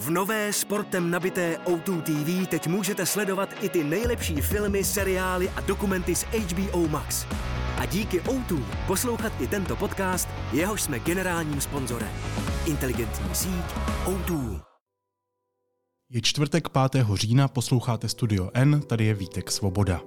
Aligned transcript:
V 0.00 0.10
nové 0.10 0.52
sportem 0.52 1.10
nabité 1.10 1.58
O2 1.64 2.02
TV 2.02 2.48
teď 2.48 2.66
můžete 2.66 3.06
sledovat 3.06 3.48
i 3.60 3.68
ty 3.68 3.84
nejlepší 3.84 4.40
filmy, 4.40 4.84
seriály 4.84 5.50
a 5.50 5.60
dokumenty 5.60 6.16
z 6.16 6.22
HBO 6.24 6.88
Max. 6.88 7.26
A 7.76 7.86
díky 7.86 8.20
O2 8.20 8.62
poslouchat 8.86 9.32
i 9.40 9.46
tento 9.46 9.76
podcast, 9.76 10.28
jehož 10.52 10.82
jsme 10.82 10.98
generálním 10.98 11.60
sponzorem. 11.60 12.08
Inteligentní 12.66 13.34
síť 13.34 13.64
O2. 14.04 14.60
Je 16.10 16.20
čtvrtek 16.20 16.68
5. 16.68 17.06
října, 17.14 17.48
posloucháte 17.48 18.08
Studio 18.08 18.50
N, 18.54 18.80
tady 18.80 19.04
je 19.04 19.14
Vítek 19.14 19.50
Svoboda. 19.50 20.00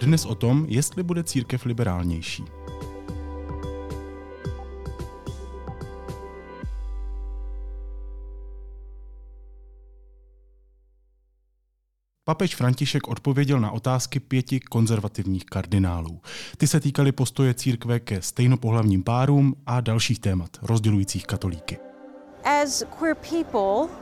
Dnes 0.00 0.24
o 0.24 0.34
tom, 0.34 0.66
jestli 0.68 1.02
bude 1.02 1.24
církev 1.24 1.64
liberálnější. 1.64 2.44
Papež 12.30 12.54
František 12.54 13.08
odpověděl 13.08 13.60
na 13.60 13.70
otázky 13.70 14.20
pěti 14.20 14.60
konzervativních 14.60 15.44
kardinálů. 15.44 16.20
Ty 16.56 16.66
se 16.66 16.80
týkaly 16.80 17.12
postoje 17.12 17.54
církve 17.54 18.00
ke 18.00 18.22
stejnopohlavním 18.22 19.02
párům 19.02 19.54
a 19.66 19.80
dalších 19.80 20.18
témat 20.18 20.50
rozdělujících 20.62 21.26
katolíky. 21.26 21.78
As 22.44 22.84
queer 22.98 23.14
people, 23.14 23.94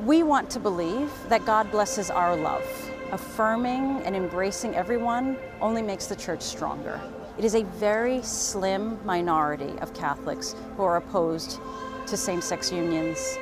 we 0.00 0.24
want 0.24 0.54
to 0.54 0.60
believe 0.60 1.08
that 1.28 1.42
God 1.42 1.72
blesses 1.72 2.10
our 2.10 2.38
love. 2.38 2.66
Affirming 3.12 4.06
and 4.06 4.16
embracing 4.16 4.74
everyone 4.74 5.36
only 5.60 5.82
makes 5.82 6.06
the 6.06 6.16
church 6.16 6.42
stronger. 6.42 7.00
It 7.38 7.44
is 7.44 7.54
a 7.54 7.64
very 7.80 8.20
slim 8.22 8.98
minority 9.04 9.80
of 9.82 9.92
Catholics 10.00 10.54
who 10.76 10.84
are 10.84 10.96
opposed 10.96 11.58
to 12.06 12.16
same 12.16 12.40
sex 12.40 12.72
unions. 12.72 13.38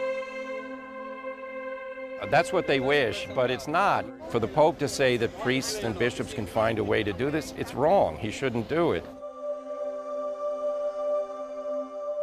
That's 2.31 2.53
what 2.53 2.67
they 2.67 2.81
wish, 2.81 3.29
but 3.35 3.51
it's 3.51 3.69
not. 3.69 4.05
For 4.31 4.39
the 4.39 4.49
Pope 4.49 4.79
to 4.79 4.89
say 4.89 5.17
that 5.19 5.39
priests 5.41 5.83
and 5.85 5.99
bishops 5.99 6.35
can 6.35 6.47
find 6.47 6.79
a 6.79 6.85
way 6.85 7.03
to 7.03 7.13
do 7.13 7.31
this, 7.31 7.55
it's 7.57 7.75
wrong. 7.75 8.17
He 8.17 8.31
shouldn't 8.31 8.69
do 8.69 8.93
it. 8.93 9.05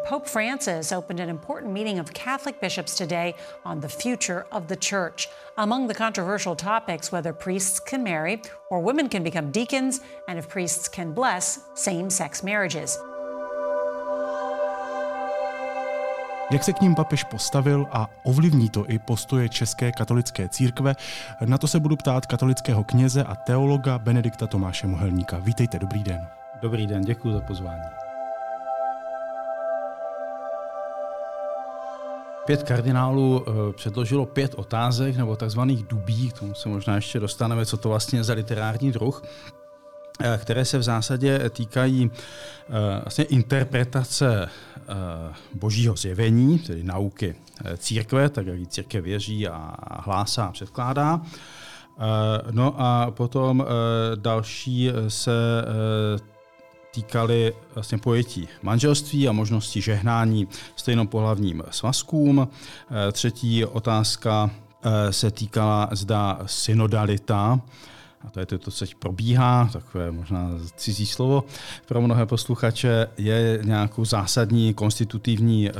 Pope 0.06 0.28
Francis 0.28 0.92
opened 0.92 1.20
an 1.20 1.30
important 1.30 1.72
meeting 1.72 1.98
of 1.98 2.14
Catholic 2.14 2.60
bishops 2.60 2.98
today 2.98 3.36
on 3.64 3.80
the 3.80 3.88
future 3.88 4.46
of 4.52 4.68
the 4.68 4.76
church. 4.76 5.30
Among 5.58 5.88
the 5.88 5.94
controversial 5.94 6.56
topics, 6.56 7.12
whether 7.12 7.32
priests 7.32 7.80
can 7.80 8.04
marry 8.04 8.42
or 8.70 8.82
women 8.82 9.08
can 9.08 9.24
become 9.24 9.52
deacons, 9.52 10.02
and 10.28 10.38
if 10.38 10.50
priests 10.50 10.90
can 10.90 11.14
bless 11.14 11.64
same 11.76 12.10
sex 12.10 12.44
marriages. 12.44 12.98
Jak 16.52 16.64
se 16.64 16.74
k 16.74 16.82
ním 16.82 16.96
papež 16.96 17.24
postavil 17.24 17.88
a 17.92 18.10
ovlivní 18.24 18.70
to 18.70 18.86
i 18.88 19.00
postoje 19.00 19.50
České 19.50 19.92
katolické 19.92 20.50
církve, 20.50 20.96
na 21.46 21.58
to 21.58 21.68
se 21.68 21.80
budu 21.80 21.96
ptát 21.96 22.26
katolického 22.26 22.84
kněze 22.84 23.24
a 23.24 23.36
teologa 23.36 24.00
Benedikta 24.00 24.48
Tomáše 24.48 24.88
Mohelníka. 24.88 25.38
Vítejte, 25.40 25.80
dobrý 25.80 26.04
den. 26.04 26.28
Dobrý 26.62 26.88
den, 26.88 27.02
děkuji 27.02 27.34
za 27.34 27.42
pozvání. 27.42 27.82
Pět 32.46 32.64
kardinálů 32.64 33.46
eh, 33.48 33.74
předložilo 33.74 34.26
pět 34.26 34.56
otázek 34.56 35.18
nebo 35.18 35.36
takzvaných 35.36 35.84
dubí, 35.84 36.30
k 36.30 36.40
tomu 36.40 36.54
se 36.54 36.70
možná 36.70 36.96
ještě 36.96 37.20
dostaneme, 37.20 37.66
co 37.66 37.78
to 37.78 37.90
vlastně 37.90 38.20
je 38.20 38.24
za 38.24 38.34
literární 38.34 38.92
druh, 38.92 39.24
které 40.38 40.66
se 40.66 40.78
v 40.78 40.84
zásadě 40.84 41.50
týkají 41.50 42.12
eh, 42.14 43.02
vlastně 43.02 43.24
interpretace 43.24 44.50
božího 45.54 45.96
zjevení, 45.96 46.60
tedy 46.60 46.84
nauky 46.84 47.36
církve, 47.78 48.30
tak 48.30 48.48
jak 48.48 48.68
církev 48.68 49.04
věří 49.04 49.48
a 49.48 49.76
hlásá 50.00 50.46
a 50.46 50.52
předkládá. 50.52 51.22
No 52.52 52.76
a 52.78 53.12
potom 53.12 53.66
další 54.16 54.92
se 55.08 55.32
týkaly 56.92 57.54
vlastně 57.76 57.98
pojetí 57.98 58.48
manželství 58.62 59.28
a 59.28 59.32
možnosti 59.32 59.82
žehnání 59.82 60.48
stejnopohlavním 60.76 61.64
svazkům. 61.72 62.48
Eh, 62.48 63.12
třetí 63.12 63.66
otázka 63.66 64.50
eh, 64.84 65.14
se 65.14 65.32
týkala 65.32 65.90
zda 65.92 66.40
synodalita, 66.46 67.60
a 68.28 68.30
to 68.30 68.40
je 68.40 68.46
to, 68.46 68.58
co 68.58 68.72
teď 68.80 68.96
probíhá, 68.96 69.70
takové 69.74 70.12
možná 70.12 70.50
cizí 70.76 71.06
slovo 71.06 71.44
pro 71.86 72.02
mnohé 72.02 72.26
posluchače, 72.26 73.08
je 73.18 73.60
nějakou 73.64 74.06
zásadní 74.06 74.74
konstitutivní 74.74 75.70
eh, 75.70 75.74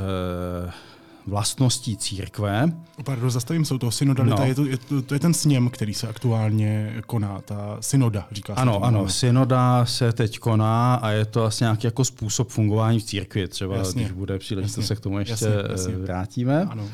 vlastností 1.26 1.96
církve. 1.96 2.72
Pardon, 3.04 3.30
zastavím 3.30 3.64
se 3.64 3.74
u 3.74 3.78
toho 3.78 3.92
synodalita. 3.92 4.36
No. 4.36 4.44
Je, 4.44 4.54
to, 4.54 4.64
je, 4.64 4.76
to, 4.76 5.02
to 5.02 5.14
je 5.14 5.20
ten 5.20 5.34
sněm, 5.34 5.70
který 5.70 5.94
se 5.94 6.08
aktuálně 6.08 7.02
koná, 7.06 7.40
ta 7.40 7.76
synoda, 7.80 8.26
říká 8.32 8.54
se. 8.54 8.60
Ano, 8.60 8.84
ano, 8.84 9.08
synoda 9.08 9.84
se 9.84 10.12
teď 10.12 10.38
koná 10.38 10.94
a 10.94 11.10
je 11.10 11.24
to 11.24 11.40
vlastně 11.40 11.64
nějaký 11.64 11.86
jako 11.86 12.04
způsob 12.04 12.48
fungování 12.48 13.00
v 13.00 13.04
církvi. 13.04 13.48
Třeba 13.48 13.76
jasně, 13.76 14.02
když 14.02 14.12
bude 14.12 14.38
příležitost, 14.38 14.86
se 14.86 14.96
k 14.96 15.00
tomu 15.00 15.18
ještě 15.18 15.32
jasně, 15.32 15.48
jasně. 15.70 15.96
vrátíme. 15.96 16.66
Ano. 16.70 16.88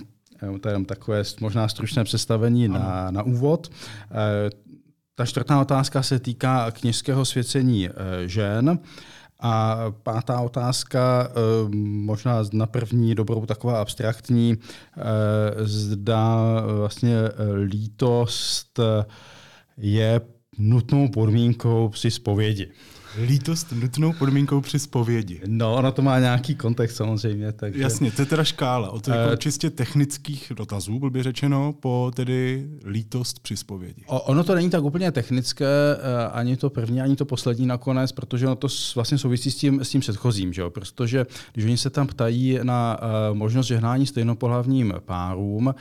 To 0.60 0.68
je 0.68 0.84
takové 0.84 1.22
možná 1.40 1.68
stručné 1.68 2.04
představení 2.04 2.68
na, 2.68 3.10
na 3.10 3.22
úvod. 3.22 3.70
Ta 5.18 5.26
čtvrtá 5.26 5.60
otázka 5.60 6.02
se 6.02 6.18
týká 6.18 6.70
kněžského 6.70 7.24
svěcení 7.24 7.88
eh, 7.88 7.92
žen. 8.28 8.78
A 9.40 9.76
pátá 10.02 10.40
otázka, 10.40 11.28
eh, 11.30 11.68
možná 11.78 12.42
na 12.52 12.66
první 12.66 13.14
dobrou 13.14 13.46
taková 13.46 13.80
abstraktní, 13.80 14.56
eh, 14.56 15.00
zda 15.64 16.36
vlastně 16.76 17.16
lítost 17.64 18.80
je 19.76 20.20
nutnou 20.58 21.08
podmínkou 21.08 21.88
při 21.88 22.10
zpovědi 22.10 22.72
lítost 23.26 23.72
nutnou 23.72 24.12
podmínkou 24.12 24.60
při 24.60 24.78
zpovědi. 24.78 25.40
No, 25.46 25.74
ono 25.74 25.92
to 25.92 26.02
má 26.02 26.18
nějaký 26.18 26.54
kontext 26.54 26.96
samozřejmě. 26.96 27.52
Takže... 27.52 27.82
Jasně, 27.82 28.10
to 28.10 28.22
je 28.22 28.26
teda 28.26 28.44
škála. 28.44 28.90
Od 28.90 29.08
uh, 29.08 29.14
čistě 29.38 29.70
technických 29.70 30.52
dotazů, 30.56 30.98
byl 30.98 31.10
by 31.10 31.22
řečeno, 31.22 31.72
po 31.72 32.10
tedy 32.14 32.68
lítost 32.84 33.40
při 33.40 33.56
zpovědi. 33.56 34.04
ono 34.06 34.44
to 34.44 34.54
není 34.54 34.70
tak 34.70 34.84
úplně 34.84 35.12
technické, 35.12 35.66
eh, 35.66 36.28
ani 36.32 36.56
to 36.56 36.70
první, 36.70 37.00
ani 37.00 37.16
to 37.16 37.24
poslední 37.24 37.66
nakonec, 37.66 38.12
protože 38.12 38.46
ono 38.46 38.56
to 38.56 38.68
vlastně 38.94 39.18
souvisí 39.18 39.50
s 39.50 39.56
tím, 39.56 39.84
s 39.84 39.90
tím 39.90 40.00
předchozím. 40.00 40.52
Že 40.52 40.60
jo? 40.60 40.70
Protože 40.70 41.26
když 41.52 41.64
oni 41.64 41.76
se 41.76 41.90
tam 41.90 42.06
ptají 42.06 42.58
na 42.62 42.98
uh, 43.02 43.36
možnost 43.36 43.66
žehnání 43.66 44.06
stejnopohlavním 44.06 44.94
párům, 45.06 45.74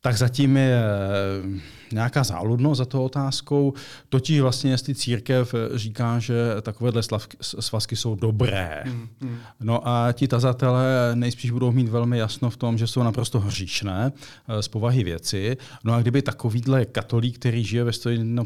tak 0.00 0.16
zatím 0.16 0.56
je 0.56 0.82
eh, 0.82 1.81
nějaká 1.92 2.24
záludnost 2.24 2.78
za 2.78 2.84
tou 2.84 3.04
otázkou. 3.04 3.72
Totiž 4.08 4.40
vlastně, 4.40 4.70
jestli 4.70 4.94
církev 4.94 5.54
eh, 5.54 5.78
říká, 5.78 6.18
že 6.18 6.34
takovéhle 6.62 7.02
svazky 7.40 7.96
jsou 7.96 8.14
dobré. 8.14 8.82
Mm, 8.86 9.08
mm. 9.20 9.38
No 9.60 9.88
a 9.88 10.12
ti 10.12 10.28
tazatelé 10.28 11.10
nejspíš 11.14 11.50
budou 11.50 11.72
mít 11.72 11.88
velmi 11.88 12.18
jasno 12.18 12.50
v 12.50 12.56
tom, 12.56 12.78
že 12.78 12.86
jsou 12.86 13.02
naprosto 13.02 13.40
hříšné 13.40 14.12
eh, 14.48 14.62
z 14.62 14.68
povahy 14.68 15.04
věci. 15.04 15.56
No 15.84 15.94
a 15.94 16.00
kdyby 16.00 16.22
takovýhle 16.22 16.84
katolík, 16.84 17.38
který 17.38 17.64
žije 17.64 17.84
ve 17.84 17.92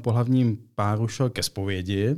pohlavním 0.03 0.59
páru, 0.75 1.09
šel 1.09 1.31
ke 1.31 1.43
zpovědi, 1.43 2.17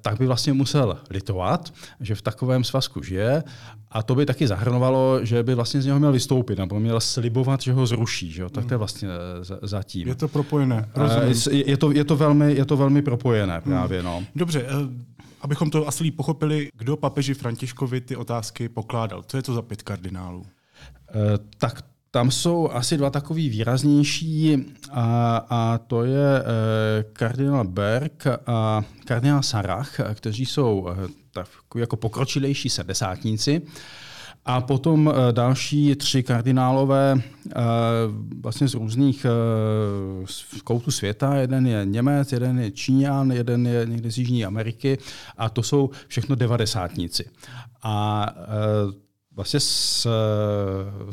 tak 0.00 0.18
by 0.18 0.26
vlastně 0.26 0.52
musel 0.52 0.98
litovat, 1.10 1.72
že 2.00 2.14
v 2.14 2.22
takovém 2.22 2.64
svazku 2.64 3.02
žije 3.02 3.42
a 3.90 4.02
to 4.02 4.14
by 4.14 4.26
taky 4.26 4.48
zahrnovalo, 4.48 5.24
že 5.24 5.42
by 5.42 5.54
vlastně 5.54 5.82
z 5.82 5.86
něho 5.86 5.98
měl 5.98 6.12
vystoupit, 6.12 6.58
nebo 6.58 6.80
měl 6.80 7.00
slibovat, 7.00 7.60
že 7.60 7.72
ho 7.72 7.86
zruší. 7.86 8.32
Že 8.32 8.42
jo? 8.42 8.48
Tak 8.48 8.64
to 8.64 8.74
je 8.74 8.78
vlastně 8.78 9.08
eh, 9.08 9.66
zatím. 9.66 10.08
Je 10.08 10.14
to 10.16 10.28
propojené. 10.28 10.88
Eh, 10.94 11.50
je, 11.50 11.70
je, 11.70 11.76
to, 11.76 11.92
je, 11.92 12.04
to 12.04 12.16
velmi, 12.16 12.54
je 12.54 12.64
to 12.64 12.76
velmi 12.76 13.02
propojené 13.02 13.54
hmm. 13.54 13.62
právě. 13.62 14.02
No. 14.02 14.24
Dobře, 14.36 14.62
eh, 14.62 14.72
abychom 15.40 15.70
to 15.70 15.88
asi 15.88 16.10
pochopili, 16.10 16.68
kdo 16.74 16.96
papeži 16.96 17.34
Františkovi 17.34 18.00
ty 18.00 18.16
otázky 18.16 18.68
pokládal. 18.68 19.22
Co 19.26 19.36
je 19.36 19.42
to 19.42 19.54
za 19.54 19.62
pět 19.62 19.82
kardinálů? 19.82 20.46
Tak 21.58 21.82
tam 22.10 22.30
jsou 22.30 22.70
asi 22.70 22.96
dva 22.96 23.10
takový 23.10 23.48
výraznější 23.48 24.56
a, 24.90 25.36
a 25.50 25.78
to 25.78 26.04
je 26.04 26.44
kardinál 27.12 27.64
Berg 27.64 28.26
a 28.46 28.82
kardinál 29.04 29.42
Sarach, 29.42 30.00
kteří 30.14 30.46
jsou 30.46 30.88
jako 31.76 31.96
pokročilejší 31.96 32.68
sedesátníci. 32.68 33.62
A 34.48 34.60
potom 34.60 35.08
eh, 35.08 35.32
další 35.32 35.94
tři 35.96 36.22
kardinálové 36.22 37.14
eh, 37.16 37.52
vlastně 38.40 38.68
z 38.68 38.74
různých 38.74 39.24
eh, 39.24 40.60
koutů 40.64 40.90
světa. 40.90 41.34
Jeden 41.34 41.66
je 41.66 41.84
Němec, 41.84 42.32
jeden 42.32 42.58
je 42.58 42.70
Číňan, 42.70 43.30
jeden 43.30 43.66
je 43.66 43.86
někde 43.86 44.10
z 44.10 44.18
Jižní 44.18 44.44
Ameriky 44.44 44.98
a 45.36 45.48
to 45.48 45.62
jsou 45.62 45.90
všechno 46.08 46.36
devadesátníci. 46.36 47.30
A 47.82 48.26
vlastně 49.36 49.60
z 49.60 50.06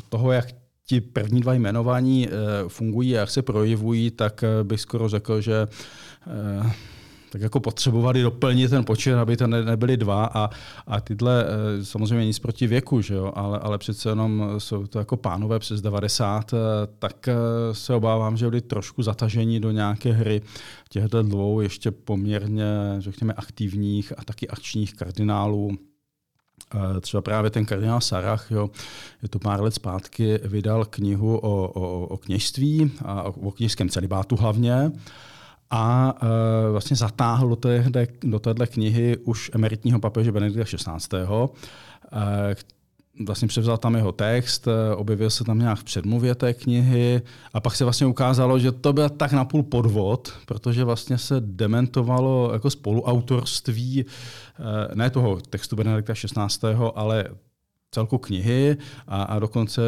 toho, 0.08 0.32
jak 0.32 0.46
ti 0.86 1.00
první 1.00 1.40
dva 1.40 1.54
jmenování 1.54 2.28
fungují 2.68 3.16
a 3.16 3.20
jak 3.20 3.30
se 3.30 3.42
projevují, 3.42 4.10
tak 4.10 4.44
bych 4.62 4.80
skoro 4.80 5.08
řekl, 5.08 5.40
že 5.40 5.68
tak 7.34 7.42
jako 7.42 7.60
potřebovali 7.60 8.22
doplnit 8.22 8.68
ten 8.68 8.84
počet, 8.84 9.14
aby 9.14 9.36
to 9.36 9.46
ne, 9.46 9.64
nebyly 9.64 9.96
dva 9.96 10.24
a, 10.24 10.50
a 10.86 11.00
tyhle 11.00 11.44
eh, 11.44 11.84
samozřejmě 11.84 12.26
nic 12.26 12.38
proti 12.38 12.66
věku, 12.66 13.00
že 13.00 13.14
jo, 13.14 13.32
ale, 13.34 13.58
ale 13.58 13.78
přece 13.78 14.08
jenom 14.08 14.54
jsou 14.58 14.86
to 14.86 14.98
jako 14.98 15.16
pánové 15.16 15.58
přes 15.58 15.80
90, 15.80 16.54
eh, 16.54 16.56
tak 16.98 17.28
eh, 17.28 17.34
se 17.72 17.94
obávám, 17.94 18.36
že 18.36 18.50
byli 18.50 18.60
trošku 18.60 19.02
zatažení 19.02 19.60
do 19.60 19.70
nějaké 19.70 20.12
hry 20.12 20.42
těchto 20.88 21.22
dvou 21.22 21.60
ještě 21.60 21.90
poměrně, 21.90 22.66
řekněme, 22.98 23.32
aktivních 23.32 24.12
a 24.18 24.24
taky 24.24 24.48
akčních 24.48 24.94
kardinálů, 24.94 25.70
Třeba 27.00 27.20
právě 27.20 27.50
ten 27.50 27.64
kardinál 27.64 28.00
Sarach, 28.00 28.50
jo, 28.50 28.70
je 29.22 29.28
to 29.28 29.38
pár 29.38 29.62
let 29.62 29.74
zpátky, 29.74 30.38
vydal 30.44 30.84
knihu 30.84 31.38
o, 31.38 31.68
o, 31.68 32.06
o 32.06 32.16
kněžství 32.16 32.92
a 33.04 33.22
o 33.22 33.50
kněžském 33.50 33.88
celibátu 33.88 34.36
hlavně 34.36 34.92
a 35.74 36.14
e, 36.22 36.70
vlastně 36.70 36.96
zatáhl 36.96 37.48
do, 37.48 37.56
téhle, 37.56 38.06
do 38.22 38.38
téhle 38.38 38.66
knihy 38.66 39.16
už 39.16 39.50
emeritního 39.54 40.00
papeže 40.00 40.32
Benedikta 40.32 40.64
XVI., 40.64 41.16
e, 41.18 42.54
vlastně 43.26 43.48
převzal 43.48 43.78
tam 43.78 43.94
jeho 43.94 44.12
text, 44.12 44.68
e, 44.68 44.94
objevil 44.94 45.30
se 45.30 45.44
tam 45.44 45.58
nějak 45.58 45.78
v 45.78 45.84
předmluvě 45.84 46.34
té 46.34 46.54
knihy 46.54 47.22
a 47.52 47.60
pak 47.60 47.76
se 47.76 47.84
vlastně 47.84 48.06
ukázalo, 48.06 48.58
že 48.58 48.72
to 48.72 48.92
byl 48.92 49.08
tak 49.08 49.32
napůl 49.32 49.62
podvod, 49.62 50.32
protože 50.46 50.84
vlastně 50.84 51.18
se 51.18 51.36
dementovalo 51.40 52.50
jako 52.52 52.70
spoluautorství 52.70 54.04
ne 54.94 55.10
toho 55.10 55.40
textu 55.50 55.76
Benedikta 55.76 56.14
XVI., 56.14 56.74
ale 56.94 57.24
celku 57.94 58.18
knihy 58.18 58.76
a, 59.08 59.22
a 59.22 59.38
dokonce 59.38 59.82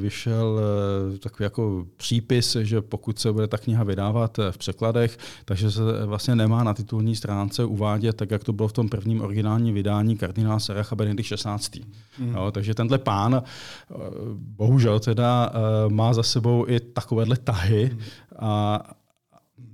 vyšel 0.00 0.60
eh, 1.14 1.18
takový 1.18 1.44
jako 1.44 1.86
přípis, 1.96 2.56
že 2.60 2.82
pokud 2.82 3.18
se 3.18 3.32
bude 3.32 3.46
ta 3.46 3.58
kniha 3.58 3.84
vydávat 3.84 4.38
eh, 4.38 4.52
v 4.52 4.58
překladech, 4.58 5.18
takže 5.44 5.70
se 5.70 6.06
vlastně 6.06 6.36
nemá 6.36 6.64
na 6.64 6.74
titulní 6.74 7.16
stránce 7.16 7.64
uvádět, 7.64 8.16
tak 8.16 8.30
jak 8.30 8.44
to 8.44 8.52
bylo 8.52 8.68
v 8.68 8.72
tom 8.72 8.88
prvním 8.88 9.20
originálním 9.20 9.74
vydání 9.74 10.16
kardinál 10.16 10.60
Saracha 10.60 10.96
Benedikt 10.96 11.26
16. 11.26 11.76
Mm. 12.18 12.34
Jo, 12.34 12.50
takže 12.50 12.74
tenhle 12.74 12.98
pán 12.98 13.34
eh, 13.34 13.94
bohužel 14.34 15.00
teda 15.00 15.52
má 15.88 16.14
za 16.14 16.22
sebou 16.22 16.64
i 16.68 16.80
takovéhle 16.80 17.36
tahy 17.36 17.90
mm. 17.92 18.00
a 18.38 18.82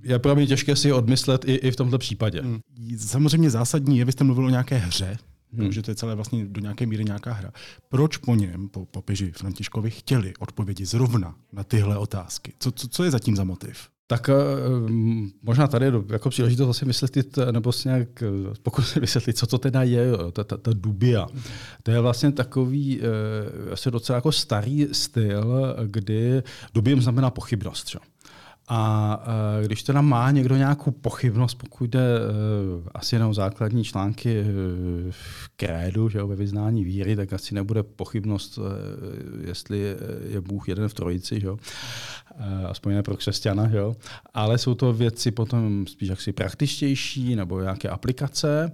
je 0.03 0.19
pro 0.19 0.35
mě 0.35 0.47
těžké 0.47 0.75
si 0.75 0.93
odmyslet 0.93 1.45
i, 1.45 1.53
i 1.53 1.71
v 1.71 1.75
tomto 1.75 1.97
případě. 1.97 2.41
Mm. 2.41 2.59
Samozřejmě 2.97 3.49
zásadní 3.49 3.97
je, 3.97 4.05
vy 4.05 4.11
jste 4.11 4.23
mluvil 4.23 4.45
o 4.45 4.49
nějaké 4.49 4.77
hře, 4.77 5.17
Hmm. 5.53 5.71
že 5.71 5.81
to 5.81 5.91
je 5.91 5.95
celé 5.95 6.15
vlastně 6.15 6.45
do 6.45 6.61
nějaké 6.61 6.85
míry 6.85 7.05
nějaká 7.05 7.33
hra. 7.33 7.51
Proč 7.89 8.17
po 8.17 8.35
něm, 8.35 8.69
po 8.69 8.85
papeži 8.85 9.31
Františkovi, 9.31 9.89
chtěli 9.89 10.33
odpovědi 10.39 10.85
zrovna 10.85 11.35
na 11.53 11.63
tyhle 11.63 11.97
otázky? 11.97 12.53
Co, 12.59 12.71
co, 12.71 12.87
co 12.87 13.03
je 13.03 13.11
zatím 13.11 13.35
za 13.35 13.43
motiv? 13.43 13.89
Tak 14.07 14.29
uh, 14.29 14.89
možná 15.43 15.67
tady 15.67 15.85
je 15.85 15.91
jako 16.11 16.29
příležitost 16.29 16.65
vlastně 16.65 16.85
vysvětlit, 16.85 17.37
nebo 17.51 17.71
si 17.71 17.87
nějak 17.87 18.23
pokusit 18.63 18.97
vysvětlit, 19.01 19.37
co 19.37 19.47
to 19.47 19.57
teda 19.57 19.83
je, 19.83 20.11
ta, 20.31 20.43
ta, 20.43 20.57
ta 20.57 20.71
dubia. 20.73 21.27
To 21.83 21.91
je 21.91 21.99
vlastně 21.99 22.31
takový 22.31 23.01
asi 23.71 23.91
docela 23.91 24.15
jako 24.15 24.31
starý 24.31 24.87
styl, 24.91 25.75
kdy 25.85 26.43
dubium 26.73 27.01
znamená 27.01 27.29
pochybnost. 27.29 27.87
Čo? 27.87 27.99
A 28.71 29.19
když 29.63 29.83
teda 29.83 30.01
má 30.01 30.31
někdo 30.31 30.55
nějakou 30.55 30.91
pochybnost, 30.91 31.55
pokud 31.55 31.89
jde 31.89 31.99
e, 31.99 32.21
asi 32.93 33.15
jenom 33.15 33.33
základní 33.33 33.83
články 33.83 34.39
e, 34.39 34.43
v 35.11 35.49
krédu, 35.55 36.09
že 36.09 36.23
ve 36.23 36.35
vyznání 36.35 36.83
víry, 36.83 37.15
tak 37.15 37.33
asi 37.33 37.55
nebude 37.55 37.83
pochybnost, 37.83 38.59
e, 38.59 39.47
jestli 39.47 39.95
je 40.29 40.41
Bůh 40.41 40.69
jeden 40.69 40.89
v 40.89 40.93
trojici, 40.93 41.39
že 41.39 41.47
jo. 41.47 41.57
aspoň 42.69 42.93
ne 42.93 43.03
pro 43.03 43.17
křesťana, 43.17 43.69
že 43.69 43.77
jo. 43.77 43.95
ale 44.33 44.57
jsou 44.57 44.75
to 44.75 44.93
věci 44.93 45.31
potom 45.31 45.87
spíš 45.87 46.09
jaksi 46.09 46.33
praktičtější 46.33 47.35
nebo 47.35 47.61
nějaké 47.61 47.89
aplikace. 47.89 48.71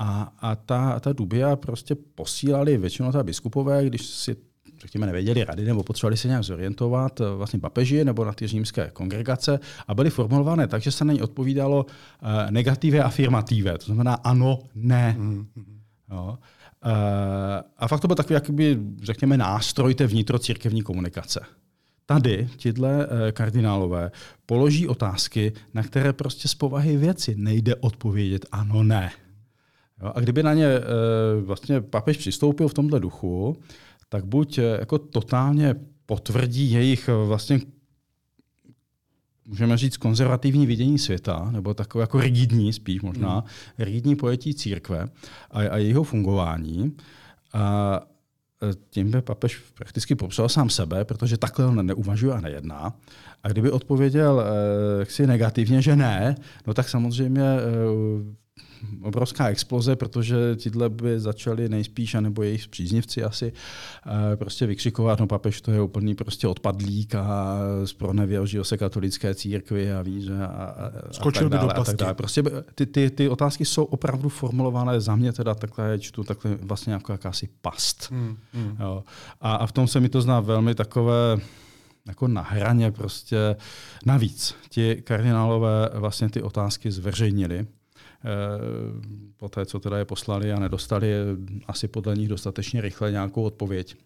A, 0.00 0.32
a 0.38 0.56
ta, 0.56 1.00
ta 1.00 1.12
dubia 1.12 1.56
prostě 1.56 1.94
posílali 1.94 2.78
většinou 2.78 3.12
ta 3.12 3.22
biskupové, 3.22 3.86
když 3.86 4.06
si 4.06 4.36
řekněme, 4.80 5.06
nevěděli 5.06 5.44
rady 5.44 5.64
nebo 5.64 5.82
potřebovali 5.82 6.16
se 6.16 6.28
nějak 6.28 6.44
zorientovat 6.44 7.20
eh, 7.20 7.24
vlastně 7.36 7.58
papeži 7.58 8.04
nebo 8.04 8.24
na 8.24 8.32
ty 8.32 8.46
římské 8.46 8.90
kongregace 8.92 9.60
a 9.88 9.94
byly 9.94 10.10
formulované 10.10 10.66
tak, 10.66 10.82
že 10.82 10.90
se 10.90 11.04
na 11.04 11.12
ně 11.12 11.22
odpovídalo 11.22 11.86
uh, 11.86 12.50
negativě 12.50 13.02
a 13.02 13.06
afirmativě, 13.06 13.78
to 13.78 13.86
znamená 13.86 14.14
ano, 14.14 14.58
ne. 14.74 15.16
Mm-hmm. 15.18 15.46
Jo. 16.10 16.38
Uh, 16.84 16.90
a 17.76 17.88
fakt 17.88 18.00
to 18.00 18.06
byl 18.06 18.16
takový, 18.16 18.34
jakoby, 18.34 18.78
řekněme, 19.02 19.36
nástroj 19.36 19.94
té 19.94 20.06
vnitrocírkevní 20.06 20.82
komunikace. 20.82 21.40
Tady 22.06 22.48
tihle 22.56 23.06
uh, 23.06 23.12
kardinálové 23.32 24.10
položí 24.46 24.88
otázky, 24.88 25.52
na 25.74 25.82
které 25.82 26.12
prostě 26.12 26.48
z 26.48 26.54
povahy 26.54 26.96
věci 26.96 27.34
nejde 27.38 27.74
odpovědět 27.74 28.46
ano, 28.52 28.82
ne. 28.82 29.10
Jo, 30.02 30.12
a 30.14 30.20
kdyby 30.20 30.42
na 30.42 30.54
ně 30.54 30.68
vlastně 31.40 31.80
papež 31.80 32.16
přistoupil 32.16 32.68
v 32.68 32.74
tomhle 32.74 33.00
duchu, 33.00 33.56
tak 34.08 34.24
buď 34.24 34.58
eh, 34.58 34.62
jako 34.80 34.98
totálně 34.98 35.74
potvrdí 36.06 36.70
jejich 36.72 37.08
eh, 37.08 37.26
vlastně 37.26 37.60
můžeme 39.48 39.76
říct, 39.76 39.96
konzervativní 39.96 40.66
vidění 40.66 40.98
světa, 40.98 41.48
nebo 41.50 41.74
takové 41.74 42.02
jako 42.02 42.20
rigidní 42.20 42.72
spíš 42.72 43.02
možná, 43.02 43.32
hmm. 43.32 43.48
rigidní 43.78 44.16
pojetí 44.16 44.54
církve 44.54 45.08
a, 45.50 45.60
a 45.60 45.76
jejího 45.76 46.02
fungování. 46.02 46.96
A 47.52 48.00
eh, 48.62 48.74
tím 48.90 49.10
by 49.10 49.22
papež 49.22 49.58
prakticky 49.74 50.14
popsal 50.14 50.48
sám 50.48 50.70
sebe, 50.70 51.04
protože 51.04 51.36
takhle 51.36 51.66
on 51.66 51.86
neuvažuje 51.86 52.34
a 52.34 52.40
nejedná. 52.40 52.96
A 53.42 53.48
kdyby 53.48 53.70
odpověděl 53.70 54.42
eh, 54.42 54.98
jaksi 54.98 55.26
negativně, 55.26 55.82
že 55.82 55.96
ne, 55.96 56.34
no 56.66 56.74
tak 56.74 56.88
samozřejmě 56.88 57.42
eh, 57.42 58.38
obrovská 59.02 59.48
exploze, 59.48 59.96
protože 59.96 60.56
tyhle 60.56 60.88
by 60.88 61.20
začali 61.20 61.68
nejspíš, 61.68 62.14
anebo 62.14 62.42
jejich 62.42 62.68
příznivci 62.68 63.24
asi, 63.24 63.52
eh, 64.32 64.36
prostě 64.36 64.66
vykřikovat, 64.66 65.20
no 65.20 65.26
papež 65.26 65.60
to 65.60 65.70
je 65.70 65.80
úplný 65.80 66.14
prostě 66.14 66.48
odpadlík 66.48 67.14
a 67.14 67.58
zpronevěřil 67.84 68.64
se 68.64 68.76
katolické 68.76 69.34
církvi 69.34 69.92
a 69.92 70.02
víš, 70.02 70.28
a, 70.28 70.46
a, 70.46 71.12
Skočil 71.12 71.46
a 71.46 71.50
tak 71.50 71.58
dále, 71.58 71.66
by 71.66 71.74
do 71.74 71.74
pasti. 71.74 71.96
Tak 71.96 72.16
Prostě 72.16 72.42
ty, 72.74 72.86
ty, 72.86 73.10
ty, 73.10 73.28
otázky 73.28 73.64
jsou 73.64 73.84
opravdu 73.84 74.28
formulované 74.28 75.00
za 75.00 75.16
mě 75.16 75.32
teda 75.32 75.54
takhle, 75.54 75.98
čtu 75.98 76.24
takhle 76.24 76.58
vlastně 76.62 76.92
jako 76.92 77.12
jakási 77.12 77.48
past. 77.60 78.10
Hmm, 78.10 78.36
hmm. 78.52 78.76
Jo. 78.80 79.04
A, 79.40 79.54
a 79.54 79.66
v 79.66 79.72
tom 79.72 79.88
se 79.88 80.00
mi 80.00 80.08
to 80.08 80.20
zná 80.20 80.40
velmi 80.40 80.74
takové 80.74 81.38
jako 82.06 82.28
na 82.28 82.42
hraně 82.42 82.90
prostě. 82.90 83.56
Navíc 84.06 84.54
ti 84.68 85.02
kardinálové 85.04 85.90
vlastně 85.94 86.28
ty 86.28 86.42
otázky 86.42 86.90
zveřejnili 86.92 87.66
po 89.36 89.48
té, 89.48 89.66
co 89.66 89.80
teda 89.80 89.98
je 89.98 90.04
poslali 90.04 90.52
a 90.52 90.58
nedostali 90.58 91.12
asi 91.66 91.88
podle 91.88 92.16
nich 92.16 92.28
dostatečně 92.28 92.80
rychle 92.80 93.12
nějakou 93.12 93.42
odpověď 93.42 93.96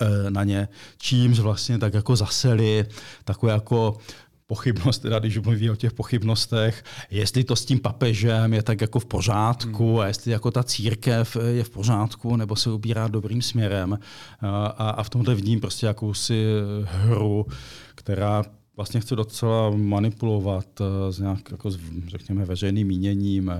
eh, 0.00 0.30
na 0.30 0.44
ně, 0.44 0.68
čímž 0.98 1.38
vlastně 1.38 1.78
tak 1.78 1.94
jako 1.94 2.16
zaseli 2.16 2.86
takovou 3.24 3.52
jako 3.52 3.98
pochybnost, 4.46 4.98
teda 4.98 5.18
když 5.18 5.38
mluví 5.38 5.70
o 5.70 5.76
těch 5.76 5.92
pochybnostech, 5.92 6.84
jestli 7.10 7.44
to 7.44 7.56
s 7.56 7.64
tím 7.64 7.80
papežem 7.80 8.54
je 8.54 8.62
tak 8.62 8.80
jako 8.80 9.00
v 9.00 9.06
pořádku 9.06 9.90
hmm. 9.90 10.00
a 10.00 10.06
jestli 10.06 10.30
jako 10.30 10.50
ta 10.50 10.62
církev 10.62 11.36
je 11.46 11.64
v 11.64 11.70
pořádku 11.70 12.36
nebo 12.36 12.56
se 12.56 12.70
ubírá 12.70 13.08
dobrým 13.08 13.42
směrem. 13.42 13.98
A, 14.40 14.66
a 14.66 15.02
v 15.02 15.10
tomhle 15.10 15.34
vidím 15.34 15.60
prostě 15.60 15.86
jakousi 15.86 16.44
hru, 16.84 17.46
která 17.94 18.42
vlastně 18.76 19.00
chce 19.00 19.16
docela 19.16 19.70
manipulovat 19.70 20.80
uh, 20.80 20.86
s 21.10 21.18
nějak, 21.18 21.50
jako 21.50 21.70
s, 21.70 21.78
řekněme, 22.06 22.44
veřejným 22.44 22.86
míněním 22.86 23.48
uh, 23.48 23.54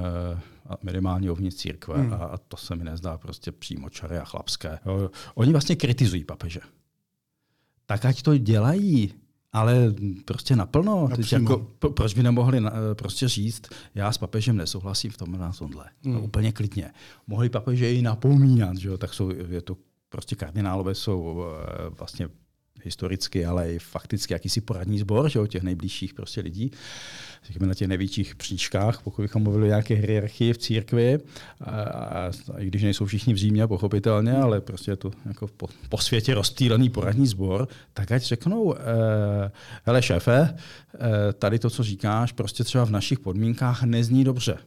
minimálně 0.83 1.31
uvnitř 1.31 1.57
církve 1.57 1.99
hmm. 1.99 2.13
a, 2.13 2.17
a 2.17 2.39
to 2.39 2.57
se 2.57 2.77
mi 2.77 2.85
nezdá 2.85 3.19
prostě 3.19 3.53
přímo 3.53 3.91
čaré 3.91 4.21
a 4.21 4.25
chlapské. 4.25 4.79
Jo. 4.87 5.11
Oni 5.35 5.53
vlastně 5.53 5.77
kritizují 5.77 6.25
papeže. 6.25 6.61
Tak 7.87 8.05
ať 8.05 8.23
to 8.23 8.39
dělají, 8.39 9.15
ale 9.53 9.95
prostě 10.25 10.57
naplno. 10.57 11.09
Teď 11.17 11.33
jako, 11.33 11.59
proč 11.95 12.15
by 12.15 12.23
nemohli 12.23 12.61
na, 12.61 12.71
eh, 12.71 12.95
prostě 12.95 13.29
říct, 13.29 13.63
já 13.95 14.13
s 14.13 14.19
papežem 14.19 14.57
nesouhlasím 14.57 15.11
v 15.11 15.17
tomhle 15.17 15.39
na 15.39 15.53
tomhle. 15.53 15.85
Hmm. 16.05 16.15
No, 16.15 16.21
úplně 16.21 16.53
klidně. 16.53 16.91
Mohli 17.27 17.49
papeže 17.49 17.93
i 17.93 18.03
napomínat, 18.03 18.77
že 18.77 18.89
jo? 18.89 18.99
tak 18.99 19.15
jsou, 19.15 19.31
je 19.31 19.63
to 19.63 19.77
prostě 20.09 20.37
kardinálové 20.37 20.95
jsou 20.95 21.45
vlastně 21.99 22.29
historicky, 22.85 23.47
ale 23.47 23.73
i 23.73 23.79
fakticky 23.79 24.33
jakýsi 24.33 24.61
poradní 24.61 24.99
sbor 24.99 25.29
že, 25.29 25.41
o 25.41 25.47
těch 25.47 25.63
nejbližších 25.63 26.15
prostě 26.15 26.41
lidí, 26.41 26.71
řekněme 27.45 27.67
na 27.67 27.75
těch 27.75 27.89
největších 27.89 28.35
příčkách, 28.35 29.03
pokud 29.03 29.23
bychom 29.23 29.43
mluvili 29.43 29.65
o 29.65 29.69
nějaké 29.69 29.95
hierarchii 29.95 30.53
v 30.53 30.59
církvi, 30.59 31.19
a, 31.61 31.71
a, 31.71 32.27
a, 32.27 32.59
i 32.59 32.67
když 32.67 32.83
nejsou 32.83 33.07
všichni 33.07 33.35
v 33.35 33.37
Římě, 33.37 33.67
pochopitelně, 33.67 34.33
ale 34.33 34.61
prostě 34.61 34.91
je 34.91 34.97
to 34.97 35.11
jako 35.27 35.49
po, 35.57 35.69
po 35.89 35.99
světě 35.99 36.35
rozptýlený 36.35 36.91
poradní 36.91 37.27
sbor, 37.27 37.69
tak 37.93 38.13
ať 38.13 38.23
řeknou, 38.23 38.75
eh, 38.75 39.51
hele 39.85 40.03
šéfe, 40.03 40.55
eh, 40.95 41.33
tady 41.33 41.59
to, 41.59 41.71
co 41.71 41.83
říkáš, 41.83 42.33
prostě 42.33 42.65
třeba 42.65 42.85
v 42.85 42.91
našich 42.91 43.19
podmínkách 43.19 43.83
nezní 43.83 44.25
dobře 44.25 44.59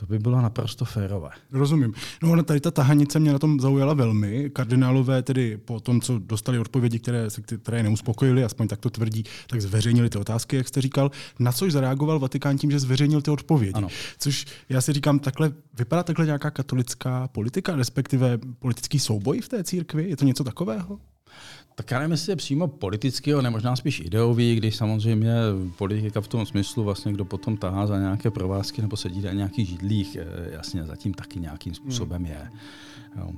To 0.00 0.06
by 0.06 0.18
bylo 0.18 0.40
naprosto 0.40 0.84
férové. 0.84 1.30
Rozumím. 1.52 1.94
No 2.22 2.32
ona 2.32 2.42
tady 2.42 2.60
ta 2.60 2.70
tahanice 2.70 3.18
mě 3.18 3.32
na 3.32 3.38
tom 3.38 3.60
zaujala 3.60 3.94
velmi. 3.94 4.50
Kardinálové 4.50 5.22
tedy 5.22 5.56
po 5.56 5.80
tom, 5.80 6.00
co 6.00 6.18
dostali 6.18 6.58
odpovědi, 6.58 6.98
které, 6.98 7.28
které 7.62 7.78
je 7.78 7.82
neuspokojili, 7.82 8.44
aspoň 8.44 8.68
tak 8.68 8.80
to 8.80 8.90
tvrdí, 8.90 9.24
tak 9.46 9.60
zveřejnili 9.60 10.10
ty 10.10 10.18
otázky, 10.18 10.56
jak 10.56 10.68
jste 10.68 10.80
říkal, 10.80 11.10
na 11.38 11.52
což 11.52 11.72
zareagoval 11.72 12.18
Vatikán 12.18 12.58
tím, 12.58 12.70
že 12.70 12.80
zveřejnil 12.80 13.22
ty 13.22 13.30
odpovědi. 13.30 13.72
Ano. 13.72 13.88
Což 14.18 14.46
já 14.68 14.80
si 14.80 14.92
říkám, 14.92 15.18
takhle 15.18 15.52
vypadá 15.78 16.02
takhle 16.02 16.26
nějaká 16.26 16.50
katolická 16.50 17.28
politika, 17.28 17.76
respektive 17.76 18.38
politický 18.58 18.98
souboj 18.98 19.40
v 19.40 19.48
té 19.48 19.64
církvi? 19.64 20.10
Je 20.10 20.16
to 20.16 20.24
něco 20.24 20.44
takového? 20.44 21.00
Tak 21.74 21.90
já 21.90 21.98
nevím, 21.98 22.12
jestli 22.12 22.32
je 22.32 22.36
přímo 22.36 22.68
politický, 22.68 23.32
ale 23.34 23.50
možná 23.50 23.76
spíš 23.76 24.00
ideový, 24.00 24.56
když 24.56 24.76
samozřejmě 24.76 25.34
politika 25.78 26.20
v 26.20 26.28
tom 26.28 26.46
smyslu, 26.46 26.84
vlastně 26.84 27.12
kdo 27.12 27.24
potom 27.24 27.56
tahá 27.56 27.86
za 27.86 27.98
nějaké 27.98 28.30
provázky 28.30 28.82
nebo 28.82 28.96
sedí 28.96 29.20
na 29.20 29.32
nějakých 29.32 29.68
židlích, 29.68 30.16
eh, 30.16 30.50
jasně 30.52 30.84
zatím 30.84 31.14
taky 31.14 31.40
nějakým 31.40 31.74
způsobem 31.74 32.26
je. 32.26 32.50
Jo. 33.18 33.32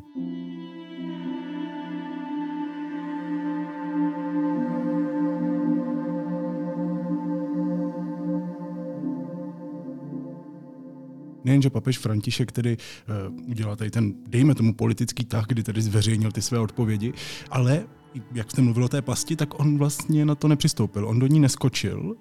Nejenže 11.45 11.71
papež 11.71 11.99
František 11.99 12.53
tedy 12.53 12.77
uh, 12.77 13.51
udělal 13.51 13.77
tady 13.77 13.91
ten, 13.91 14.15
dejme 14.29 14.55
tomu, 14.55 14.75
politický 14.75 15.25
tah, 15.25 15.47
kdy 15.47 15.63
tedy 15.63 15.83
zveřejnil 15.83 16.33
ty 16.33 16.43
své 16.43 16.59
odpovědi, 16.59 17.13
ale 17.51 17.85
jak 18.33 18.51
jste 18.51 18.63
mluvil 18.63 18.85
o 18.85 18.89
té 18.89 19.03
pasti, 19.03 19.37
tak 19.37 19.61
on 19.61 19.79
vlastně 19.79 20.25
na 20.25 20.35
to 20.35 20.49
nepřistoupil. 20.49 21.09
On 21.09 21.19
do 21.19 21.27
ní 21.27 21.41
neskočil 21.41 22.15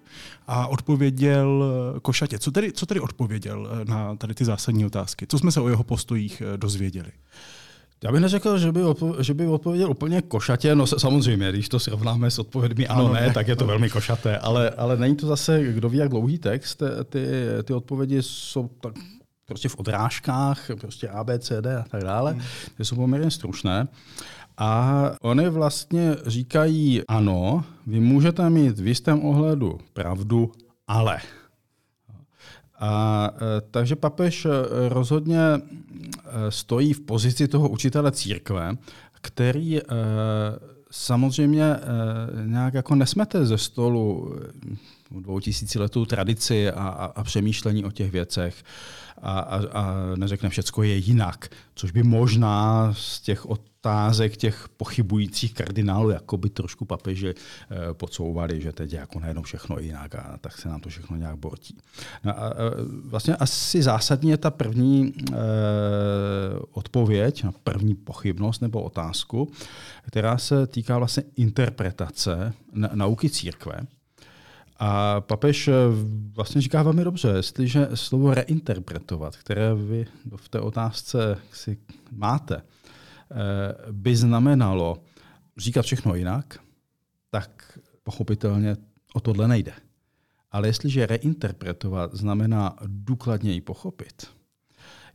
a 0.47 0.67
odpověděl 0.67 1.63
eh, 1.63 1.99
košatě. 1.99 2.39
Co 2.39 2.51
tedy, 2.51 2.71
co 2.71 2.85
tedy 2.85 2.99
odpověděl 2.99 3.69
eh, 3.71 3.85
na 3.85 4.15
tady 4.15 4.33
ty 4.33 4.45
zásadní 4.45 4.85
otázky? 4.85 5.27
Co 5.27 5.39
jsme 5.39 5.51
se 5.51 5.61
o 5.61 5.69
jeho 5.69 5.83
postojích 5.83 6.41
dozvěděli? 6.57 7.11
Já 8.03 8.12
bych 8.12 8.22
neřekl, 8.22 8.58
že 8.58 8.72
by, 8.72 8.84
odpo- 8.84 9.20
že 9.20 9.34
by 9.34 9.48
odpověděl 9.48 9.91
úplně 9.91 10.22
košatě. 10.22 10.75
No 10.75 10.88
samozřejmě, 10.88 11.51
když 11.51 11.70
to 11.70 11.79
srovnáme 11.79 12.31
s 12.31 12.39
odpovědmi 12.39 12.88
ano, 12.88 13.13
ne, 13.13 13.31
tak 13.34 13.48
je 13.48 13.55
to 13.55 13.65
velmi 13.65 13.89
košaté. 13.89 14.38
Ale, 14.38 14.70
ale 14.70 14.98
není 14.98 15.15
to 15.15 15.27
zase, 15.27 15.63
kdo 15.63 15.89
ví, 15.89 15.98
jak 15.98 16.10
dlouhý 16.10 16.38
text. 16.38 16.84
Ty, 17.10 17.27
ty 17.63 17.74
odpovědi 17.74 18.17
jsou 18.22 18.67
tak 18.67 18.93
prostě 19.46 19.70
v 19.70 19.79
odrážkách, 19.79 20.72
prostě 20.81 21.10
A, 21.10 21.24
B, 21.24 21.39
C, 21.39 21.62
D 21.62 21.77
a 21.77 21.84
tak 21.91 22.03
dále. 22.03 22.31
Hmm. 22.31 22.41
Ty 22.77 22.86
jsou 22.86 22.96
poměrně 22.96 23.31
stručné. 23.31 23.88
A 24.58 25.12
oni 25.22 25.50
vlastně 25.50 26.15
říkají, 26.25 27.01
ano, 27.08 27.63
vy 27.88 28.00
můžete 28.00 28.50
mít 28.50 28.79
v 28.79 28.88
jistém 28.88 29.25
ohledu 29.25 29.79
pravdu, 29.93 30.51
ale. 30.88 31.17
A, 32.81 33.29
e, 33.35 33.61
takže 33.71 33.95
papež 33.95 34.45
e, 34.45 34.50
rozhodně 34.89 35.39
e, 35.39 35.61
stojí 36.50 36.93
v 36.93 37.01
pozici 37.01 37.47
toho 37.47 37.69
učitele 37.69 38.11
církve, 38.11 38.77
který 39.21 39.79
samozřejmě 40.91 41.75
nějak 42.45 42.73
jako 42.73 42.95
nesmete 42.95 43.45
ze 43.45 43.57
stolu 43.57 44.35
dvoutisíciletou 45.11 46.05
tradici 46.05 46.71
a, 46.71 46.88
a, 46.88 47.05
a 47.05 47.23
přemýšlení 47.23 47.85
o 47.85 47.91
těch 47.91 48.11
věcech 48.11 48.63
a, 49.21 49.39
a, 49.39 49.57
a 49.57 49.95
neřekne, 50.15 50.50
všecko 50.50 50.83
je 50.83 50.95
jinak, 50.95 51.50
což 51.75 51.91
by 51.91 52.03
možná 52.03 52.93
z 52.97 53.21
těch 53.21 53.50
otázek 53.81 54.38
těch 54.38 54.69
pochybujících 54.77 55.53
kardinálů 55.53 56.09
jako 56.09 56.38
by 56.38 56.50
trošku 56.50 56.85
papeži 56.85 57.29
e, 57.29 57.93
podsouvali, 57.93 58.61
že 58.61 58.71
teď 58.71 58.93
je 58.93 59.00
jako 59.00 59.19
najednou 59.19 59.43
všechno 59.43 59.79
jinak 59.79 60.15
a 60.15 60.38
tak 60.41 60.57
se 60.57 60.69
nám 60.69 60.81
to 60.81 60.89
všechno 60.89 61.17
nějak 61.17 61.35
bortí. 61.35 61.77
No 62.23 62.39
a, 62.39 62.53
vlastně 63.05 63.35
asi 63.35 63.83
zásadní 63.83 64.29
je 64.29 64.38
ta 64.38 64.51
první 64.51 65.13
e, 65.13 65.35
odpověď 66.71 67.43
na 67.43 67.51
první 67.63 67.95
pochybnost 67.95 68.61
nebo 68.61 68.81
otázku, 68.81 69.51
která 70.07 70.38
se 70.38 70.67
týká 70.67 70.97
vlastně 70.97 71.23
interpretace 71.35 72.53
na, 72.73 72.89
nauky 72.93 73.29
církve. 73.29 73.81
A 74.83 75.21
papež 75.21 75.67
eh, 75.67 75.73
vlastně 76.35 76.61
říká 76.61 76.83
velmi 76.83 77.03
dobře, 77.03 77.27
jestliže 77.35 77.88
slovo 77.93 78.33
reinterpretovat, 78.33 79.35
které 79.35 79.73
vy 79.73 80.05
v 80.35 80.50
té 80.50 80.59
otázce 80.59 81.38
si 81.53 81.77
máte, 82.11 82.55
eh, 82.55 82.61
by 83.91 84.15
znamenalo 84.15 85.03
říkat 85.57 85.81
všechno 85.81 86.15
jinak, 86.15 86.59
tak 87.29 87.79
pochopitelně 88.03 88.77
o 89.13 89.19
tohle 89.19 89.47
nejde. 89.47 89.73
Ale 90.51 90.67
jestliže 90.67 91.05
reinterpretovat 91.05 92.15
znamená 92.15 92.75
důkladněji 92.88 93.61
pochopit, 93.61 94.27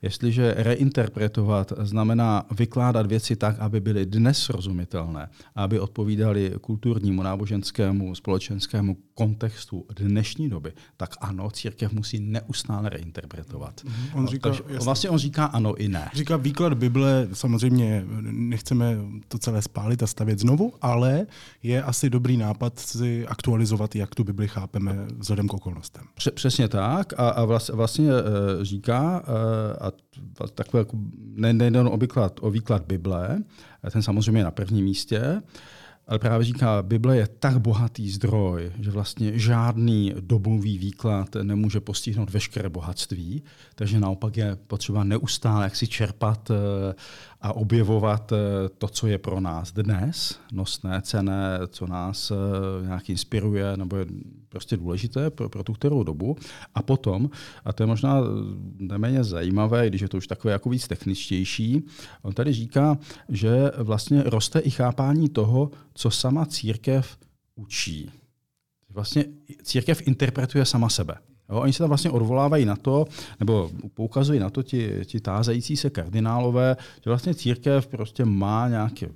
Jestliže 0.02 0.54
reinterpretovat 0.58 1.72
znamená 1.78 2.44
vykládat 2.50 3.06
věci 3.06 3.36
tak, 3.36 3.58
aby 3.58 3.80
byly 3.80 4.06
dnes 4.06 4.38
srozumitelné, 4.38 5.28
aby 5.54 5.80
odpovídaly 5.80 6.52
kulturnímu, 6.60 7.22
náboženskému, 7.22 8.14
společenskému 8.14 8.96
kontextu 9.14 9.84
dnešní 9.96 10.48
doby, 10.48 10.72
tak 10.96 11.14
ano, 11.20 11.50
církev 11.50 11.92
musí 11.92 12.20
neustále 12.20 12.88
reinterpretovat. 12.88 13.80
On 14.14 14.22
no, 14.22 14.28
říká, 14.28 14.48
Takže 14.50 14.62
vlastně 14.84 15.10
on 15.10 15.18
říká 15.18 15.44
ano 15.44 15.74
i 15.74 15.88
ne. 15.88 16.10
Říká 16.14 16.36
výklad 16.36 16.74
Bible, 16.74 17.28
samozřejmě 17.32 18.04
nechceme 18.30 18.96
to 19.28 19.38
celé 19.38 19.62
spálit 19.62 20.02
a 20.02 20.06
stavět 20.06 20.38
znovu, 20.38 20.72
ale 20.82 21.26
je 21.62 21.82
asi 21.82 22.10
dobrý 22.10 22.36
nápad 22.36 22.78
si 22.78 23.26
aktualizovat, 23.26 23.96
jak 23.96 24.14
tu 24.14 24.24
Bibli 24.24 24.48
chápeme 24.48 25.06
vzhledem 25.18 25.48
k 25.48 25.54
okolnostem. 25.54 26.04
Přesně 26.34 26.68
tak 26.68 27.12
a, 27.16 27.28
a 27.28 27.44
vlastně 27.72 28.08
uh, 28.08 28.18
říká, 28.62 29.22
uh, 29.28 29.85
a 30.40 30.46
takové 30.54 30.80
jako, 30.80 30.96
nejde 31.34 31.80
o 31.80 31.96
výklad, 31.96 32.38
o 32.40 32.50
výklad 32.50 32.82
Bible, 32.86 33.42
ten 33.92 34.02
samozřejmě 34.02 34.40
je 34.40 34.44
na 34.44 34.50
prvním 34.50 34.84
místě, 34.84 35.42
ale 36.08 36.18
právě 36.18 36.44
říká, 36.44 36.82
Bible 36.82 37.16
je 37.16 37.26
tak 37.26 37.58
bohatý 37.58 38.10
zdroj, 38.10 38.72
že 38.78 38.90
vlastně 38.90 39.38
žádný 39.38 40.14
dobový 40.20 40.78
výklad 40.78 41.34
nemůže 41.42 41.80
postihnout 41.80 42.30
veškeré 42.30 42.68
bohatství, 42.68 43.42
takže 43.74 44.00
naopak 44.00 44.36
je 44.36 44.56
potřeba 44.66 45.04
neustále 45.04 45.64
jak 45.64 45.76
si 45.76 45.86
čerpat 45.86 46.50
eh, 46.50 46.94
a 47.40 47.52
objevovat 47.52 48.32
eh, 48.32 48.36
to, 48.78 48.88
co 48.88 49.06
je 49.06 49.18
pro 49.18 49.40
nás 49.40 49.72
dnes 49.72 50.38
nosné, 50.52 51.02
cené, 51.02 51.58
co 51.68 51.86
nás 51.86 52.30
eh, 52.30 52.86
nějak 52.86 53.10
inspiruje 53.10 53.76
nebo 53.76 53.96
je 53.96 54.06
prostě 54.56 54.76
důležité 54.76 55.30
pro, 55.30 55.48
pro 55.48 55.62
tu 55.62 55.72
kterou 55.72 56.02
dobu. 56.02 56.36
A 56.74 56.82
potom, 56.82 57.30
a 57.64 57.72
to 57.72 57.82
je 57.82 57.86
možná 57.86 58.20
neméně 58.78 59.24
zajímavé, 59.24 59.88
když 59.88 60.00
je 60.00 60.08
to 60.08 60.16
už 60.16 60.26
takové 60.26 60.52
jako 60.52 60.70
víc 60.70 60.88
techničtější, 60.88 61.86
on 62.22 62.32
tady 62.32 62.52
říká, 62.52 62.98
že 63.28 63.70
vlastně 63.78 64.22
roste 64.22 64.58
i 64.58 64.70
chápání 64.70 65.28
toho, 65.28 65.70
co 65.94 66.10
sama 66.10 66.46
církev 66.46 67.16
učí. 67.54 68.10
Vlastně 68.90 69.24
církev 69.62 70.06
interpretuje 70.06 70.64
sama 70.64 70.88
sebe. 70.88 71.14
Jo, 71.50 71.60
oni 71.60 71.72
se 71.72 71.78
tam 71.78 71.88
vlastně 71.88 72.10
odvolávají 72.10 72.64
na 72.64 72.76
to, 72.76 73.04
nebo 73.40 73.70
poukazují 73.94 74.40
na 74.40 74.50
to 74.50 74.62
ti, 74.62 74.90
ti 75.04 75.20
tázající 75.20 75.76
se 75.76 75.90
kardinálové, 75.90 76.76
že 77.04 77.10
vlastně 77.10 77.34
církev 77.34 77.86
prostě 77.86 78.24
má 78.24 78.68
nějaké 78.68 79.08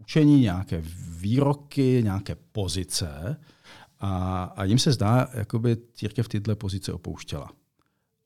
učení, 0.00 0.40
nějaké 0.40 0.82
výroky, 1.20 2.00
nějaké 2.04 2.36
pozice 2.52 3.36
a, 4.00 4.44
a 4.44 4.64
jim 4.64 4.78
se 4.78 4.92
zdá, 4.92 5.28
jako 5.34 5.58
by 5.58 5.76
církev 5.94 6.28
tyhle 6.28 6.54
pozice 6.54 6.92
opouštěla. 6.92 7.50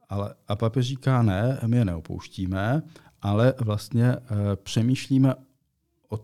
Ale, 0.09 0.35
a 0.49 0.57
papež 0.57 0.87
říká, 0.87 1.23
ne, 1.23 1.61
my 1.67 1.77
je 1.77 1.85
neopouštíme, 1.85 2.83
ale 3.23 3.55
vlastně 3.61 4.07
e, 4.07 4.19
přemýšlíme 4.57 5.35
o 6.09 6.21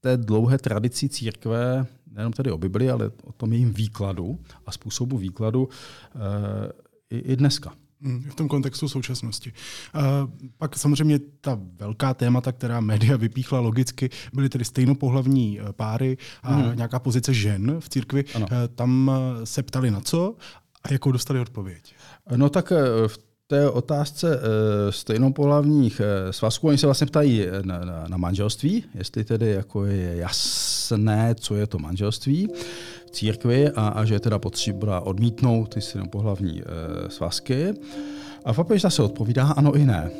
té 0.00 0.16
dlouhé 0.16 0.58
tradici 0.58 1.08
církve 1.08 1.86
nejenom 2.16 2.32
tedy 2.32 2.50
o 2.50 2.58
Bibli, 2.58 2.90
ale 2.90 3.10
o 3.24 3.32
tom 3.32 3.52
jejím 3.52 3.72
výkladu 3.72 4.38
a 4.66 4.72
způsobu 4.72 5.18
výkladu 5.18 5.68
e, 5.68 6.72
i, 7.10 7.18
i 7.18 7.36
dneska. 7.36 7.74
V 8.30 8.34
tom 8.34 8.48
kontextu 8.48 8.88
současnosti. 8.88 9.52
Pak 10.58 10.78
samozřejmě 10.78 11.18
ta 11.40 11.58
velká 11.78 12.14
témata, 12.14 12.52
která 12.52 12.80
média 12.80 13.16
vypíchla 13.16 13.60
logicky, 13.60 14.10
byly 14.32 14.48
tedy 14.48 14.64
stejnopohlavní 14.64 15.60
eh, 15.60 15.72
páry 15.72 16.16
a 16.42 16.54
hmm. 16.54 16.76
nějaká 16.76 16.98
pozice 16.98 17.34
žen 17.34 17.76
v 17.80 17.88
církvi. 17.88 18.24
Ano. 18.34 18.46
Uh, 18.50 18.56
tam 18.74 19.10
se 19.44 19.62
ptali 19.62 19.90
na 19.90 20.00
co 20.00 20.36
a 20.84 20.92
jakou 20.92 21.12
dostali 21.12 21.40
odpověď? 21.40 21.94
No 22.36 22.48
tak 22.48 22.72
v 23.06 23.25
té 23.46 23.70
otázce 23.70 24.40
stejnopohlavních 24.90 26.00
svazků, 26.30 26.68
oni 26.68 26.78
se 26.78 26.86
vlastně 26.86 27.06
ptají 27.06 27.46
na, 27.64 27.78
na, 27.78 28.06
na 28.08 28.16
manželství, 28.16 28.84
jestli 28.94 29.24
tedy 29.24 29.50
jako 29.50 29.84
je 29.84 30.16
jasné, 30.16 31.34
co 31.34 31.54
je 31.54 31.66
to 31.66 31.78
manželství 31.78 32.48
v 33.06 33.10
církvi 33.10 33.70
a, 33.70 33.88
a 33.88 34.04
že 34.04 34.14
je 34.14 34.20
teda 34.20 34.38
potřeba 34.38 35.00
odmítnout 35.00 35.74
ty 35.74 35.80
synopohlavní 35.80 36.62
e, 36.62 37.10
svazky. 37.10 37.74
A 38.44 38.52
papež 38.52 38.82
zase 38.82 39.02
odpovídá 39.02 39.46
ano 39.46 39.74
i 39.74 39.84
ne. 39.84 40.10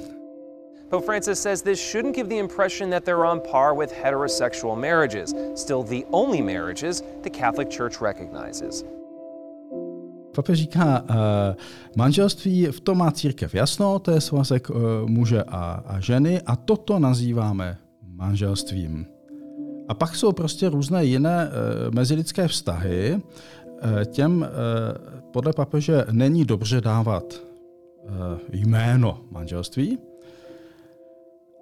Pope 0.89 1.05
Francis 1.05 1.43
says 1.43 1.63
this 1.63 1.81
shouldn't 1.81 2.15
give 2.15 2.29
the 2.29 2.39
impression 2.39 2.91
that 2.91 3.05
they're 3.05 3.25
on 3.25 3.41
par 3.41 3.79
with 3.79 3.93
heterosexual 4.05 4.77
marriages, 4.77 5.35
still 5.55 5.83
the 5.83 6.05
only 6.13 6.43
marriages 6.43 7.03
the 7.23 7.31
Catholic 7.31 7.71
Church 7.71 8.01
recognizes. 8.01 8.85
Papež 10.37 10.59
říká, 10.59 11.03
uh, 11.03 11.17
manželství, 11.97 12.67
v 12.67 12.81
tom 12.81 12.99
má 12.99 13.11
církev 13.11 13.55
jasno, 13.55 13.99
to 13.99 14.11
je 14.11 14.21
svazek 14.21 14.71
uh, 14.71 14.77
muže 15.07 15.43
a, 15.43 15.83
a 15.87 16.01
ženy 16.01 16.41
a 16.47 16.57
toto 16.57 16.99
nazýváme 16.99 17.79
manželstvím. 18.03 19.07
A 19.89 19.95
pak 19.95 20.17
jsou 20.17 20.33
prostě 20.33 20.69
různé 20.69 21.05
jiné 21.05 21.49
uh, 21.49 21.95
mezilidské 21.95 22.49
vztahy. 22.49 23.17
Uh, 23.17 24.05
těm 24.05 24.41
uh, 24.41 24.47
podle 25.33 25.53
papeže 25.53 26.05
není 26.11 26.45
dobře 26.45 26.81
dávat 26.81 27.25
uh, 27.35 28.11
jméno 28.53 29.21
manželství, 29.31 29.99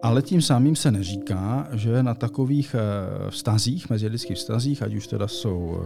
ale 0.03 0.23
tím 0.23 0.43
samým 0.43 0.77
se 0.77 0.91
neříká, 0.91 1.69
že 1.73 2.03
na 2.03 2.15
takových 2.15 2.77
vztazích, 3.31 3.91
mezilidských 3.91 4.37
vztazích, 4.37 4.83
ať 4.83 4.95
už 4.95 5.07
teda 5.07 5.29
jsou 5.29 5.81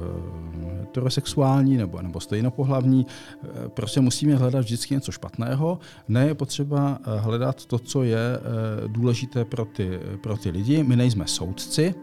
heterosexuální 0.88 1.76
nebo, 1.76 2.02
nebo 2.02 2.20
stejnopohlavní, 2.20 3.06
eh, 3.06 3.68
prostě 3.68 4.00
musíme 4.00 4.36
hledat 4.36 4.60
vždycky 4.60 4.94
něco 4.94 5.12
špatného. 5.12 5.78
Ne 6.08 6.26
je 6.26 6.34
potřeba 6.34 6.98
hledat 7.18 7.66
to, 7.66 7.78
co 7.78 8.02
je 8.02 8.40
důležité 8.86 9.44
pro 9.44 9.64
ty, 9.64 10.00
pro 10.22 10.36
ty 10.36 10.50
lidi. 10.50 10.84
My 10.84 10.96
nejsme 10.96 11.26
soudci, 11.26 11.94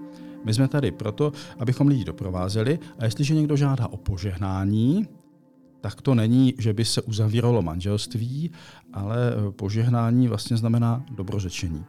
my 0.46 0.54
jsme 0.54 0.68
tady 0.68 0.92
proto, 0.92 1.32
abychom 1.60 1.88
lidi 1.88 2.04
doprovázeli 2.04 2.80
a 3.00 3.06
jestliže 3.06 3.36
někdo 3.36 3.56
žádá 3.56 3.88
o 3.88 3.98
požehnání, 3.98 5.08
tak 5.82 6.02
to 6.02 6.16
není, 6.16 6.54
že 6.58 6.74
by 6.74 6.86
se 6.86 7.02
uzavíralo 7.02 7.62
manželství, 7.62 8.52
ale 8.94 9.18
eh, 9.18 9.52
požehnání 9.52 10.28
vlastně 10.28 10.58
znamená 10.58 11.06
dobrořečení. 11.12 11.86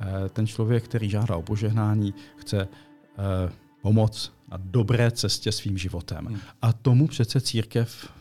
Eh, 0.00 0.28
ten 0.28 0.46
člověk, 0.46 0.84
který 0.84 1.10
žádá 1.10 1.36
o 1.36 1.42
požehnání, 1.42 2.14
chce 2.36 2.68
eh, 2.68 3.52
pomoc 3.82 4.32
na 4.48 4.56
dobré 4.56 5.10
cestě 5.10 5.52
svým 5.52 5.78
životem. 5.78 6.26
Hmm. 6.26 6.38
A 6.62 6.72
tomu 6.72 7.06
přece 7.06 7.40
církev 7.40 8.12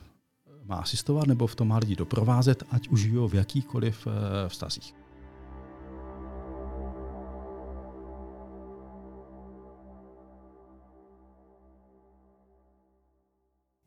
má 0.65 0.75
asistovat 0.75 1.27
nebo 1.27 1.47
v 1.47 1.55
tom 1.55 1.67
má 1.67 1.77
lidi 1.77 1.95
doprovázet, 1.95 2.63
ať 2.71 2.87
už 2.87 3.01
žijou 3.01 3.27
v 3.27 3.33
jakýkoliv 3.33 4.07
vztazích. 4.47 4.93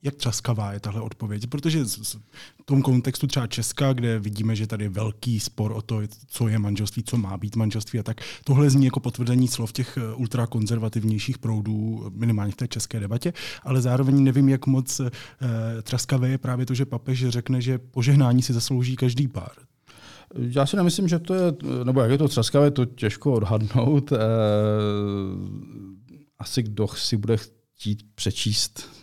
Jak 0.02 0.14
třaskavá 0.14 0.72
je 0.72 0.80
tahle 0.80 1.00
odpověď? 1.00 1.46
Protože 1.46 1.84
v 1.84 2.64
tom 2.64 2.82
kontextu 2.82 3.26
třeba 3.26 3.46
Česka, 3.46 3.92
kde 3.92 4.18
vidíme, 4.18 4.56
že 4.56 4.66
tady 4.66 4.84
je 4.84 4.88
velký 4.88 5.40
spor 5.40 5.72
o 5.72 5.82
to, 5.82 6.00
co 6.26 6.48
je 6.48 6.58
manželství, 6.58 7.02
co 7.02 7.16
má 7.16 7.36
být 7.36 7.56
manželství 7.56 7.98
a 7.98 8.02
tak, 8.02 8.20
tohle 8.44 8.70
zní 8.70 8.84
jako 8.84 9.00
potvrzení 9.00 9.48
slov 9.48 9.72
těch 9.72 9.96
eh, 9.96 10.14
ultrakonzervativnějších 10.14 11.38
proudů, 11.38 12.10
minimálně 12.14 12.52
v 12.52 12.56
té 12.56 12.68
české 12.68 13.00
debatě, 13.00 13.32
ale 13.62 13.80
zároveň 13.80 14.24
nevím, 14.24 14.48
jak 14.48 14.66
moc 14.66 15.00
eh, 15.00 15.10
třaskavé 15.82 16.28
je 16.28 16.38
právě 16.38 16.66
to, 16.66 16.74
že 16.74 16.86
papež 16.86 17.28
řekne, 17.28 17.60
že 17.60 17.78
požehnání 17.78 18.42
si 18.42 18.52
zaslouží 18.52 18.96
každý 18.96 19.28
pár. 19.28 19.52
Já 20.34 20.66
si 20.66 20.76
nemyslím, 20.76 21.08
že 21.08 21.18
to 21.18 21.34
je, 21.34 21.52
nebo 21.84 22.00
jak 22.00 22.10
je 22.10 22.18
to 22.18 22.28
třaskavé, 22.28 22.70
to 22.70 22.84
těžko 22.84 23.32
odhadnout. 23.32 24.12
Eh, 24.12 24.16
asi 26.38 26.62
kdo 26.62 26.88
si 26.88 27.16
bude 27.16 27.36
chtít 27.36 28.02
přečíst 28.14 28.99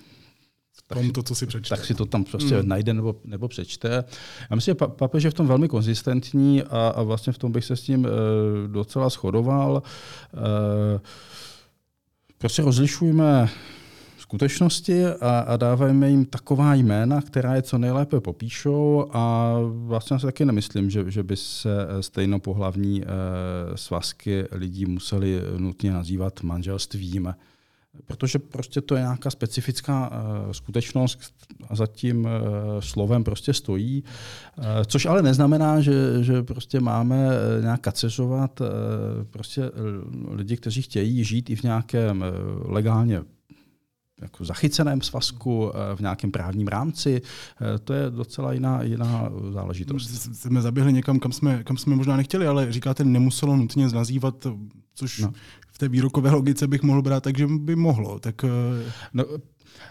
tak, 0.88 0.98
tom 0.98 1.12
to, 1.12 1.24
co 1.24 1.36
si 1.36 1.46
přečte. 1.46 1.76
Tak 1.76 1.86
si 1.86 1.94
to 1.94 2.06
tam 2.06 2.24
prostě 2.24 2.56
hmm. 2.56 2.70
najde 2.70 2.94
nebo, 2.94 3.16
nebo 3.26 3.48
přečte. 3.48 4.04
Já 4.50 4.56
myslím, 4.56 4.72
že 4.72 4.88
papež 4.88 5.24
je 5.24 5.32
v 5.32 5.34
tom 5.34 5.48
velmi 5.48 5.68
konzistentní 5.68 6.64
a, 6.64 6.88
a 6.88 7.04
vlastně 7.04 7.34
v 7.34 7.38
tom 7.38 7.52
bych 7.52 7.66
se 7.66 7.76
s 7.76 7.88
ním 7.88 8.06
e, 8.06 8.10
docela 8.68 9.10
shodoval. 9.10 9.84
E, 10.34 11.00
prostě 12.38 12.62
rozlišujeme 12.62 13.50
skutečnosti 14.18 15.06
a, 15.06 15.40
a 15.40 15.58
dávajme 15.58 16.10
jim 16.10 16.26
taková 16.26 16.74
jména, 16.74 17.22
která 17.22 17.56
je 17.56 17.62
co 17.62 17.78
nejlépe 17.78 18.20
popíšou 18.20 19.10
a 19.14 19.54
vlastně 19.70 20.20
si 20.20 20.26
taky 20.26 20.46
nemyslím, 20.46 20.90
že, 20.90 21.12
že 21.12 21.24
by 21.24 21.36
se 21.36 21.70
stejnopohlavní 22.02 23.04
e, 23.04 23.08
svazky 23.78 24.46
lidí 24.52 24.86
museli 24.86 25.42
nutně 25.58 25.92
nazývat 25.92 26.44
manželstvím 26.44 27.34
protože 28.06 28.40
prostě 28.40 28.82
to 28.82 28.96
je 28.96 29.02
nějaká 29.02 29.30
specifická 29.30 30.10
uh, 30.10 30.52
skutečnost 30.52 31.20
a 31.70 31.76
za 31.76 31.88
tím 31.88 32.26
uh, 32.26 32.30
slovem 32.80 33.24
prostě 33.24 33.54
stojí, 33.54 34.04
uh, 34.58 34.64
což 34.86 35.06
ale 35.06 35.22
neznamená, 35.22 35.82
že, 35.82 36.24
že 36.24 36.44
prostě 36.44 36.80
máme 36.80 37.30
nějak 37.62 37.82
kaceřovat 37.82 38.62
uh, 38.62 38.68
prostě 39.30 39.72
lidi, 40.30 40.58
kteří 40.58 40.82
chtějí 40.82 41.24
žít 41.24 41.50
i 41.50 41.56
v 41.56 41.64
nějakém 41.64 42.22
uh, 42.22 42.72
legálně 42.72 43.22
jako 44.22 44.46
zachyceném 44.46 45.02
svazku, 45.02 45.72
v 45.96 46.00
nějakém 46.00 46.32
právním 46.32 46.68
rámci. 46.68 47.22
To 47.84 47.94
je 47.94 48.10
docela 48.10 48.54
jiná, 48.54 48.84
jiná 48.84 49.30
záležitost. 49.54 50.08
Jsme 50.36 50.62
zaběhli 50.62 50.94
někam, 50.94 51.20
kam 51.20 51.32
jsme, 51.32 51.64
kam 51.64 51.78
jsme 51.78 51.96
možná 51.96 52.18
nechtěli, 52.18 52.48
ale 52.48 52.72
říkáte, 52.72 53.04
nemuselo 53.04 53.56
nutně 53.58 53.88
nazývat, 53.88 54.48
což 54.94 55.20
no 55.20 55.34
v 55.78 55.80
té 55.80 55.88
výrokové 55.88 56.32
logice 56.32 56.68
bych 56.68 56.84
mohl 56.84 57.02
brát, 57.02 57.24
takže 57.24 57.48
by 57.48 57.76
mohlo. 57.76 58.20
Tak, 58.20 58.44
eh, 58.44 58.92
no, 59.14 59.26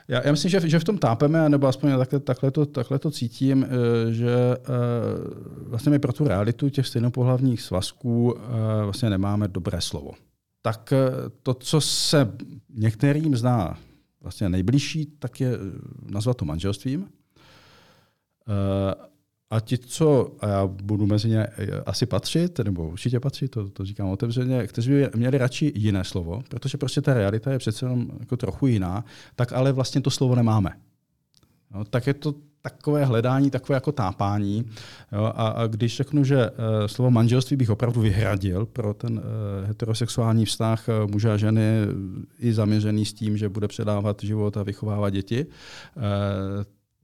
já, 0.08 0.26
já 0.26 0.30
myslím, 0.30 0.50
že, 0.50 0.68
že 0.68 0.78
v 0.78 0.84
tom 0.84 0.98
tápeme, 0.98 1.48
nebo 1.48 1.66
aspoň 1.66 1.90
takhle, 1.98 2.20
takhle, 2.20 2.50
to, 2.50 2.66
takhle 2.66 2.98
to 2.98 3.10
cítím, 3.10 3.64
eh, 3.64 4.12
že 4.12 4.30
eh, 4.30 4.58
vlastně 5.68 5.90
my 5.90 5.98
pro 5.98 6.12
tu 6.12 6.28
realitu 6.28 6.68
těch 6.68 6.86
stejnopohlavních 6.86 7.62
svazků 7.62 8.34
vlastně 8.84 9.10
nemáme 9.10 9.48
dobré 9.48 9.80
slovo. 9.80 10.10
Tak 10.62 10.92
to, 11.42 11.54
co 11.54 11.80
se 11.80 12.32
některým 12.74 13.36
zná 13.36 13.78
vlastně 14.20 14.48
nejbližší, 14.48 15.06
tak 15.18 15.40
je 15.40 15.52
nazvat 16.10 16.36
to 16.36 16.44
manželstvím. 16.44 17.08
A 19.50 19.60
ti, 19.60 19.78
co, 19.78 20.32
a 20.40 20.48
já 20.48 20.66
budu 20.66 21.06
mezi 21.06 21.28
ně 21.28 21.46
asi 21.86 22.06
patřit, 22.06 22.58
nebo 22.58 22.88
určitě 22.88 23.20
patřit, 23.20 23.48
to, 23.48 23.68
to 23.68 23.84
říkám 23.84 24.08
otevřeně, 24.08 24.66
kteří 24.66 24.90
by 24.90 25.08
měli 25.16 25.38
radši 25.38 25.72
jiné 25.74 26.04
slovo, 26.04 26.42
protože 26.48 26.78
prostě 26.78 27.00
ta 27.00 27.14
realita 27.14 27.52
je 27.52 27.58
přece 27.58 27.86
jenom 27.86 28.06
jako 28.20 28.36
trochu 28.36 28.66
jiná, 28.66 29.04
tak 29.36 29.52
ale 29.52 29.72
vlastně 29.72 30.00
to 30.00 30.10
slovo 30.10 30.34
nemáme. 30.34 30.70
No, 31.74 31.84
tak 31.84 32.06
je 32.06 32.14
to 32.14 32.34
takové 32.62 33.04
hledání, 33.04 33.50
takové 33.50 33.76
jako 33.76 33.92
tápání. 33.92 34.64
Jo, 35.12 35.24
a, 35.24 35.48
a 35.48 35.66
když 35.66 35.96
řeknu, 35.96 36.24
že 36.24 36.50
uh, 36.50 36.56
slovo 36.86 37.10
manželství 37.10 37.56
bych 37.56 37.70
opravdu 37.70 38.00
vyhradil 38.00 38.66
pro 38.66 38.94
ten 38.94 39.18
uh, 39.18 39.22
heterosexuální 39.66 40.44
vztah 40.44 40.86
muže 41.10 41.32
a 41.32 41.36
ženy, 41.36 41.86
i 42.38 42.52
zaměřený 42.52 43.04
s 43.04 43.12
tím, 43.12 43.36
že 43.36 43.48
bude 43.48 43.68
předávat 43.68 44.22
život 44.22 44.56
a 44.56 44.62
vychovávat 44.62 45.12
děti, 45.12 45.46
uh, 45.46 46.02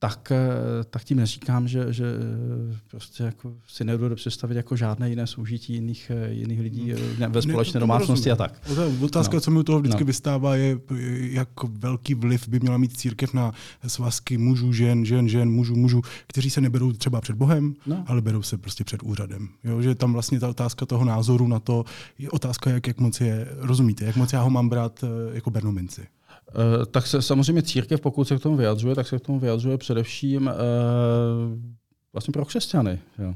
tak, 0.03 0.33
eh, 0.33 0.85
tak 0.91 1.05
tím 1.05 1.17
neříkám, 1.17 1.69
že, 1.69 1.93
že 1.93 2.05
eh, 2.05 2.77
prostě 2.91 3.23
jako 3.23 3.53
si 3.69 3.85
nedovedu 3.85 4.15
představit 4.15 4.57
jako 4.57 4.77
žádné 4.77 5.11
jiné 5.11 5.27
soužití 5.27 5.73
jiných, 5.73 6.11
eh, 6.15 6.33
jiných 6.33 6.61
lidí 6.61 6.93
hmm. 6.93 7.33
ve 7.33 7.43
společné 7.43 7.81
domácnosti 7.81 8.31
a 8.31 8.37
tak. 8.37 8.61
Otázka, 9.01 9.35
no. 9.35 9.41
co 9.41 9.51
mi 9.51 9.59
u 9.59 9.63
toho 9.63 9.81
vždycky 9.81 10.05
no. 10.05 10.07
vystává, 10.07 10.57
je, 10.57 10.79
jak 11.19 11.49
velký 11.65 12.15
vliv 12.15 12.49
by 12.49 12.61
měla 12.61 12.79
mít 12.79 12.97
církev 12.97 13.35
na 13.35 13.53
svazky 13.87 14.39
mužů, 14.39 14.73
žen, 14.73 15.05
žen, 15.05 15.29
žen, 15.29 15.51
mužů, 15.51 15.77
mužů, 15.77 16.01
kteří 16.27 16.51
se 16.51 16.61
neberou 16.61 16.93
třeba 16.93 17.21
před 17.21 17.37
Bohem, 17.37 17.75
no. 17.87 18.05
ale 18.07 18.23
berou 18.23 18.43
se 18.43 18.59
prostě 18.59 18.85
před 18.85 19.03
úřadem. 19.03 19.49
Jo, 19.65 19.83
že 19.83 19.95
tam 19.95 20.13
vlastně 20.13 20.41
ta 20.41 20.49
otázka 20.49 20.87
toho 20.87 21.05
názoru 21.05 21.49
na 21.49 21.59
to 21.59 21.85
je 22.19 22.31
otázka, 22.31 22.71
jak, 22.71 22.87
jak 22.87 23.01
moc 23.01 23.21
je, 23.21 23.49
rozumíte, 23.57 24.05
jak 24.05 24.17
moc 24.17 24.33
já 24.33 24.43
ho 24.43 24.51
mám 24.51 24.69
brát 24.69 25.05
jako 25.33 25.51
bernominci. 25.51 26.07
Eh, 26.53 26.87
tak 26.87 27.07
se 27.07 27.23
samozřejmě 27.23 27.63
církev, 27.63 28.01
pokud 28.01 28.29
se 28.29 28.37
k 28.37 28.41
tomu 28.41 28.57
vyjadřuje, 28.57 28.95
tak 28.95 29.09
se 29.09 29.19
k 29.19 29.21
tomu 29.21 29.41
vyjadřuje 29.41 29.79
především 29.79 30.47
uh, 30.47 30.53
vlastně 32.13 32.33
pro 32.33 32.45
křesťany. 32.45 32.99
Jo. 33.19 33.29
Uh, 33.29 33.35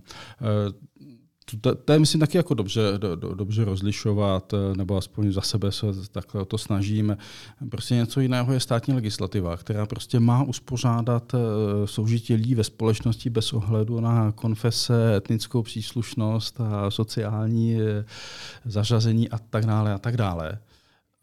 to, 1.60 1.74
to 1.74 1.92
je, 1.92 1.98
myslím, 1.98 2.20
taky 2.20 2.36
jako 2.36 2.54
dobře, 2.54 2.80
do, 2.96 3.16
do, 3.16 3.34
dobře 3.34 3.64
rozlišovat, 3.64 4.54
nebo 4.76 4.96
aspoň 4.96 5.32
za 5.32 5.40
sebe 5.40 5.72
se 5.72 5.86
takhle 6.12 6.44
to 6.44 6.58
snažím. 6.58 7.16
Prostě 7.70 7.94
něco 7.94 8.20
jiného 8.20 8.52
je 8.52 8.60
státní 8.60 8.94
legislativa, 8.94 9.56
která 9.56 9.86
prostě 9.86 10.20
má 10.20 10.42
uspořádat 10.42 11.34
soužití 11.84 12.34
lidí 12.34 12.54
ve 12.54 12.64
společnosti 12.64 13.30
bez 13.30 13.52
ohledu 13.52 14.00
na 14.00 14.32
konfese, 14.32 15.16
etnickou 15.16 15.62
příslušnost 15.62 16.60
a 16.60 16.90
sociální 16.90 17.78
zařazení 18.64 19.30
a 19.30 19.38
tak 19.38 19.66
dále 19.66 19.94
a 19.94 19.98
tak 19.98 20.16
dále. 20.16 20.58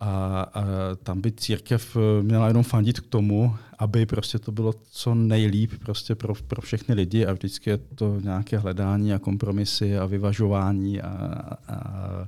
A, 0.03 0.41
a 0.53 0.63
tam 1.03 1.21
by 1.21 1.31
církev 1.31 1.97
eh, 1.97 2.23
měla 2.23 2.47
jenom 2.47 2.63
fandit 2.63 2.99
k 2.99 3.07
tomu, 3.07 3.55
aby 3.79 4.05
prostě 4.05 4.39
to 4.39 4.51
bylo 4.51 4.73
co 4.91 5.15
nejlíp 5.15 5.71
prostě 5.79 6.15
pro, 6.15 6.33
pro 6.47 6.61
všechny 6.61 6.95
lidi 6.95 7.25
a 7.25 7.33
vždycky 7.33 7.69
je 7.69 7.77
to 7.77 8.19
nějaké 8.19 8.57
hledání 8.57 9.13
a 9.13 9.19
kompromisy 9.19 9.97
a 9.97 10.05
vyvažování 10.05 11.01
a, 11.01 11.07
a, 11.67 12.27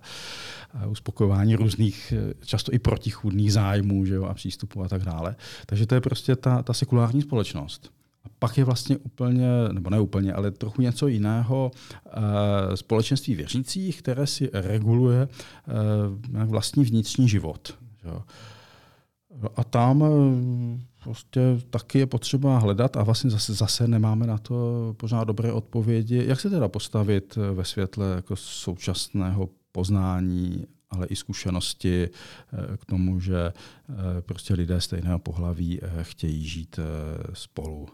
a 0.73 0.85
uspokojování 0.87 1.55
různých, 1.55 2.13
eh, 2.17 2.33
často 2.45 2.73
i 2.73 2.79
protichůdných 2.79 3.53
zájmů 3.53 4.05
že 4.05 4.15
jo, 4.15 4.23
a 4.23 4.33
přístupů 4.33 4.83
a 4.83 4.87
tak 4.87 5.03
dále. 5.03 5.35
Takže 5.65 5.87
to 5.87 5.95
je 5.95 6.01
prostě 6.01 6.35
ta, 6.35 6.63
ta 6.63 6.73
sekulární 6.73 7.21
společnost. 7.21 7.91
A 8.25 8.29
pak 8.39 8.57
je 8.57 8.63
vlastně 8.63 8.97
úplně, 8.97 9.47
nebo 9.71 9.89
ne 9.89 9.99
úplně, 9.99 10.33
ale 10.33 10.51
trochu 10.51 10.81
něco 10.81 11.07
jiného 11.07 11.71
eh, 12.07 12.77
společenství 12.77 13.35
věřících, 13.35 14.01
které 14.01 14.27
si 14.27 14.49
reguluje 14.53 15.27
eh, 15.27 16.45
vlastní 16.45 16.83
vnitřní 16.83 17.29
život. 17.29 17.77
A 19.55 19.63
tam 19.63 20.03
eh, 20.03 20.07
prostě 21.03 21.41
taky 21.69 21.99
je 21.99 22.05
potřeba 22.05 22.57
hledat 22.57 22.97
a 22.97 23.03
vlastně 23.03 23.29
zase, 23.29 23.53
zase 23.53 23.87
nemáme 23.87 24.27
na 24.27 24.37
to 24.37 24.93
pořád 24.97 25.23
dobré 25.23 25.51
odpovědi. 25.51 26.23
Jak 26.27 26.39
se 26.39 26.49
teda 26.49 26.67
postavit 26.67 27.35
ve 27.53 27.65
světle 27.65 28.05
jako 28.15 28.35
současného 28.35 29.49
poznání, 29.71 30.65
ale 30.89 31.07
i 31.07 31.15
zkušenosti 31.15 32.09
k 32.77 32.85
tomu, 32.85 33.19
že 33.19 33.53
prostě 34.21 34.53
lidé 34.53 34.81
stejného 34.81 35.19
pohlaví 35.19 35.79
chtějí 36.01 36.47
žít 36.47 36.79
spolu 37.33 37.87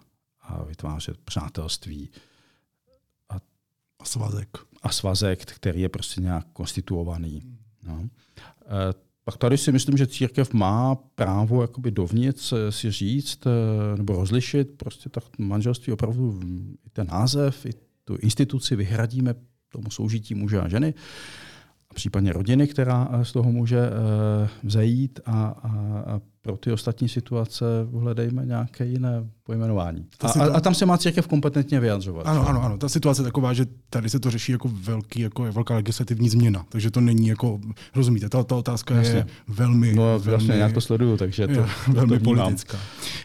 a 0.52 0.64
vytvářet 0.64 1.18
přátelství. 1.18 2.10
A, 3.30 3.36
a 4.00 4.06
svazek. 4.06 4.58
A 4.82 4.90
svazek, 4.90 5.46
který 5.46 5.82
je 5.82 5.90
prostě 5.90 6.22
nějak 6.22 6.48
konstituovaný. 6.54 7.58
No. 7.88 8.10
Pak 9.24 9.38
tady 9.38 9.58
si 9.58 9.72
myslím, 9.72 9.98
že 9.98 10.08
církev 10.08 10.54
má 10.54 10.96
právo 10.96 11.62
jakoby 11.62 11.92
dovnitř 11.92 12.54
si 12.70 12.92
říct 12.92 13.40
nebo 13.98 14.14
rozlišit 14.14 14.78
prostě 14.78 15.10
tak 15.10 15.24
manželství 15.38 15.94
opravdu 15.94 16.40
i 16.86 16.90
ten 16.90 17.08
název, 17.08 17.66
i 17.66 17.70
tu 18.04 18.16
instituci 18.16 18.76
vyhradíme 18.76 19.36
tomu 19.70 19.90
soužití 19.92 20.36
muže 20.36 20.62
a 20.62 20.68
ženy 20.68 20.94
a 21.92 21.94
případně 21.94 22.34
rodiny, 22.34 22.68
která 22.68 23.10
z 23.24 23.32
toho 23.32 23.52
může 23.52 23.80
eh, 23.80 24.50
vzejít 24.64 25.20
a, 25.26 25.44
a, 25.64 25.70
a 26.16 26.22
pro 26.42 26.58
ty 26.58 26.72
ostatní 26.72 27.10
situace 27.10 27.66
hledejme 28.00 28.46
nějaké 28.46 28.86
jiné 28.86 29.30
pojmenování. 29.44 30.06
A, 30.20 30.28
a, 30.28 30.44
a 30.54 30.60
tam 30.60 30.76
se 30.76 30.86
má 30.86 30.98
církev 30.98 31.28
kompetentně 31.28 31.80
vyjadřovat. 31.80 32.28
Ano, 32.28 32.50
ano, 32.50 32.64
ano. 32.64 32.78
Ta 32.78 32.90
situace 32.90 33.22
je 33.22 33.24
taková, 33.24 33.54
že 33.54 33.66
tady 33.90 34.10
se 34.10 34.20
to 34.20 34.32
řeší 34.32 34.52
jako 34.52 34.70
velký, 34.74 35.22
jako 35.22 35.44
velká 35.44 35.76
legislativní 35.76 36.30
změna. 36.30 36.66
Takže 36.70 36.92
to 36.92 37.02
není 37.02 37.28
jako, 37.28 37.60
rozumíte, 37.96 38.30
ta, 38.30 38.44
ta 38.44 38.56
otázka 38.56 38.96
Jasně. 38.96 39.16
je 39.16 39.26
velmi... 39.48 39.94
No, 39.96 40.04
velmi, 40.04 40.26
vlastně 40.26 40.56
já 40.56 40.70
to 40.70 40.82
sleduju, 40.82 41.18
takže 41.18 41.48
to, 41.48 41.54
je, 41.54 41.58
to 41.58 41.68
velmi 41.92 42.20
to 42.20 42.24
politická. 42.24 42.78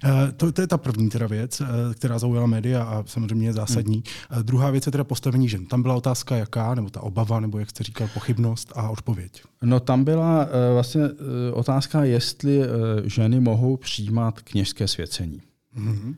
Uh, 0.05 0.11
to, 0.37 0.53
to, 0.53 0.61
je 0.61 0.67
ta 0.67 0.79
první 0.79 1.09
teda 1.09 1.27
věc, 1.27 1.61
uh, 1.61 1.67
která 1.95 2.19
zaujala 2.19 2.47
média 2.47 2.83
a 2.83 3.05
samozřejmě 3.07 3.49
je 3.49 3.53
zásadní. 3.53 4.03
Hmm. 4.31 4.39
Uh, 4.39 4.43
druhá 4.43 4.71
věc 4.71 4.87
je 4.87 4.93
teda 4.93 5.05
postavení 5.05 5.49
žen. 5.49 5.67
Tam 5.67 5.83
byla 5.83 5.95
otázka 5.95 6.37
jaká, 6.37 6.75
nebo 6.75 6.91
ta 6.91 7.01
obava, 7.01 7.41
nebo 7.41 7.59
jak 7.59 7.71
jste 7.71 7.85
říkal, 7.85 8.09
pochybnost 8.15 8.73
a 8.77 8.91
odpověď. 8.91 9.43
No 9.63 9.81
tam 9.81 10.05
byla 10.05 10.45
uh, 10.45 10.51
vlastně 10.73 11.03
uh, 11.03 11.09
otázka, 11.53 12.05
jestli 12.05 12.59
uh, 12.59 12.65
ženy 13.05 13.41
mohou 13.41 13.77
přijímat 13.77 14.41
kněžské 14.41 14.89
svěcení. 14.89 15.41
Mm-hmm. 15.79 16.15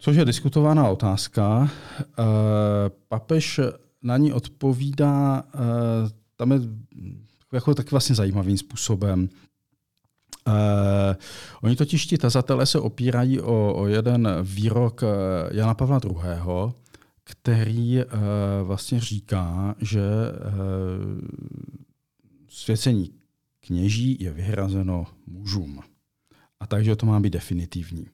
Což 0.00 0.16
je 0.16 0.24
diskutovaná 0.24 0.88
otázka. 0.88 1.70
Papež 3.08 3.60
na 4.02 4.16
ní 4.16 4.32
odpovídá, 4.32 5.44
tam 6.36 6.52
je 6.52 6.60
jako 7.52 7.74
tak 7.74 7.90
vlastně 7.90 8.14
zajímavým 8.14 8.58
způsobem. 8.58 9.28
Uh, 10.46 10.54
oni 11.62 11.76
totiž 11.76 12.06
ti 12.06 12.18
tazatelé 12.18 12.66
se 12.66 12.78
opírají 12.78 13.40
o, 13.40 13.74
o 13.76 13.86
jeden 13.86 14.28
výrok 14.42 15.02
Jana 15.50 15.74
Pavla 15.74 16.00
II., 16.04 16.72
který 17.24 17.96
uh, 17.96 18.04
vlastně 18.62 19.00
říká, 19.00 19.74
že 19.80 20.00
uh, 20.00 21.28
svěcení 22.48 23.10
kněží 23.60 24.16
je 24.20 24.32
vyhrazeno 24.32 25.06
mužům. 25.26 25.80
A 26.60 26.66
takže 26.66 26.96
to 26.96 27.06
má 27.06 27.20
být 27.20 27.32
definitivní. 27.32 28.06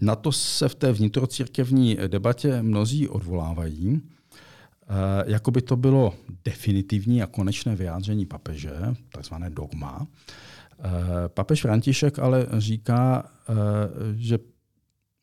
Na 0.00 0.16
to 0.16 0.32
se 0.32 0.68
v 0.68 0.74
té 0.74 0.92
vnitrocírkevní 0.92 1.96
debatě 2.06 2.62
mnozí 2.62 3.08
odvolávají, 3.08 4.00
eh, 4.02 5.32
jako 5.32 5.50
by 5.50 5.62
to 5.62 5.76
bylo 5.76 6.14
definitivní 6.44 7.22
a 7.22 7.26
konečné 7.26 7.76
vyjádření 7.76 8.26
papeže, 8.26 8.72
takzvané 9.12 9.50
dogma. 9.50 10.06
Eh, 10.78 11.28
papež 11.28 11.62
František 11.62 12.18
ale 12.18 12.46
říká, 12.58 13.30
eh, 13.48 13.52
že 14.16 14.38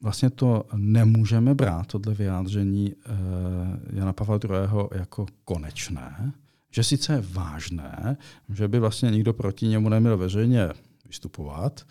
vlastně 0.01 0.29
to 0.29 0.65
nemůžeme 0.75 1.55
brát, 1.55 1.87
tohle 1.87 2.13
vyjádření 2.13 2.93
Jana 3.93 4.13
Pavla 4.13 4.39
II. 4.43 4.87
jako 4.91 5.25
konečné, 5.45 6.33
že 6.71 6.83
sice 6.83 7.13
je 7.13 7.23
vážné, 7.31 8.17
že 8.49 8.67
by 8.67 8.79
vlastně 8.79 9.11
nikdo 9.11 9.33
proti 9.33 9.67
němu 9.67 9.89
neměl 9.89 10.17
veřejně 10.17 10.69
vystupovat, 11.07 11.85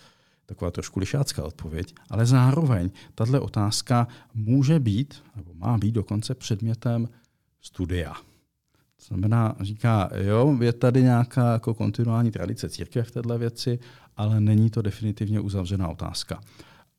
taková 0.47 0.71
trošku 0.71 1.01
lišácká 1.01 1.45
odpověď, 1.45 1.95
ale 2.11 2.27
zároveň 2.27 2.91
tato 3.15 3.43
otázka 3.43 4.09
může 4.35 4.81
být, 4.81 5.23
nebo 5.37 5.55
má 5.55 5.79
být 5.79 5.93
dokonce 5.93 6.35
předmětem 6.35 7.09
studia. 7.61 8.15
Znamená, 9.09 9.57
říká, 9.61 10.11
jo, 10.17 10.59
je 10.61 10.73
tady 10.73 11.03
nějaká 11.03 11.53
jako 11.53 11.75
kontinuální 11.75 12.31
tradice 12.31 12.69
církve 12.69 13.03
v 13.03 13.11
této 13.11 13.39
věci, 13.39 13.79
ale 14.17 14.41
není 14.41 14.71
to 14.71 14.83
definitivně 14.83 15.41
uzavřená 15.41 15.89
otázka. 15.89 16.41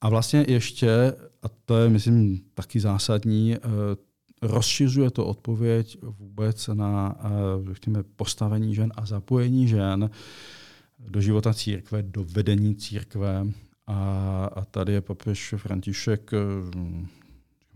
A 0.01 0.09
vlastně 0.09 0.45
ještě, 0.47 1.13
a 1.43 1.47
to 1.65 1.77
je, 1.77 1.89
myslím, 1.89 2.41
taky 2.53 2.79
zásadní, 2.79 3.55
eh, 3.55 3.59
rozšiřuje 4.41 5.11
to 5.11 5.25
odpověď 5.25 5.97
vůbec 6.01 6.69
na 6.73 7.15
eh, 7.19 7.29
řekněme, 7.73 8.03
postavení 8.15 8.75
žen 8.75 8.91
a 8.95 9.05
zapojení 9.05 9.67
žen 9.67 10.09
do 10.99 11.21
života 11.21 11.53
církve, 11.53 12.03
do 12.03 12.23
vedení 12.23 12.75
církve. 12.75 13.47
A, 13.87 14.49
a 14.55 14.65
tady 14.65 14.93
je 14.93 15.01
papež 15.01 15.53
František 15.57 16.31
je 16.31 16.39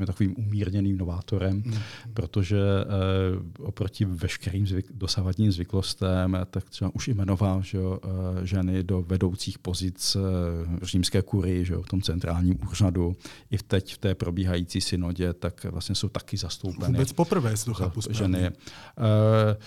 takovým 0.05 0.35
umírněným 0.37 0.97
novátorem, 0.97 1.63
mm. 1.65 1.73
protože 2.13 2.59
eh, 2.59 3.63
oproti 3.63 4.05
veškerým 4.05 4.67
zvyk, 4.67 4.85
dosavadním 4.93 5.51
zvyklostem, 5.51 6.37
tak 6.51 6.69
třeba 6.69 6.91
už 6.93 7.07
jmenoval 7.07 7.61
že, 7.61 7.77
eh, 7.77 8.45
ženy 8.45 8.83
do 8.83 9.01
vedoucích 9.01 9.59
pozic 9.59 10.17
eh, 10.19 10.85
římské 10.85 11.21
kury 11.21 11.65
že, 11.65 11.75
v 11.75 11.87
tom 11.87 12.01
centrálním 12.01 12.59
úřadu. 12.71 13.15
I 13.51 13.57
v 13.57 13.63
teď 13.63 13.93
v 13.93 13.97
té 13.97 14.15
probíhající 14.15 14.81
synodě, 14.81 15.33
tak 15.33 15.63
vlastně 15.63 15.95
jsou 15.95 16.09
taky 16.09 16.37
zastoupeny. 16.37 16.93
Vůbec 16.93 17.13
poprvé, 17.13 17.53
to 17.65 17.73
chápu 17.73 18.01
ženy. 18.09 18.39
Eh, 18.45 19.57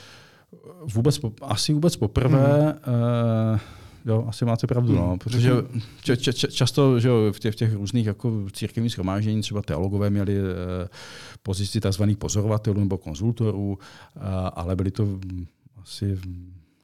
vůbec, 0.95 1.21
asi 1.43 1.73
vůbec 1.73 1.97
poprvé. 1.97 2.62
Mm. 2.62 2.95
Eh, 3.55 3.61
jo, 4.07 4.25
asi 4.29 4.45
máte 4.45 4.67
pravdu, 4.67 4.95
no, 4.95 5.09
hmm. 5.09 5.19
protože 5.19 5.53
č, 6.03 6.17
č, 6.17 6.33
č, 6.33 6.49
často 6.49 7.01
že 7.01 7.09
jo, 7.09 7.33
v, 7.33 7.41
těch, 7.41 7.55
v 7.55 7.57
těch 7.57 7.75
různých 7.75 8.07
jako 8.07 8.47
církevních 8.53 8.93
schromáždění 8.93 9.41
třeba 9.41 9.63
teologové 9.63 10.11
měli 10.11 10.37
eh, 10.39 10.89
pozici 11.43 11.81
tzv. 11.81 12.03
pozorovatelů 12.19 12.81
nebo 12.81 12.99
konzultorů, 12.99 13.79
eh, 14.17 14.21
ale 14.55 14.77
byli 14.77 14.91
to 14.91 15.19
asi 15.83 16.19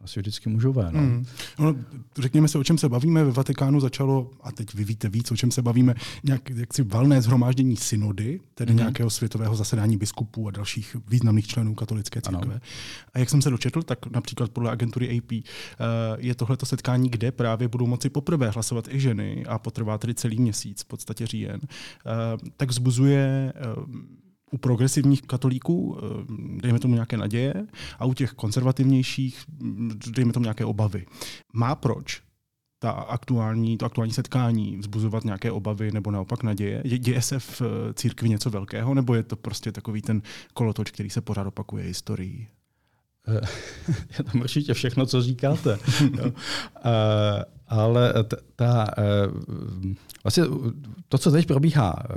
asi 0.07 0.21
vždycky 0.21 0.49
mužové. 0.49 0.89
No. 0.93 1.01
Mm. 1.01 1.27
No, 1.59 1.75
řekněme 2.19 2.49
se, 2.49 2.59
o 2.59 2.65
čem 2.65 2.79
se 2.79 2.89
bavíme. 2.89 3.25
Ve 3.25 3.31
Vatikánu 3.31 3.81
začalo, 3.81 4.31
a 4.43 4.53
teď 4.53 4.75
vy 4.75 4.85
víte 4.85 5.09
víc, 5.09 5.33
o 5.33 5.37
čem 5.37 5.51
se 5.51 5.63
bavíme, 5.63 5.95
nějak 6.25 6.51
jaksi 6.51 6.83
valné 6.83 7.23
zhromáždění 7.23 7.77
synody, 7.77 8.41
tedy 8.55 8.73
mm. 8.73 8.79
nějakého 8.79 9.11
světového 9.11 9.57
zasedání 9.57 9.97
biskupů 9.97 10.49
a 10.49 10.51
dalších 10.51 10.97
významných 11.09 11.47
členů 11.47 11.75
katolické 11.75 12.21
církve. 12.21 12.55
Ano. 12.55 12.61
A 13.15 13.19
jak 13.19 13.31
jsem 13.31 13.43
se 13.43 13.51
dočetl, 13.51 13.83
tak 13.83 14.07
například 14.07 14.51
podle 14.51 14.71
agentury 14.71 15.19
AP 15.19 15.33
eh, 15.33 15.43
je 16.19 16.35
tohleto 16.35 16.67
setkání, 16.67 17.09
kde 17.09 17.33
právě 17.33 17.69
budou 17.69 17.87
moci 17.87 18.11
poprvé 18.11 18.51
hlasovat 18.51 18.89
i 18.89 19.01
ženy 19.01 19.45
a 19.49 19.59
potrvá 19.59 19.99
tedy 19.99 20.15
celý 20.15 20.39
měsíc, 20.39 20.83
v 20.83 20.85
podstatě 20.85 21.27
říjen, 21.27 21.61
eh, 21.63 21.71
tak 22.57 22.71
vzbuzuje 22.71 23.53
eh, 23.57 24.17
u 24.51 24.59
progresivních 24.59 25.23
katolíků, 25.23 25.99
eh, 25.99 26.03
dejme 26.63 26.79
tomu 26.79 26.95
nějaké 26.95 27.17
naděje, 27.17 27.55
a 27.99 28.05
u 28.05 28.15
těch 28.15 28.33
konzervativnějších, 28.33 29.45
mm, 29.49 29.91
dejme 30.11 30.33
tomu 30.33 30.45
nějaké 30.45 30.65
obavy. 30.65 31.07
Má 31.55 31.75
proč 31.75 32.23
ta 32.79 32.91
aktuální, 32.91 33.79
to 33.79 33.87
aktuální 33.87 34.13
setkání 34.13 34.77
vzbuzovat 34.77 35.25
nějaké 35.25 35.51
obavy 35.51 35.93
nebo 35.93 36.11
naopak 36.11 36.43
naděje? 36.43 36.83
Děje 36.99 37.23
se 37.23 37.39
v 37.39 37.63
eh, 37.63 37.95
církvi 37.95 38.29
něco 38.29 38.51
velkého, 38.51 38.95
nebo 38.95 39.15
je 39.15 39.23
to 39.23 39.37
prostě 39.37 39.73
takový 39.73 40.03
ten 40.03 40.23
kolotoč, 40.55 40.91
který 40.91 41.11
se 41.11 41.21
pořád 41.21 41.47
opakuje 41.47 41.85
historií? 41.85 42.49
Eh, 43.29 43.41
je 44.19 44.25
tam 44.25 44.41
určitě 44.41 44.75
všechno, 44.75 45.07
co 45.07 45.23
říkáte. 45.23 45.79
no. 46.17 46.33
Ale 47.69 48.15
ta, 48.57 48.87
Vlastně 50.27 50.45
to, 51.09 51.19
co 51.19 51.31
teď 51.31 51.47
probíhá 51.47 52.03
eh, 52.05 52.15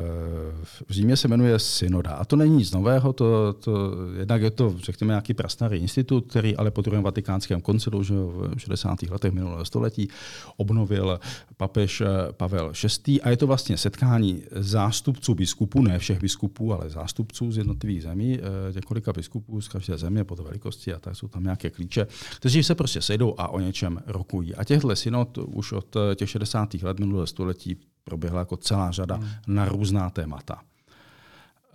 v 0.64 0.84
Římě, 0.90 1.18
se 1.18 1.28
jmenuje 1.28 1.60
synoda. 1.60 2.12
A 2.12 2.26
to 2.26 2.36
není 2.36 2.58
nic 2.58 2.72
nového, 2.72 3.14
to, 3.14 3.54
to, 3.54 3.92
jednak 4.20 4.42
je 4.42 4.52
to, 4.52 4.76
řekněme, 4.78 5.12
nějaký 5.12 5.34
prastarý 5.34 5.78
institut, 5.78 6.26
který 6.30 6.56
ale 6.56 6.72
po 6.72 6.82
druhém 6.82 7.04
vatikánském 7.04 7.62
koncilu 7.62 8.04
že 8.04 8.14
v 8.14 8.54
60. 8.58 9.02
letech 9.02 9.32
minulého 9.34 9.66
století 9.66 10.10
obnovil 10.58 11.20
papež 11.58 12.02
eh, 12.02 12.08
Pavel 12.32 12.72
VI. 13.08 13.22
A 13.22 13.30
je 13.30 13.38
to 13.38 13.48
vlastně 13.48 13.78
setkání 13.78 14.44
zástupců 14.52 15.36
biskupů, 15.36 15.82
ne 15.82 16.00
všech 16.00 16.20
biskupů, 16.20 16.74
ale 16.74 16.90
zástupců 16.90 17.52
z 17.52 17.58
jednotlivých 17.58 18.04
zemí, 18.04 18.40
eh, 18.40 18.74
několika 18.74 19.14
biskupů 19.14 19.62
z 19.62 19.68
každé 19.68 19.98
země 19.98 20.24
pod 20.24 20.40
velikosti 20.40 20.94
a 20.94 21.00
tak 21.00 21.16
jsou 21.16 21.28
tam 21.28 21.44
nějaké 21.44 21.70
klíče, 21.70 22.08
kteří 22.36 22.64
se 22.64 22.76
prostě 22.76 23.02
sejdou 23.02 23.36
a 23.38 23.48
o 23.48 23.60
něčem 23.60 24.00
rokují. 24.08 24.56
A 24.56 24.64
těchto 24.64 24.96
synod 24.96 25.38
už 25.45 25.71
od 25.71 25.95
těch 26.15 26.30
60. 26.30 26.73
let 26.73 26.99
minulého 26.99 27.28
století 27.28 27.78
proběhla 28.04 28.39
jako 28.39 28.58
celá 28.58 28.91
řada 28.91 29.15
hmm. 29.15 29.30
na 29.47 29.65
různá 29.65 30.10
témata. 30.10 30.62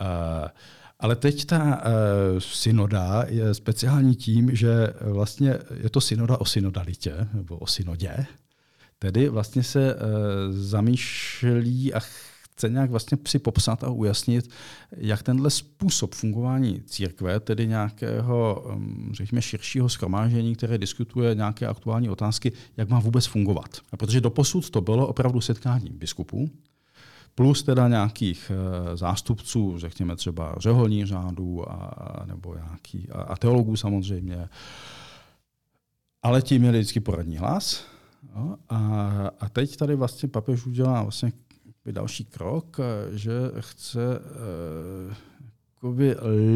Uh, 0.00 0.48
ale 1.00 1.16
teď 1.16 1.44
ta 1.44 1.58
uh, 1.58 1.82
synoda 2.38 3.24
je 3.28 3.54
speciální 3.54 4.14
tím, 4.14 4.56
že 4.56 4.94
vlastně 5.00 5.58
je 5.82 5.90
to 5.90 6.00
synoda 6.00 6.36
o 6.36 6.44
synodalitě, 6.44 7.28
nebo 7.32 7.58
o 7.58 7.66
synodě, 7.66 8.26
tedy 8.98 9.28
vlastně 9.28 9.62
se 9.62 9.94
uh, 9.94 10.00
zamýšlí 10.50 11.94
a 11.94 12.00
chce 12.54 12.68
nějak 12.68 12.90
vlastně 12.90 13.18
si 13.28 13.38
popsat 13.38 13.84
a 13.84 13.90
ujasnit, 13.90 14.50
jak 14.96 15.22
tenhle 15.22 15.50
způsob 15.50 16.14
fungování 16.14 16.82
církve, 16.86 17.40
tedy 17.40 17.66
nějakého, 17.66 18.64
řekněme, 19.12 19.42
širšího 19.42 19.88
schromáždění, 19.88 20.56
které 20.56 20.78
diskutuje 20.78 21.34
nějaké 21.34 21.66
aktuální 21.66 22.08
otázky, 22.08 22.52
jak 22.76 22.88
má 22.88 23.00
vůbec 23.00 23.26
fungovat. 23.26 23.78
A 23.92 23.96
protože 23.96 24.20
doposud 24.20 24.70
to 24.70 24.80
bylo 24.80 25.06
opravdu 25.06 25.40
setkání 25.40 25.90
biskupů, 25.90 26.50
plus 27.34 27.62
teda 27.62 27.88
nějakých 27.88 28.50
uh, 28.50 28.96
zástupců, 28.96 29.78
řekněme 29.78 30.16
třeba 30.16 30.54
řeholní 30.58 31.06
řádu 31.06 31.70
a, 31.72 32.24
nebo 32.26 32.54
nějaký, 32.54 33.08
a, 33.10 33.22
a 33.22 33.36
teologů 33.36 33.76
samozřejmě, 33.76 34.48
ale 36.22 36.42
ti 36.42 36.58
měli 36.58 36.78
vždycky 36.78 37.00
poradní 37.00 37.36
hlas. 37.36 37.84
No, 38.36 38.56
a, 38.68 38.76
a 39.40 39.48
teď 39.48 39.76
tady 39.76 39.94
vlastně 39.94 40.28
papež 40.28 40.66
udělá 40.66 41.02
vlastně 41.02 41.32
další 41.92 42.24
krok, 42.24 42.76
eh, 42.80 43.18
že 43.18 43.32
chce 43.60 44.20
uh, 45.82 45.94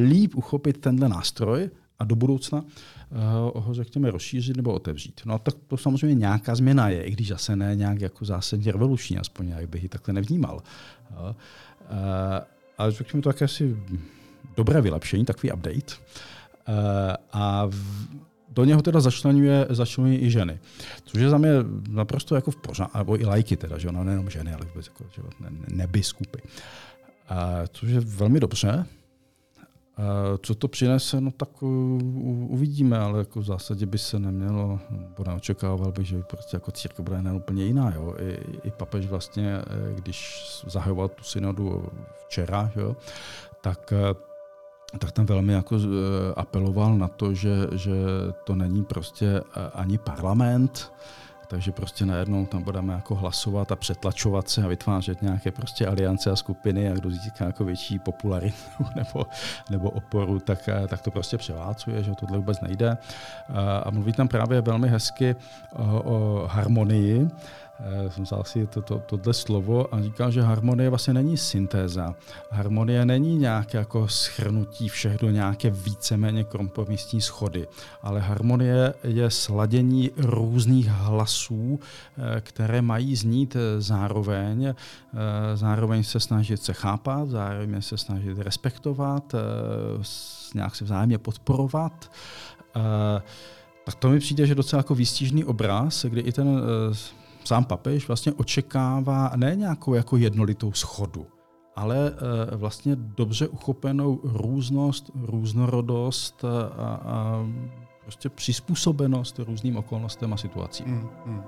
líp 0.08 0.34
uchopit 0.34 0.80
tenhle 0.80 1.08
nástroj 1.08 1.70
a 1.98 2.04
do 2.04 2.16
budoucna 2.16 2.58
uh, 2.58 3.62
ho, 3.64 3.74
řekněme, 3.74 4.10
rozšířit 4.10 4.56
nebo 4.56 4.72
otevřít. 4.72 5.20
No 5.24 5.38
tak 5.38 5.54
to 5.66 5.76
samozřejmě 5.76 6.14
nějaká 6.14 6.54
změna 6.54 6.88
je, 6.88 7.02
i 7.02 7.10
když 7.10 7.28
zase 7.28 7.56
ne 7.56 7.76
nějak 7.76 8.00
jako 8.00 8.24
zásadně 8.24 8.72
revoluční, 8.72 9.18
aspoň 9.18 9.48
jak 9.48 9.68
bych 9.68 9.82
ji 9.82 9.88
takhle 9.88 10.14
nevnímal. 10.14 10.62
Ale 12.78 12.92
řekněme 12.92 13.22
to 13.22 13.28
jakési 13.28 13.76
dobré 14.56 14.80
vylepšení, 14.80 15.24
takový 15.24 15.52
update. 15.52 15.94
A 17.32 17.66
v, 17.66 18.08
do 18.50 18.64
něho 18.64 18.82
teda 18.82 19.00
začlenuje, 19.00 19.66
začlenuje 19.70 20.20
i 20.20 20.30
ženy. 20.30 20.58
Což 21.04 21.20
je 21.20 21.30
za 21.30 21.38
mě 21.38 21.50
naprosto 21.90 22.34
jako 22.34 22.50
v 22.50 22.56
pořádku, 22.56 22.98
nebo 22.98 23.20
i 23.20 23.24
lajky 23.24 23.56
teda, 23.56 23.78
že 23.78 23.88
ono 23.88 24.04
nejenom 24.04 24.30
ženy, 24.30 24.54
ale 24.54 24.66
vůbec 24.66 24.86
jako, 24.86 25.04
že 25.14 25.22
ne, 25.40 25.50
nebiskupy. 25.68 26.38
A, 27.28 27.66
což 27.72 27.88
je 27.88 28.00
velmi 28.00 28.40
dobře. 28.40 28.86
A 29.96 30.38
co 30.42 30.54
to 30.54 30.68
přinese, 30.68 31.20
no 31.20 31.30
tak 31.30 31.62
u, 31.62 31.98
uvidíme, 32.50 32.98
ale 32.98 33.18
jako 33.18 33.40
v 33.40 33.44
zásadě 33.44 33.86
by 33.86 33.98
se 33.98 34.18
nemělo, 34.18 34.80
nebo 34.90 35.24
neočekával 35.26 35.92
bych, 35.92 36.06
že 36.06 36.22
prostě 36.22 36.56
jako 36.56 36.70
církev 36.70 37.04
bude 37.04 37.32
úplně 37.32 37.64
jiná. 37.64 37.92
Jo. 37.94 38.14
I, 38.18 38.38
I 38.68 38.70
papež 38.70 39.06
vlastně, 39.06 39.58
eh, 39.58 39.94
když 39.94 40.44
zahajoval 40.66 41.08
tu 41.08 41.24
synodu 41.24 41.88
včera, 42.26 42.72
jo, 42.76 42.96
tak 43.60 43.92
eh, 43.92 44.27
tak 44.98 45.12
tam 45.12 45.26
velmi 45.26 45.52
jako 45.52 45.76
eh, 45.76 46.34
apeloval 46.36 46.98
na 46.98 47.08
to, 47.08 47.34
že, 47.34 47.56
že 47.72 47.92
to 48.44 48.54
není 48.54 48.84
prostě 48.84 49.26
eh, 49.26 49.70
ani 49.74 49.98
parlament, 49.98 50.92
takže 51.48 51.72
prostě 51.72 52.06
najednou 52.06 52.46
tam 52.46 52.62
budeme 52.62 52.94
jako 52.94 53.14
hlasovat 53.14 53.72
a 53.72 53.76
přetlačovat 53.76 54.48
se 54.48 54.62
a 54.62 54.68
vytvářet 54.68 55.22
nějaké 55.22 55.50
prostě 55.50 55.86
aliance 55.86 56.30
a 56.30 56.36
skupiny 56.36 56.90
a 56.90 56.94
kdo 56.94 57.10
získá 57.10 57.44
jako 57.44 57.64
větší 57.64 57.98
popularitu 57.98 58.56
nebo, 58.96 59.26
nebo 59.70 59.90
oporu, 59.90 60.38
tak, 60.38 60.68
eh, 60.68 60.88
tak 60.88 61.02
to 61.02 61.10
prostě 61.10 61.38
převálcuje, 61.38 62.02
že 62.02 62.14
tohle 62.14 62.38
vůbec 62.38 62.60
nejde. 62.60 62.96
A 63.84 63.90
mluví 63.90 64.12
tam 64.12 64.28
právě 64.28 64.60
velmi 64.60 64.88
hezky 64.88 65.36
o, 65.72 66.02
o 66.02 66.46
harmonii, 66.46 67.28
jsem 68.08 68.24
vzal 68.24 68.44
si 68.44 68.66
to, 68.66 68.82
to, 68.82 68.98
tohle 68.98 69.34
slovo 69.34 69.94
a 69.94 70.02
říkal, 70.02 70.30
že 70.30 70.42
harmonie 70.42 70.88
vlastně 70.88 71.14
není 71.14 71.36
syntéza. 71.36 72.14
Harmonie 72.50 73.04
není 73.04 73.38
nějaké 73.38 73.78
jako 73.78 74.08
schrnutí 74.08 74.88
všech 74.88 75.18
do 75.18 75.30
nějaké 75.30 75.70
víceméně 75.70 76.44
kompromisní 76.44 77.20
schody, 77.20 77.66
ale 78.02 78.20
harmonie 78.20 78.94
je 79.04 79.30
sladění 79.30 80.10
různých 80.16 80.88
hlasů, 80.88 81.80
eh, 82.18 82.40
které 82.40 82.82
mají 82.82 83.16
znít 83.16 83.56
zároveň, 83.78 84.66
eh, 84.66 84.74
zároveň 85.56 86.04
se 86.04 86.20
snažit 86.20 86.62
se 86.62 86.72
chápat, 86.72 87.28
zároveň 87.28 87.82
se 87.82 87.98
snažit 87.98 88.38
respektovat, 88.38 89.34
nějak 90.54 90.76
se 90.76 90.84
vzájemně 90.84 91.18
podporovat. 91.18 92.10
Tak 93.84 93.94
to 93.98 94.08
mi 94.08 94.18
přijde, 94.18 94.46
že 94.46 94.54
docela 94.54 94.80
jako 94.80 94.94
výstižný 94.94 95.44
obraz, 95.44 96.04
kdy 96.04 96.20
i 96.20 96.32
ten 96.32 96.62
sám 97.48 97.64
papež 97.64 98.08
vlastně 98.08 98.32
očekává 98.32 99.32
ne 99.36 99.56
nějakou 99.56 99.94
jako 99.94 100.16
jednolitou 100.16 100.72
schodu, 100.72 101.26
ale 101.76 102.12
eh, 102.52 102.56
vlastně 102.56 102.96
dobře 102.96 103.48
uchopenou 103.48 104.20
různost, 104.24 105.10
různorodost 105.14 106.44
a, 106.44 106.94
a 106.94 107.46
prostě 108.02 108.28
přizpůsobenost 108.28 109.38
různým 109.38 109.76
okolnostem 109.76 110.32
a 110.32 110.36
situacím. 110.36 110.86
Mm, 110.86 111.08
mm. 111.26 111.42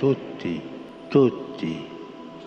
Tutti, 0.00 0.62
tutti, 1.08 1.78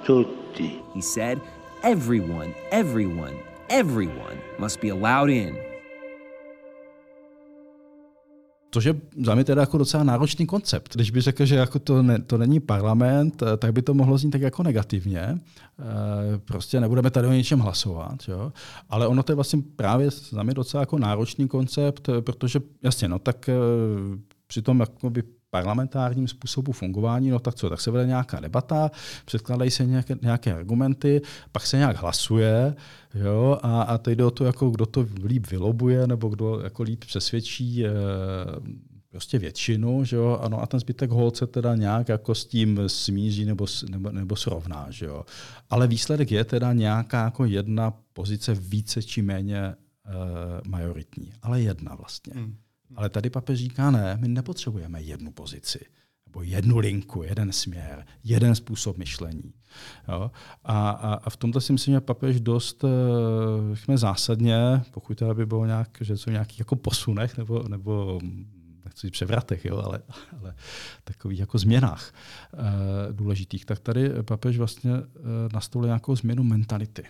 tutti. 0.06 0.72
He 0.96 1.02
said, 1.02 1.40
everyone, 1.84 2.54
everyone, 2.72 3.34
everyone 3.70 4.38
must 4.60 4.82
be 4.82 4.92
allowed 4.92 5.30
in. 5.30 5.69
Což 8.72 8.86
je 8.86 8.96
za 9.26 9.36
mě 9.36 9.44
teda 9.44 9.62
jako 9.62 9.78
docela 9.78 10.04
náročný 10.04 10.46
koncept. 10.46 10.96
Když 10.96 11.12
by 11.12 11.22
řekl, 11.22 11.46
že 11.46 11.56
jako 11.56 11.80
to, 11.80 12.04
ne, 12.04 12.20
to 12.20 12.38
není 12.38 12.60
parlament, 12.60 13.42
eh, 13.42 13.58
tak 13.58 13.74
by 13.74 13.82
to 13.82 13.94
mohlo 13.94 14.18
znít 14.18 14.32
tak 14.32 14.42
jako 14.42 14.64
negativně. 14.64 15.22
E, 15.22 15.38
prostě 16.46 16.80
nebudeme 16.80 17.12
tady 17.12 17.28
o 17.28 17.32
něčem 17.32 17.60
hlasovat. 17.60 18.18
Jo? 18.28 18.52
Ale 18.90 19.08
ono 19.08 19.24
to 19.24 19.32
je 19.32 19.36
vlastně 19.36 19.62
právě 19.76 20.10
za 20.30 20.44
mě 20.44 20.54
docela 20.54 20.82
jako 20.82 21.00
náročný 21.00 21.48
koncept, 21.48 22.10
eh, 22.10 22.22
protože 22.22 22.60
jasně, 22.84 23.08
no 23.08 23.20
tak 23.20 23.50
při 24.48 24.62
tom 24.62 24.80
jakoby 24.80 25.24
parlamentárním 25.52 26.28
způsobu 26.28 26.72
fungování, 26.72 27.30
no 27.30 27.40
tak 27.40 27.56
co, 27.56 27.70
tak 27.70 27.82
se 27.82 27.92
vede 27.92 28.08
nějaká 28.08 28.40
debata, 28.40 28.92
předkládají 29.26 29.72
se 29.72 29.86
nějaké, 29.86 30.16
nějaké 30.22 30.54
argumenty, 30.54 31.22
pak 31.52 31.66
se 31.68 31.78
nějak 31.78 31.98
hlasuje, 31.98 32.76
jo, 33.14 33.60
a, 33.62 33.82
a 33.82 33.98
teď 33.98 34.18
jde 34.18 34.26
o 34.26 34.32
to, 34.32 34.46
jako, 34.46 34.70
kdo 34.70 34.86
to 34.86 35.06
líp 35.26 35.48
vylobuje, 35.52 36.08
nebo 36.08 36.30
kdo 36.30 36.60
jako 36.60 36.84
líp 36.84 37.00
přesvědčí 37.06 37.86
e, 37.86 37.92
prostě 39.10 39.40
většinu, 39.40 40.04
že 40.04 40.16
jo, 40.16 40.40
ano, 40.42 40.62
a 40.62 40.66
ten 40.66 40.80
zbytek 40.80 41.12
holce 41.12 41.48
teda 41.48 41.76
nějak 41.76 42.10
jako 42.10 42.36
s 42.36 42.46
tím 42.46 42.80
smíří 42.88 43.46
nebo, 43.46 43.66
nebo, 43.90 44.12
nebo 44.12 44.36
srovná, 44.36 44.88
že 44.90 45.06
jo. 45.06 45.26
Ale 45.70 45.88
výsledek 45.88 46.32
je 46.32 46.44
teda 46.44 46.74
nějaká 46.74 47.24
jako 47.24 47.46
jedna 47.46 47.94
pozice 48.14 48.54
více 48.54 49.04
či 49.04 49.22
méně 49.22 49.58
e, 49.60 49.76
majoritní, 50.68 51.34
ale 51.42 51.62
jedna 51.62 51.96
vlastně. 51.96 52.34
Hmm. 52.36 52.56
Ale 52.96 53.10
tady 53.10 53.30
papež 53.30 53.60
říká, 53.60 53.92
ne, 53.92 54.18
my 54.22 54.28
nepotřebujeme 54.28 55.02
jednu 55.02 55.32
pozici, 55.32 55.80
nebo 56.28 56.44
jednu 56.44 56.78
linku, 56.78 57.24
jeden 57.24 57.52
směr, 57.52 58.06
jeden 58.24 58.56
způsob 58.56 58.98
myšlení. 58.98 59.54
Jo? 60.08 60.32
A, 60.64 60.90
a, 60.90 61.14
a 61.14 61.30
v 61.30 61.38
tomto 61.38 61.62
si 61.62 61.74
myslím, 61.74 61.94
že 61.94 62.02
papež 62.02 62.42
dost 62.42 62.84
eh, 62.84 62.88
řekněme, 63.76 63.98
zásadně, 63.98 64.82
pokud 64.92 65.18
to 65.18 65.36
by 65.36 65.46
bylo 65.46 65.66
nějak, 65.66 65.90
že 66.02 66.18
jsou 66.18 66.32
nějakých 66.32 66.60
jako 66.60 66.76
posunech 66.76 67.38
nebo, 67.38 67.64
nebo 67.68 68.20
nechci 68.90 69.08
říct 69.08 69.12
převratech, 69.12 69.66
jo, 69.66 69.78
ale, 69.78 70.02
ale 70.42 70.56
takových 71.04 71.40
jako 71.40 71.58
změnách 71.58 72.14
e, 72.54 73.14
důležitých, 73.14 73.66
tak 73.66 73.80
tady 73.80 74.10
papež 74.24 74.58
vlastně 74.58 74.92
e, 74.92 75.04
nastolil 75.54 75.88
nějakou 75.88 76.16
změnu 76.16 76.44
mentality. 76.44 77.04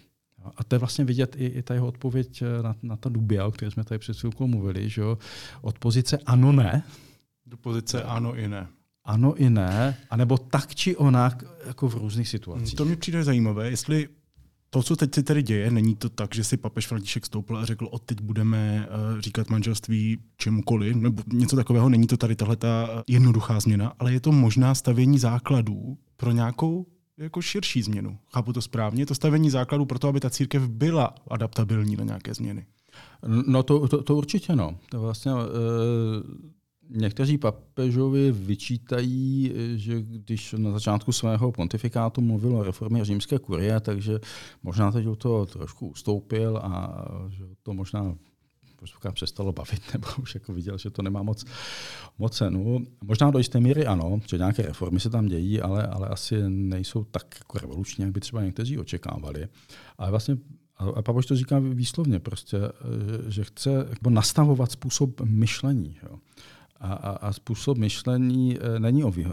A 0.57 0.63
to 0.63 0.75
je 0.75 0.79
vlastně 0.79 1.05
vidět 1.05 1.35
i, 1.39 1.45
i 1.45 1.61
ta 1.61 1.73
jeho 1.73 1.87
odpověď 1.87 2.41
eh, 2.41 2.63
na, 2.63 2.75
na 2.81 2.95
ta 2.95 3.09
dubia, 3.09 3.45
o 3.45 3.51
které 3.51 3.71
jsme 3.71 3.83
tady 3.83 3.99
před 3.99 4.17
chvilkou 4.17 4.47
mluvili, 4.47 4.89
že 4.89 5.01
jo? 5.01 5.17
od 5.61 5.79
pozice 5.79 6.17
ano, 6.25 6.51
ne. 6.51 6.83
Do 7.45 7.57
pozice 7.57 8.03
ano 8.03 8.35
i 8.35 8.47
ne. 8.47 8.67
Ano 9.03 9.35
i 9.35 9.49
ne, 9.49 9.97
anebo 10.09 10.37
tak 10.37 10.75
či 10.75 10.97
onak, 10.97 11.43
jako 11.67 11.89
v 11.89 11.95
různých 11.95 12.27
situacích. 12.27 12.75
To 12.75 12.85
mi 12.85 12.95
přijde 12.95 13.23
zajímavé, 13.23 13.69
jestli 13.69 14.09
to, 14.69 14.83
co 14.83 14.95
teď 14.95 15.15
se 15.15 15.23
tady 15.23 15.43
děje, 15.43 15.71
není 15.71 15.95
to 15.95 16.09
tak, 16.09 16.35
že 16.35 16.43
si 16.43 16.57
papež 16.57 16.87
František 16.87 17.25
stoupil 17.25 17.57
a 17.57 17.65
řekl, 17.65 17.87
od 17.91 18.01
teď 18.03 18.21
budeme 18.21 18.87
uh, 18.87 19.19
říkat 19.19 19.49
manželství 19.49 20.17
čemukoliv, 20.37 20.95
nebo 20.95 21.23
něco 21.33 21.55
takového, 21.55 21.89
není 21.89 22.07
to 22.07 22.17
tady 22.17 22.35
tahle 22.35 22.55
ta 22.55 23.03
jednoduchá 23.07 23.59
změna, 23.59 23.93
ale 23.99 24.13
je 24.13 24.19
to 24.19 24.31
možná 24.31 24.75
stavění 24.75 25.19
základů 25.19 25.97
pro 26.17 26.31
nějakou 26.31 26.85
jako 27.23 27.41
širší 27.41 27.81
změnu. 27.81 28.17
Chápu 28.33 28.53
to 28.53 28.61
správně? 28.61 29.05
To 29.05 29.15
stavení 29.15 29.49
základů 29.49 29.85
pro 29.85 29.99
to, 29.99 30.07
aby 30.07 30.19
ta 30.19 30.29
církev 30.29 30.67
byla 30.67 31.15
adaptabilní 31.27 31.95
na 31.95 32.03
nějaké 32.03 32.33
změny. 32.33 32.65
No 33.47 33.63
to, 33.63 33.87
to, 33.87 34.03
to 34.03 34.15
určitě 34.15 34.55
no. 34.55 34.77
To 34.89 34.99
vlastně, 34.99 35.31
e, 35.31 35.35
někteří 36.89 37.37
papežovi 37.37 38.31
vyčítají, 38.31 39.53
že 39.75 40.01
když 40.01 40.55
na 40.57 40.71
začátku 40.71 41.11
svého 41.11 41.51
pontifikátu 41.51 42.21
mluvil 42.21 42.55
o 42.55 42.63
reformě 42.63 43.05
římské 43.05 43.39
kurie, 43.39 43.79
takže 43.79 44.19
možná 44.63 44.91
teď 44.91 45.05
to 45.17 45.45
trošku 45.45 45.87
ustoupil 45.87 46.57
a 46.57 47.05
že 47.29 47.45
to 47.63 47.73
možná 47.73 48.15
posluchač 48.79 49.15
přestalo 49.15 49.51
bavit, 49.51 49.81
nebo 49.93 50.07
už 50.21 50.35
jako 50.35 50.53
viděl, 50.53 50.77
že 50.77 50.89
to 50.89 51.01
nemá 51.01 51.23
moc, 51.23 51.45
moc 52.17 52.37
cenu. 52.37 52.85
Možná 53.03 53.31
do 53.31 53.37
jisté 53.37 53.59
míry 53.59 53.85
ano, 53.85 54.21
že 54.29 54.37
nějaké 54.37 54.61
reformy 54.61 54.99
se 54.99 55.09
tam 55.09 55.27
dějí, 55.27 55.61
ale, 55.61 55.87
ale 55.87 56.07
asi 56.07 56.49
nejsou 56.49 57.03
tak 57.03 57.35
jako 57.39 57.57
revoluční, 57.57 58.03
jak 58.03 58.13
by 58.13 58.19
třeba 58.19 58.43
někteří 58.43 58.77
očekávali. 58.77 59.47
Ale 59.97 60.09
vlastně 60.09 60.37
a 60.79 61.01
Pavel 61.01 61.23
to 61.23 61.35
říká 61.35 61.59
výslovně, 61.59 62.19
prostě, 62.19 62.57
že 63.27 63.43
chce 63.43 63.87
jako 63.89 64.09
nastavovat 64.09 64.71
způsob 64.71 65.21
myšlení. 65.21 65.97
Jo. 66.03 66.19
A, 66.79 66.93
a, 66.93 67.09
a 67.09 67.33
způsob 67.33 67.77
myšlení 67.77 68.57
není 68.79 69.03
o 69.03 69.11
vý, 69.11 69.25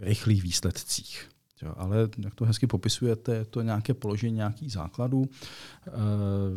rychlých 0.00 0.42
výsledcích. 0.42 1.29
Jo, 1.62 1.74
ale 1.76 2.08
jak 2.18 2.34
to 2.34 2.44
hezky 2.44 2.66
popisujete, 2.66 3.34
je 3.34 3.44
to 3.44 3.62
nějaké 3.62 3.94
položení 3.94 4.36
nějakých 4.36 4.72
základů, 4.72 5.28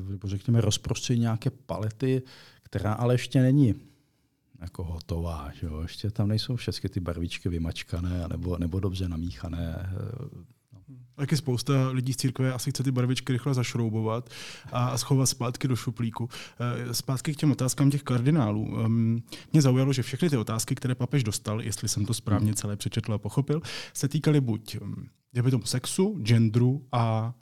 nebo 0.10 0.28
řekněme 0.28 0.62
rozprostření 0.62 1.22
nějaké 1.22 1.50
palety, 1.50 2.22
která 2.64 2.94
ale 2.94 3.14
ještě 3.14 3.42
není 3.42 3.76
jako 4.62 4.84
hotová. 4.84 5.52
Že 5.60 5.68
jo? 5.68 5.82
Ještě 5.82 6.12
tam 6.12 6.28
nejsou 6.28 6.56
všechny 6.56 6.90
ty 6.90 7.00
barvičky 7.00 7.50
vymačkané 7.50 8.28
nebo, 8.28 8.58
nebo 8.58 8.80
dobře 8.80 9.10
namíchané. 9.10 9.94
Taky 11.16 11.38
spousta 11.38 11.90
lidí 11.90 12.14
z 12.14 12.18
církve 12.18 12.54
asi 12.54 12.72
chce 12.72 12.84
ty 12.84 12.92
barvičky 12.92 13.34
rychle 13.34 13.54
zašroubovat 13.54 14.30
a 14.72 14.98
schovat 14.98 15.26
zpátky 15.26 15.68
do 15.68 15.76
šuplíku. 15.76 16.30
Eh, 16.90 16.94
zpátky 16.94 17.34
k 17.34 17.38
těm 17.38 17.52
otázkám 17.52 17.92
těch 17.92 18.04
kardinálů. 18.04 18.80
Ehm, 18.86 19.24
mě 19.54 19.62
zaujalo, 19.62 19.94
že 19.94 20.04
všechny 20.04 20.30
ty 20.30 20.38
otázky, 20.38 20.76
které 20.76 20.96
papež 20.96 21.24
dostal, 21.24 21.62
jestli 21.62 21.88
jsem 21.88 22.06
to 22.06 22.14
správně 22.14 22.54
celé 22.54 22.76
přečetl 22.76 23.14
a 23.14 23.18
pochopil, 23.18 23.62
se 23.94 24.08
týkaly 24.08 24.42
buď 24.42 24.78
by 25.42 25.52
tomu 25.52 25.66
sexu, 25.66 26.20
genderu 26.22 26.88
a 26.92 27.34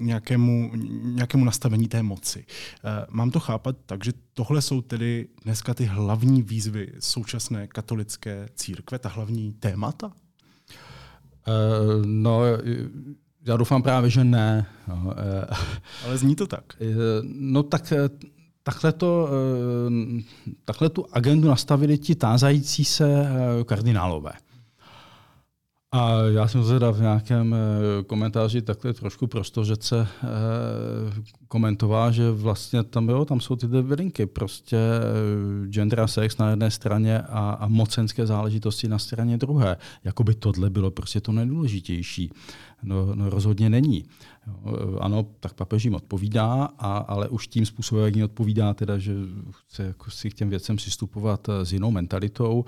nějakému, 0.00 0.70
nějakému 1.02 1.44
nastavení 1.44 1.88
té 1.88 2.02
moci. 2.02 2.44
Eh, 2.48 3.06
mám 3.10 3.30
to 3.30 3.40
chápat 3.40 3.76
tak, 3.86 4.04
že 4.04 4.12
tohle 4.34 4.62
jsou 4.62 4.80
tedy 4.82 5.28
dneska 5.44 5.74
ty 5.74 5.84
hlavní 5.84 6.42
výzvy 6.42 6.92
současné 6.98 7.66
katolické 7.66 8.48
církve, 8.54 8.98
ta 8.98 9.08
hlavní 9.08 9.52
témata? 9.52 10.12
Uh, 11.46 12.06
no, 12.06 12.40
já 13.46 13.56
doufám 13.56 13.82
právě, 13.82 14.10
že 14.10 14.24
ne. 14.24 14.66
No, 14.88 14.94
uh, 15.04 15.12
Ale 16.06 16.18
zní 16.18 16.36
to 16.36 16.46
tak. 16.46 16.64
Uh, 16.80 16.88
no 17.24 17.62
tak 17.62 17.92
takhle, 18.62 18.92
to, 18.92 19.28
takhle 20.64 20.88
tu 20.88 21.06
agendu 21.12 21.48
nastavili 21.48 21.98
ti 21.98 22.14
tázající 22.14 22.84
se 22.84 23.26
kardinálové. 23.66 24.32
A 25.94 26.22
já 26.32 26.48
jsem 26.48 26.64
zda 26.64 26.90
v 26.90 27.00
nějakém 27.00 27.54
eh, 27.54 28.02
komentáři 28.04 28.62
takhle 28.62 28.92
trošku 28.92 29.26
prostořece 29.26 30.08
eh, 30.24 30.26
komentoval, 31.48 32.12
že 32.12 32.30
vlastně 32.30 32.82
tam, 32.82 33.08
jo, 33.08 33.24
tam 33.24 33.40
jsou 33.40 33.56
ty 33.56 33.66
dvě 33.66 33.96
linky. 33.96 34.26
Prostě 34.26 34.76
eh, 34.76 35.66
gender 35.66 36.00
a 36.00 36.06
sex 36.06 36.38
na 36.38 36.50
jedné 36.50 36.70
straně 36.70 37.20
a, 37.20 37.50
a 37.60 37.68
mocenské 37.68 38.26
záležitosti 38.26 38.88
na 38.88 38.98
straně 38.98 39.38
druhé. 39.38 39.76
Jakoby 40.04 40.34
tohle 40.34 40.70
bylo 40.70 40.90
prostě 40.90 41.20
to 41.20 41.32
nejdůležitější. 41.32 42.30
No, 42.82 43.14
no 43.14 43.30
rozhodně 43.30 43.70
není. 43.70 44.04
Ano, 45.00 45.26
tak 45.40 45.54
papež 45.54 45.84
jim 45.84 45.94
odpovídá, 45.94 46.68
a, 46.78 46.96
ale 46.96 47.28
už 47.28 47.46
tím 47.46 47.66
způsobem, 47.66 48.04
jak 48.04 48.16
jim 48.16 48.24
odpovídá, 48.24 48.74
teda, 48.74 48.98
že 48.98 49.14
chce 49.50 49.82
jako 49.82 50.10
si 50.10 50.30
k 50.30 50.34
těm 50.34 50.50
věcem 50.50 50.76
přistupovat 50.76 51.48
s 51.48 51.72
jinou 51.72 51.90
mentalitou, 51.90 52.64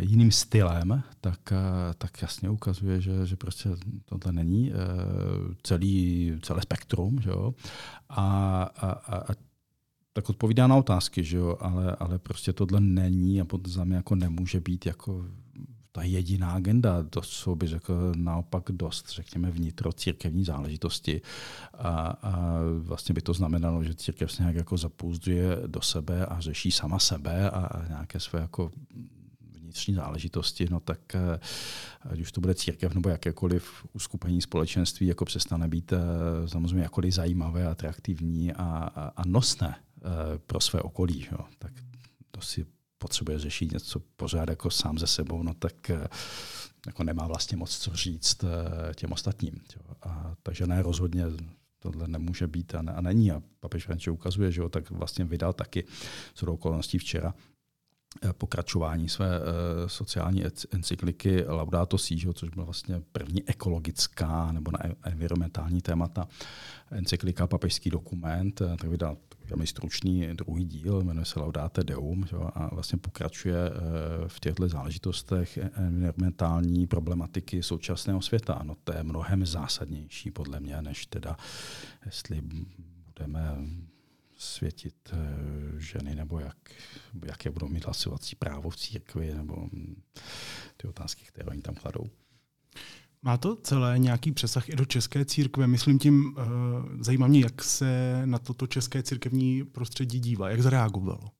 jiným 0.00 0.30
stylem, 0.30 1.02
tak, 1.20 1.52
tak 1.98 2.22
jasně 2.22 2.50
ukazuje, 2.50 3.00
že, 3.00 3.26
že 3.26 3.36
prostě 3.36 3.70
tohle 4.04 4.32
není 4.32 4.72
eh, 4.72 4.76
celý, 5.62 6.32
celé 6.42 6.62
spektrum. 6.62 7.20
Že 7.20 7.30
jo? 7.30 7.54
A, 8.08 8.62
a, 8.76 8.90
a, 8.90 9.34
tak 10.12 10.30
odpovídá 10.30 10.66
na 10.66 10.76
otázky, 10.76 11.24
že 11.24 11.36
jo? 11.36 11.56
Ale, 11.60 11.96
ale 11.96 12.18
prostě 12.18 12.52
tohle 12.52 12.80
není 12.80 13.40
a 13.40 13.44
potom 13.44 13.90
jako 13.90 14.14
nemůže 14.14 14.60
být 14.60 14.86
jako 14.86 15.24
ta 15.96 16.02
jediná 16.02 16.50
agenda. 16.50 17.02
To 17.10 17.22
jsou, 17.22 17.54
bych 17.54 17.68
řekl, 17.68 18.12
naopak 18.16 18.64
dost, 18.70 19.10
řekněme, 19.10 19.50
vnitro 19.50 19.92
církevní 19.92 20.44
záležitosti. 20.44 21.20
A, 21.74 21.90
a 22.22 22.60
vlastně 22.78 23.14
by 23.14 23.22
to 23.22 23.32
znamenalo, 23.32 23.84
že 23.84 23.94
církev 23.94 24.32
se 24.32 24.42
nějak 24.42 24.56
jako 24.56 24.76
zapůzduje 24.76 25.56
do 25.66 25.82
sebe 25.82 26.26
a 26.26 26.40
řeší 26.40 26.70
sama 26.70 26.98
sebe 26.98 27.50
a, 27.50 27.60
a 27.60 27.88
nějaké 27.88 28.20
své 28.20 28.40
jako 28.40 28.70
vnitřní 29.60 29.94
záležitosti, 29.94 30.66
no 30.70 30.80
tak 30.80 31.14
eh, 31.14 31.40
ať 32.00 32.20
už 32.20 32.32
to 32.32 32.40
bude 32.40 32.54
církev 32.54 32.94
nebo 32.94 33.08
jakékoliv 33.08 33.86
uskupení 33.92 34.42
společenství, 34.42 35.06
jako 35.06 35.24
přestane 35.24 35.68
být 35.68 35.92
eh, 35.92 36.48
samozřejmě 36.48 36.82
jakkoliv 36.82 37.14
zajímavé, 37.14 37.66
atraktivní 37.66 38.52
a, 38.52 38.64
a, 38.94 39.12
a 39.16 39.22
nosné 39.26 39.76
eh, 39.76 40.02
pro 40.46 40.60
své 40.60 40.80
okolí. 40.80 41.26
Jo. 41.32 41.38
Tak 41.58 41.72
to 42.30 42.40
si 42.40 42.66
potřebuje 43.06 43.38
řešit 43.38 43.72
něco 43.72 44.00
pořád 44.16 44.48
jako 44.48 44.70
sám 44.70 44.98
ze 44.98 45.06
sebou, 45.06 45.42
no 45.42 45.54
tak 45.54 45.90
eh, 45.90 46.08
jako 46.86 47.04
nemá 47.04 47.26
vlastně 47.26 47.56
moc 47.56 47.78
co 47.78 47.96
říct 47.96 48.44
eh, 48.44 48.94
těm 48.94 49.12
ostatním. 49.12 49.54
A, 50.02 50.34
takže 50.42 50.66
ne, 50.66 50.82
rozhodně 50.82 51.24
tohle 51.78 52.08
nemůže 52.08 52.46
být 52.46 52.74
a, 52.74 52.82
ne, 52.82 52.92
a 52.92 53.00
není. 53.00 53.32
A 53.32 53.42
papež 53.60 53.84
František 53.86 54.12
ukazuje, 54.12 54.52
že 54.52 54.60
jo, 54.60 54.68
tak 54.68 54.90
vlastně 54.90 55.24
vydal 55.24 55.52
taky 55.52 55.84
z 56.34 56.42
okolností 56.42 56.98
včera 56.98 57.34
eh, 58.22 58.32
pokračování 58.32 59.08
své 59.08 59.40
sociální 59.86 60.44
encykliky 60.70 61.44
Laudato 61.46 61.98
Si, 61.98 62.16
což 62.34 62.48
byla 62.50 62.64
vlastně 62.64 63.02
první 63.12 63.48
ekologická 63.48 64.52
nebo 64.52 64.70
na 64.70 64.78
environmentální 65.02 65.80
témata 65.80 66.28
encyklika, 66.90 67.46
papežský 67.46 67.90
dokument, 67.90 68.62
tak 68.78 68.90
vydal 68.90 69.16
velmi 69.46 69.66
stručný 69.66 70.28
druhý 70.32 70.64
díl, 70.64 71.04
jmenuje 71.04 71.24
se 71.24 71.40
Laudate 71.40 71.84
Deum 71.84 72.26
jo, 72.32 72.50
a 72.54 72.74
vlastně 72.74 72.98
pokračuje 72.98 73.56
eh, 73.56 74.28
v 74.28 74.40
těchto 74.40 74.68
záležitostech 74.68 75.58
environmentální 75.74 76.86
problematiky 76.86 77.62
současného 77.62 78.22
světa. 78.22 78.60
No 78.62 78.74
to 78.84 78.92
je 78.96 79.02
mnohem 79.02 79.46
zásadnější 79.46 80.30
podle 80.30 80.60
mě, 80.60 80.82
než 80.82 81.06
teda, 81.06 81.36
jestli 82.06 82.42
budeme 83.06 83.56
světit 84.36 84.94
eh, 85.12 85.16
ženy, 85.80 86.14
nebo 86.14 86.40
jak, 86.40 86.56
jaké 87.26 87.50
budou 87.50 87.68
mít 87.68 87.84
hlasovací 87.84 88.36
právo 88.36 88.70
v 88.70 88.76
církvi, 88.76 89.34
nebo 89.34 89.68
hm, 89.72 90.02
ty 90.76 90.88
otázky, 90.88 91.24
které 91.24 91.46
oni 91.50 91.62
tam 91.62 91.74
kladou. 91.74 92.10
Má 93.26 93.36
to 93.36 93.56
celé 93.56 93.98
nějaký 93.98 94.32
přesah 94.32 94.68
i 94.68 94.76
do 94.76 94.84
české 94.84 95.24
církve? 95.24 95.66
Myslím 95.66 95.98
tím, 95.98 96.34
uh, 96.36 96.44
zajímá 97.00 97.26
mě, 97.26 97.40
jak 97.40 97.64
se 97.64 98.22
na 98.24 98.38
toto 98.38 98.66
české 98.66 99.02
církevní 99.02 99.64
prostředí 99.64 100.20
dívá, 100.20 100.50
jak 100.50 100.62
zareagovalo. 100.62 101.30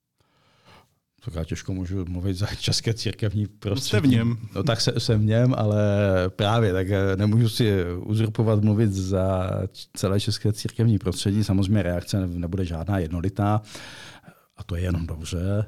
Tak 1.25 1.35
já 1.35 1.45
těžko 1.45 1.75
můžu 1.75 2.05
mluvit 2.09 2.35
za 2.35 2.47
české 2.47 2.95
církevní 2.95 3.47
prostředí. 3.47 3.89
Jste 3.89 4.01
v 4.01 4.07
něm. 4.07 4.39
No 4.55 4.63
tak 4.63 4.81
se, 4.81 5.01
jsem 5.01 5.21
v 5.21 5.25
něm, 5.25 5.55
ale 5.59 5.85
právě, 6.29 6.73
tak 6.73 6.87
eh, 6.91 7.17
nemůžu 7.17 7.49
si 7.49 7.85
uzurpovat 8.05 8.65
mluvit 8.65 8.93
za 8.93 9.51
celé 9.97 10.21
české 10.21 10.53
církevní 10.53 10.99
prostředí. 10.99 11.45
Samozřejmě 11.45 11.83
reakce 11.83 12.27
nebude 12.27 12.65
žádná 12.65 12.99
jednolitá 12.99 13.63
a 14.57 14.65
to 14.65 14.77
je 14.77 14.83
jenom 14.83 15.07
dobře. 15.07 15.67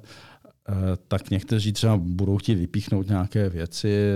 Eh, 0.69 0.73
tak 1.09 1.31
někteří 1.31 1.73
třeba 1.73 1.97
budou 1.97 2.39
chtít 2.39 2.55
vypíchnout 2.55 3.09
nějaké 3.09 3.49
věci, 3.49 4.13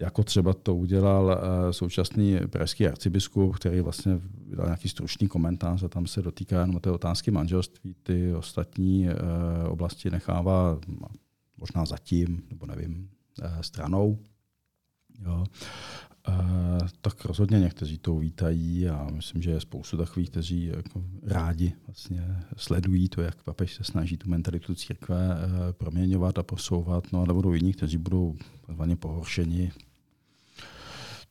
jako 0.00 0.24
třeba 0.24 0.52
to 0.52 0.74
udělal 0.74 1.32
eh, 1.32 1.72
současný 1.72 2.38
pražský 2.50 2.86
arcibiskup, 2.86 3.56
který 3.56 3.80
vlastně 3.80 4.20
vydal 4.46 4.66
nějaký 4.66 4.88
stručný 4.88 5.28
komentář 5.28 5.82
a 5.82 5.88
tam 5.88 6.06
se 6.06 6.22
dotýká 6.22 6.60
jenom 6.60 6.80
té 6.80 6.90
otázky 6.90 7.30
manželství. 7.30 7.94
Ty 8.02 8.34
ostatní 8.34 9.08
eh, 9.08 9.14
oblasti 9.68 10.10
nechává 10.10 10.78
možná 11.56 11.84
zatím, 11.84 12.42
nebo 12.50 12.66
nevím, 12.66 13.10
eh, 13.42 13.62
stranou. 13.62 14.18
Jo. 15.24 15.44
tak 17.00 17.24
rozhodně 17.24 17.60
někteří 17.60 17.98
to 17.98 18.14
uvítají 18.14 18.88
a 18.88 19.08
myslím, 19.10 19.42
že 19.42 19.50
je 19.50 19.60
spoustu 19.60 19.96
takových, 19.96 20.30
kteří 20.30 20.66
jako 20.66 21.04
rádi 21.22 21.72
vlastně 21.86 22.42
sledují 22.56 23.08
to, 23.08 23.22
jak 23.22 23.42
papež 23.42 23.74
se 23.74 23.84
snaží 23.84 24.16
tu 24.16 24.30
mentalitu 24.30 24.74
církve 24.74 25.38
proměňovat 25.72 26.38
a 26.38 26.42
posouvat, 26.42 27.12
no 27.12 27.20
ale 27.20 27.34
budou 27.34 27.52
jiní, 27.52 27.72
kteří 27.72 27.98
budou 27.98 28.36
pohoršeni 28.96 29.72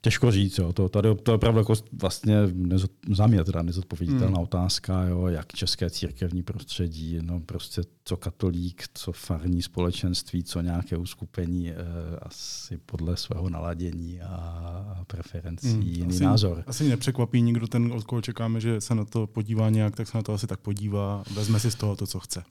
Těžko 0.06 0.32
říct, 0.32 0.58
jo. 0.58 0.74
To, 0.74 0.90
tady, 0.90 1.16
to 1.16 1.32
je 1.32 1.36
opravdu 1.36 1.60
jako 1.60 1.74
vlastně 1.94 2.36
nezod, 2.54 2.92
za 3.12 3.28
mě 3.28 3.44
teda 3.44 3.62
nezodpověditelná 3.62 4.36
hmm. 4.36 4.44
otázka, 4.44 5.04
jo, 5.04 5.28
jak 5.28 5.54
české 5.54 5.90
církevní 5.90 6.44
prostředí, 6.44 7.20
no 7.22 7.40
prostě 7.40 7.82
co 8.04 8.18
katolík, 8.18 8.84
co 8.94 9.12
farní 9.12 9.62
společenství, 9.62 10.44
co 10.44 10.62
nějaké 10.62 10.98
uskupení, 10.98 11.72
eh, 11.72 11.76
asi 12.22 12.78
podle 12.78 13.18
svého 13.18 13.50
naladění 13.50 14.22
a 14.22 15.04
preferencí 15.08 15.74
hmm. 15.74 15.82
jiný 15.82 16.16
asi, 16.16 16.24
názor. 16.24 16.64
Asi 16.68 16.90
nepřekvapí 16.90 17.42
nikdo 17.42 17.68
ten, 17.68 17.92
od 17.92 18.04
koho 18.04 18.22
čekáme, 18.22 18.62
že 18.62 18.82
se 18.82 18.96
na 18.96 19.06
to 19.06 19.28
podívá 19.28 19.70
nějak, 19.70 19.96
tak 19.96 20.08
se 20.08 20.18
na 20.18 20.24
to 20.24 20.34
asi 20.34 20.48
tak 20.48 20.60
podívá, 20.60 21.24
vezme 21.34 21.60
si 21.60 21.72
z 21.72 21.76
toho 21.76 21.96
to, 21.96 22.08
co 22.08 22.20
chce. 22.20 22.44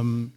Um, 0.00 0.32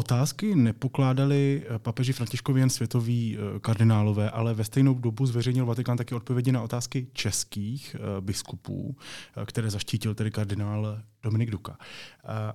Otázky 0.00 0.54
nepokládali 0.54 1.62
eh, 1.62 1.78
papeži 1.78 2.12
Františkovi 2.12 2.60
jen 2.60 2.70
světoví 2.70 3.36
eh, 3.38 3.60
kardinálové, 3.60 4.30
ale 4.30 4.54
ve 4.54 4.64
stejnou 4.64 4.94
dobu 4.94 5.26
zveřejnil 5.26 5.66
Vatikán 5.66 5.96
také 5.96 6.14
odpovědi 6.14 6.52
na 6.52 6.62
otázky 6.62 7.06
českých 7.12 7.96
eh, 7.96 8.20
biskupů, 8.20 8.96
které 9.44 9.70
zaštítil 9.70 10.14
tedy 10.14 10.30
kardinál 10.30 10.98
Dominik 11.22 11.50
Duka. 11.50 11.78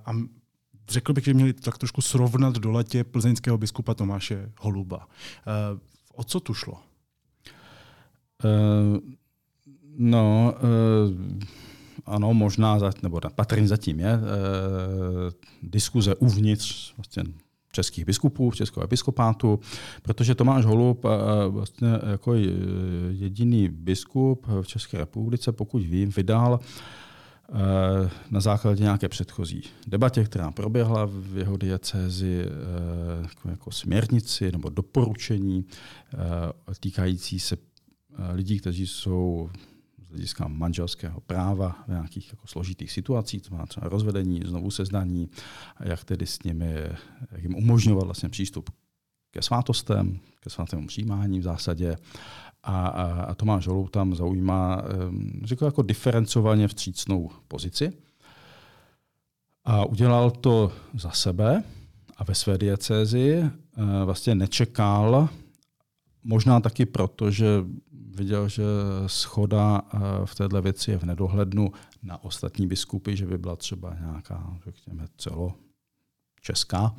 A 0.04 0.12
řekl 0.88 1.12
bych, 1.12 1.24
že 1.24 1.34
měli 1.34 1.52
tak 1.52 1.78
trošku 1.78 2.00
srovnat 2.00 2.56
do 2.56 2.70
letě 2.70 3.04
plzeňského 3.04 3.58
biskupa 3.58 3.94
Tomáše 3.94 4.52
Holuba. 4.60 5.08
O 6.14 6.24
co 6.24 6.40
tu 6.40 6.54
šlo? 6.54 6.82
Uh, 8.44 8.98
no, 9.96 10.54
uh 10.62 11.66
ano, 12.06 12.34
možná, 12.34 12.78
nebo 13.02 13.20
patrně 13.34 13.68
zatím 13.68 14.00
je, 14.00 14.12
e, 14.12 14.18
diskuze 15.62 16.14
uvnitř 16.14 16.94
vlastně 16.96 17.22
českých 17.72 18.04
biskupů, 18.04 18.52
českého 18.52 18.84
episkopátu, 18.84 19.60
protože 20.02 20.34
Tomáš 20.34 20.64
Holub 20.64 21.06
vlastně 21.48 21.88
jako 22.10 22.34
jediný 23.10 23.68
biskup 23.68 24.46
v 24.62 24.66
České 24.66 24.98
republice, 24.98 25.52
pokud 25.52 25.82
vím, 25.82 26.10
vydal 26.16 26.60
Eh, 27.48 28.10
na 28.30 28.40
základě 28.40 28.82
nějaké 28.82 29.08
předchozí 29.08 29.62
debatě, 29.86 30.24
která 30.24 30.50
proběhla 30.50 31.08
v 31.10 31.36
jeho 31.36 31.56
diecézi 31.56 32.44
eh, 32.46 33.22
jako, 33.22 33.48
jako 33.48 33.70
směrnici 33.70 34.52
nebo 34.52 34.68
doporučení 34.68 35.64
eh, 36.14 36.18
týkající 36.80 37.40
se 37.40 37.56
lidí, 38.32 38.60
kteří 38.60 38.86
jsou 38.86 39.50
hlediska 40.16 40.48
manželského 40.48 41.20
práva 41.20 41.76
v 41.86 41.88
nějakých 41.88 42.32
jako 42.32 42.46
složitých 42.46 42.92
situacích, 42.92 43.42
to 43.42 43.54
má 43.54 43.66
třeba 43.66 43.88
rozvedení, 43.88 44.42
znovu 44.44 44.70
seznání, 44.70 45.30
jak 45.80 46.04
tedy 46.04 46.26
s 46.26 46.42
nimi, 46.42 46.74
jak 47.30 47.42
jim 47.42 47.54
umožňovat 47.54 48.04
vlastně 48.04 48.28
přístup 48.28 48.70
ke 49.30 49.42
svátostem, 49.42 50.18
ke 50.40 50.50
svatému 50.50 50.86
přijímání 50.86 51.40
v 51.40 51.42
zásadě 51.42 51.96
a, 52.62 52.88
a, 52.88 53.22
a 53.22 53.34
Tomáš 53.34 53.66
Holou 53.66 53.88
tam 53.88 54.14
zaujímá, 54.14 54.82
řekl 55.44 55.64
jako 55.64 55.82
diferencovaně 55.82 56.68
vstřícnou 56.68 57.30
pozici. 57.48 57.92
A 59.64 59.84
udělal 59.84 60.30
to 60.30 60.72
za 60.94 61.10
sebe 61.10 61.62
a 62.16 62.24
ve 62.24 62.34
své 62.34 62.58
diecézi 62.58 63.32
e, 63.32 63.50
vlastně 64.04 64.34
nečekal, 64.34 65.28
možná 66.24 66.60
taky 66.60 66.86
proto, 66.86 67.30
že 67.30 67.46
viděl, 68.16 68.48
že 68.48 68.62
schoda 69.06 69.82
e, 69.94 69.98
v 70.26 70.34
této 70.34 70.62
věci 70.62 70.90
je 70.90 70.98
v 70.98 71.04
nedohlednu 71.04 71.72
na 72.02 72.24
ostatní 72.24 72.66
biskupy, 72.66 73.16
že 73.16 73.26
by 73.26 73.38
byla 73.38 73.56
třeba 73.56 73.96
nějaká, 74.00 74.56
řekněme, 74.64 75.06
celo 75.16 75.54
česká 76.46 76.94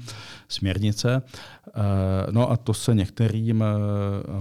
směrnice. 0.47 1.21
Eh, 1.21 1.71
no 2.31 2.51
a 2.51 2.57
to 2.57 2.73
se 2.73 2.95
některým, 2.95 3.63
eh, 3.63 3.67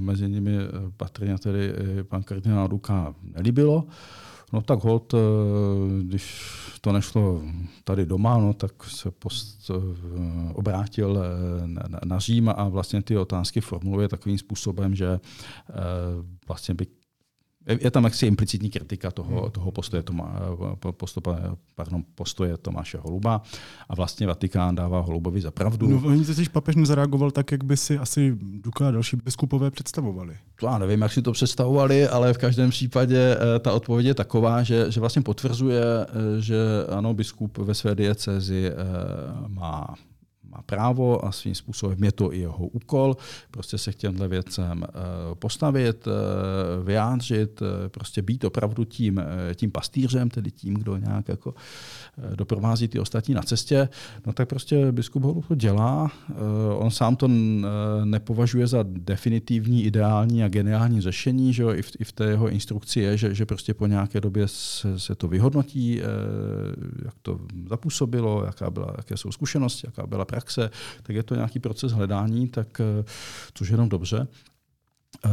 mezi 0.00 0.28
nimi 0.28 0.58
patrně 0.96 1.38
tedy 1.38 1.74
pan 2.02 2.22
kardinál 2.22 2.68
Duka, 2.68 3.14
nelíbilo. 3.22 3.84
No 4.52 4.62
tak 4.62 4.84
hod, 4.84 5.14
eh, 5.14 5.18
když 6.02 6.52
to 6.80 6.92
nešlo 6.92 7.42
tady 7.84 8.06
doma, 8.06 8.38
no, 8.38 8.54
tak 8.54 8.84
se 8.84 9.10
post, 9.10 9.70
obrátil 10.54 11.18
na, 11.66 11.82
na 12.04 12.18
Řím 12.18 12.48
a 12.48 12.68
vlastně 12.68 13.02
ty 13.02 13.16
otázky 13.16 13.60
formuluje 13.60 14.08
takovým 14.08 14.38
způsobem, 14.38 14.94
že 14.94 15.20
vlastně 16.46 16.74
by 16.74 16.86
je 17.66 17.90
tam 17.90 18.04
jaksi 18.04 18.26
implicitní 18.26 18.70
kritika 18.70 19.10
toho, 19.10 19.40
hmm. 19.40 19.50
toho 19.50 19.70
postoje, 19.70 20.02
Toma, 20.02 20.36
postupa, 20.90 21.38
pardon, 21.74 22.04
postoje 22.14 22.56
Tomáše 22.56 22.98
Holuba 22.98 23.42
a 23.88 23.94
vlastně 23.94 24.26
Vatikán 24.26 24.74
dává 24.74 25.00
Holubovi 25.00 25.40
za 25.40 25.50
pravdu. 25.50 25.88
No, 25.88 26.02
oni 26.04 26.24
teď 26.24 26.48
papež 26.48 26.76
nezareagoval 26.76 27.30
tak, 27.30 27.52
jak 27.52 27.64
by 27.64 27.76
si 27.76 27.98
asi 27.98 28.36
Duka 28.40 28.88
a 28.88 28.90
další 28.90 29.16
biskupové 29.16 29.70
představovali. 29.70 30.36
To 30.60 30.66
já 30.66 30.78
nevím, 30.78 31.02
jak 31.02 31.12
si 31.12 31.22
to 31.22 31.32
představovali, 31.32 32.08
ale 32.08 32.32
v 32.32 32.38
každém 32.38 32.70
případě 32.70 33.36
eh, 33.36 33.58
ta 33.58 33.72
odpověď 33.72 34.06
je 34.06 34.14
taková, 34.14 34.62
že, 34.62 34.90
že 34.90 35.00
vlastně 35.00 35.22
potvrzuje, 35.22 35.82
eh, 35.82 36.40
že 36.40 36.56
ano, 36.96 37.14
biskup 37.14 37.58
ve 37.58 37.74
své 37.74 37.94
diecezi 37.94 38.70
eh, 38.70 38.74
má 39.48 39.94
má 40.56 40.62
právo 40.66 41.24
a 41.24 41.32
svým 41.32 41.54
způsobem 41.54 42.04
je 42.04 42.12
to 42.12 42.32
i 42.32 42.38
jeho 42.38 42.66
úkol, 42.66 43.16
prostě 43.50 43.78
se 43.78 43.92
k 43.92 43.96
těmhle 43.96 44.28
věcem 44.28 44.84
eh, 44.84 44.90
postavit, 45.34 46.08
eh, 46.08 46.84
vyjádřit, 46.84 47.62
eh, 47.62 47.88
prostě 47.88 48.22
být 48.22 48.44
opravdu 48.44 48.84
tím, 48.84 49.20
tím 49.54 49.70
pastýřem, 49.70 50.30
tedy 50.30 50.50
tím, 50.50 50.74
kdo 50.74 50.96
nějak 50.96 51.28
jako 51.28 51.54
doprovází 52.34 52.88
ty 52.88 53.00
ostatní 53.00 53.34
na 53.34 53.42
cestě, 53.42 53.88
no 54.26 54.32
tak 54.32 54.48
prostě 54.48 54.92
biskup 54.92 55.22
ho 55.22 55.42
to 55.48 55.54
dělá. 55.54 56.10
On 56.76 56.90
sám 56.90 57.16
to 57.16 57.28
nepovažuje 58.04 58.66
za 58.66 58.84
definitivní, 58.86 59.84
ideální 59.84 60.44
a 60.44 60.48
geniální 60.48 61.00
řešení, 61.00 61.52
že 61.52 61.62
jo? 61.62 61.70
I, 61.70 61.82
v, 61.82 61.90
i 61.98 62.04
v 62.04 62.12
té 62.12 62.24
jeho 62.24 62.48
instrukci 62.48 63.00
je, 63.00 63.16
že, 63.16 63.34
že 63.34 63.46
prostě 63.46 63.74
po 63.74 63.86
nějaké 63.86 64.20
době 64.20 64.48
se, 64.48 64.98
se 64.98 65.14
to 65.14 65.28
vyhodnotí, 65.28 66.00
jak 67.04 67.14
to 67.22 67.40
zapůsobilo, 67.68 68.44
jaká 68.44 68.70
byla, 68.70 68.94
jaké 68.96 69.16
jsou 69.16 69.32
zkušenosti, 69.32 69.86
jaká 69.86 70.06
byla 70.06 70.24
praxe 70.24 70.45
praxe, 70.46 70.70
tak 71.02 71.16
je 71.16 71.22
to 71.22 71.34
nějaký 71.34 71.58
proces 71.58 71.92
hledání, 71.92 72.48
tak, 72.48 72.80
eh, 72.80 73.04
což 73.54 73.68
je 73.68 73.74
jenom 73.74 73.88
dobře. 73.88 74.28
Eh, 75.24 75.30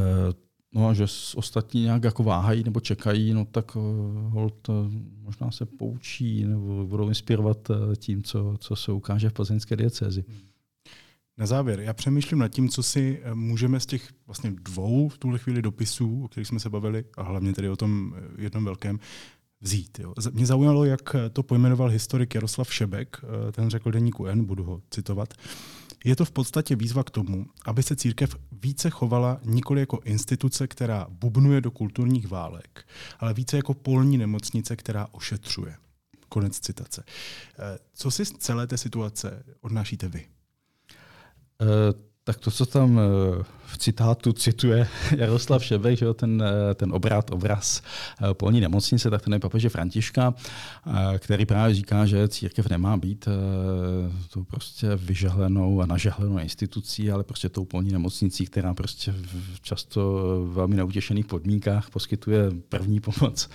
no 0.76 0.88
a 0.88 0.94
že 0.94 1.06
ostatní 1.36 1.84
nějak 1.84 2.04
jako 2.04 2.24
váhají 2.24 2.64
nebo 2.64 2.80
čekají, 2.80 3.34
no 3.34 3.46
tak 3.46 3.72
eh, 3.76 3.80
hold 4.30 4.70
možná 5.22 5.52
se 5.52 5.66
poučí 5.66 6.46
nebo 6.46 6.86
budou 6.88 7.08
inspirovat 7.08 7.72
tím, 7.98 8.24
co, 8.24 8.56
co 8.58 8.76
se 8.76 8.92
ukáže 8.92 9.30
v 9.30 9.34
plzeňské 9.34 9.76
diecézi. 9.76 10.24
Na 11.38 11.46
závěr, 11.46 11.80
já 11.80 11.94
přemýšlím 11.94 12.40
nad 12.40 12.48
tím, 12.48 12.70
co 12.70 12.84
si 12.84 13.22
můžeme 13.34 13.80
z 13.80 13.86
těch 13.86 14.10
vlastně 14.26 14.52
dvou 14.52 15.10
v 15.10 15.18
tuhle 15.18 15.40
chvíli 15.40 15.62
dopisů, 15.62 16.24
o 16.24 16.28
kterých 16.28 16.48
jsme 16.48 16.60
se 16.60 16.70
bavili, 16.70 17.06
a 17.18 17.24
hlavně 17.24 17.54
tedy 17.54 17.70
o 17.70 17.76
tom 17.76 18.16
jednom 18.38 18.66
velkém, 18.66 19.00
vzít. 19.64 20.00
Jo. 20.00 20.14
Mě 20.32 20.46
zaujalo, 20.46 20.86
jak 20.86 21.16
to 21.34 21.44
pojmenoval 21.44 21.90
historik 21.90 22.36
Jaroslav 22.36 22.74
Šebek, 22.74 23.22
eh, 23.24 23.52
ten 23.52 23.70
řekl 23.70 23.92
deníku 23.92 24.26
N, 24.26 24.46
budu 24.46 24.64
ho 24.64 24.82
citovat. 24.90 25.34
Je 26.06 26.16
to 26.16 26.26
v 26.26 26.32
podstatě 26.32 26.76
výzva 26.76 27.04
k 27.04 27.10
tomu, 27.10 27.46
aby 27.66 27.84
se 27.84 27.96
církev 27.96 28.36
více 28.52 28.90
chovala 28.90 29.40
nikoli 29.46 29.80
jako 29.80 30.00
instituce, 30.04 30.68
která 30.68 31.08
bubnuje 31.10 31.62
do 31.62 31.72
kulturních 31.72 32.28
válek, 32.28 32.88
ale 33.20 33.34
více 33.34 33.58
jako 33.58 33.74
polní 33.74 34.18
nemocnice, 34.18 34.76
která 34.76 35.08
ošetřuje. 35.12 35.76
Konec 36.30 36.60
citace. 36.60 37.04
Eh, 37.60 37.78
co 37.94 38.12
si 38.12 38.26
z 38.26 38.32
celé 38.32 38.68
té 38.68 38.78
situace 38.78 39.44
odnášíte 39.62 40.08
vy? 40.08 40.26
Uh 41.62 42.13
tak 42.24 42.38
to, 42.38 42.52
co 42.52 42.66
tam 42.66 43.00
eh, 43.00 43.44
v 43.66 43.78
citátu 43.78 44.34
cituje 44.34 44.88
Jaroslav 45.18 45.64
Šebek, 45.64 46.00
že 46.00 46.14
ten, 46.14 46.44
eh, 46.44 46.74
ten 46.74 46.94
obrat, 46.94 47.32
obraz 47.32 47.82
eh, 48.22 48.34
polní 48.34 48.62
nemocnice, 48.62 49.10
tak 49.10 49.22
ten 49.22 49.34
je 49.34 49.40
papeže 49.40 49.70
Františka, 49.70 50.34
který 51.18 51.46
právě 51.46 51.76
říká, 51.76 52.06
že 52.06 52.28
církev 52.28 52.70
nemá 52.70 52.98
být 52.98 53.28
tu 54.34 54.44
prostě 54.44 54.96
vyžehlenou 54.96 55.82
a 55.82 55.86
nažehlenou 55.86 56.40
institucí, 56.40 57.12
ale 57.12 57.24
prostě 57.24 57.50
tou 57.50 57.66
polní 57.66 57.92
nemocnicí, 57.92 58.46
která 58.46 58.74
prostě 58.74 59.14
v 59.54 59.62
často 59.62 60.02
v 60.46 60.54
velmi 60.54 60.76
neutěšených 60.76 61.26
podmínkách 61.26 61.90
poskytuje 61.90 62.52
první 62.70 63.00
pomoc 63.00 63.50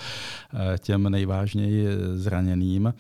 těm 0.79 1.11
nejvážněji 1.11 1.87
zraněným. 2.15 2.95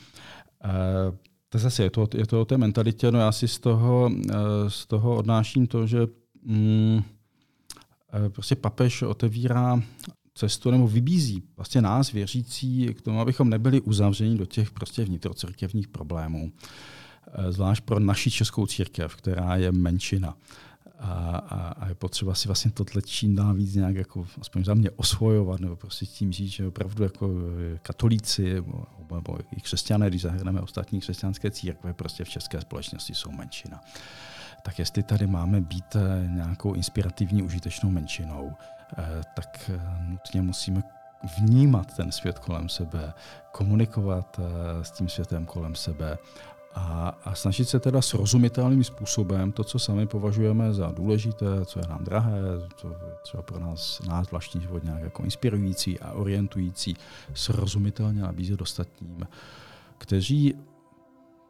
To 1.48 1.58
zase 1.58 1.82
je 1.82 1.90
to, 1.90 2.08
je 2.14 2.26
to 2.26 2.40
o 2.40 2.44
té 2.44 2.58
mentalitě. 2.58 3.12
No 3.12 3.18
já 3.18 3.32
si 3.32 3.48
z 3.48 3.58
toho, 3.58 4.10
eh, 4.30 4.34
z 4.68 4.86
toho 4.86 5.16
odnáším 5.16 5.66
to, 5.66 5.86
že 5.86 6.06
mm, 6.42 7.02
eh, 8.12 8.28
prostě 8.28 8.56
papež 8.56 9.02
otevírá 9.02 9.82
cestu 10.34 10.70
nebo 10.70 10.88
vybízí 10.88 11.42
vlastně 11.56 11.82
nás, 11.82 12.12
věřící, 12.12 12.94
k 12.94 13.02
tomu, 13.02 13.20
abychom 13.20 13.50
nebyli 13.50 13.80
uzavřeni 13.80 14.38
do 14.38 14.46
těch 14.46 14.70
prostě 14.70 15.04
vnitrocirkevních 15.04 15.88
problémů. 15.88 16.52
Eh, 17.32 17.52
zvlášť 17.52 17.84
pro 17.84 18.00
naši 18.00 18.30
českou 18.30 18.66
církev, 18.66 19.16
která 19.16 19.56
je 19.56 19.72
menšina. 19.72 20.36
A, 20.98 21.36
a, 21.36 21.68
a 21.68 21.88
je 21.88 21.94
potřeba 21.94 22.34
si 22.34 22.48
vlastně 22.48 22.70
tohle 22.70 23.02
čím 23.02 23.36
dál 23.36 23.54
víc 23.54 23.74
nějak 23.74 23.94
jako, 23.94 24.26
aspoň 24.40 24.64
za 24.64 24.74
mě 24.74 24.90
osvojovat, 24.90 25.60
nebo 25.60 25.76
prostě 25.76 26.06
tím 26.06 26.32
říct, 26.32 26.50
že 26.50 26.66
opravdu 26.66 27.02
jako 27.02 27.30
katolíci 27.82 28.54
nebo, 28.54 28.84
nebo 29.14 29.38
i 29.56 29.60
křesťané, 29.60 30.08
když 30.08 30.22
zahrneme 30.22 30.60
ostatní 30.60 31.00
křesťanské 31.00 31.50
církve, 31.50 31.92
prostě 31.94 32.24
v 32.24 32.28
české 32.28 32.60
společnosti 32.60 33.14
jsou 33.14 33.30
menšina. 33.30 33.80
Tak 34.62 34.78
jestli 34.78 35.02
tady 35.02 35.26
máme 35.26 35.60
být 35.60 35.96
eh, 35.96 36.28
nějakou 36.28 36.72
inspirativní, 36.72 37.42
užitečnou 37.42 37.90
menšinou, 37.90 38.52
eh, 38.98 39.22
tak 39.34 39.70
eh, 39.74 39.80
nutně 40.08 40.42
musíme 40.42 40.82
vnímat 41.38 41.96
ten 41.96 42.12
svět 42.12 42.38
kolem 42.38 42.68
sebe, 42.68 43.12
komunikovat 43.52 44.40
s 44.82 44.90
tím 44.90 45.08
světem 45.08 45.46
kolem 45.46 45.74
sebe 45.74 46.18
a, 46.74 47.18
a 47.24 47.34
snažit 47.34 47.68
se 47.68 47.80
teda 47.80 48.02
srozumitelným 48.02 48.84
způsobem 48.84 49.52
to, 49.52 49.64
co 49.64 49.78
sami 49.78 50.06
považujeme 50.06 50.72
za 50.74 50.92
důležité, 50.92 51.64
co 51.64 51.78
je 51.78 51.88
nám 51.88 52.04
drahé, 52.04 52.40
co 52.76 52.92
třeba 53.22 53.42
pro 53.42 53.60
nás, 53.60 54.00
nás 54.08 54.30
vlastní 54.30 54.60
život 54.60 54.84
nějak 54.84 55.02
jako 55.02 55.22
inspirující 55.22 56.00
a 56.00 56.12
orientující, 56.12 56.96
srozumitelně 57.34 58.22
nabízet 58.22 58.60
ostatním, 58.60 59.28
kteří 59.98 60.54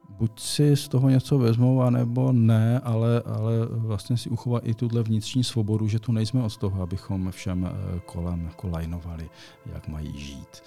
buď 0.09 0.41
si 0.41 0.77
z 0.77 0.89
toho 0.89 1.09
něco 1.09 1.39
vezmou, 1.39 1.83
anebo 1.83 2.33
ne, 2.33 2.81
ale, 2.81 3.23
ale 3.27 3.67
vlastně 3.71 4.17
si 4.17 4.31
uchovat 4.31 4.67
i 4.67 4.75
tuhle 4.75 5.03
vnitřní 5.03 5.45
svobodu, 5.45 5.89
že 5.89 5.99
tu 5.99 6.13
nejsme 6.13 6.43
od 6.43 6.57
toho, 6.57 6.83
abychom 6.83 7.31
všem 7.31 7.67
eh, 7.67 8.01
kolem 8.07 8.45
jako 8.45 8.69
lajnovali, 8.69 9.31
jak 9.73 9.89
mají 9.89 10.19
žít. 10.19 10.63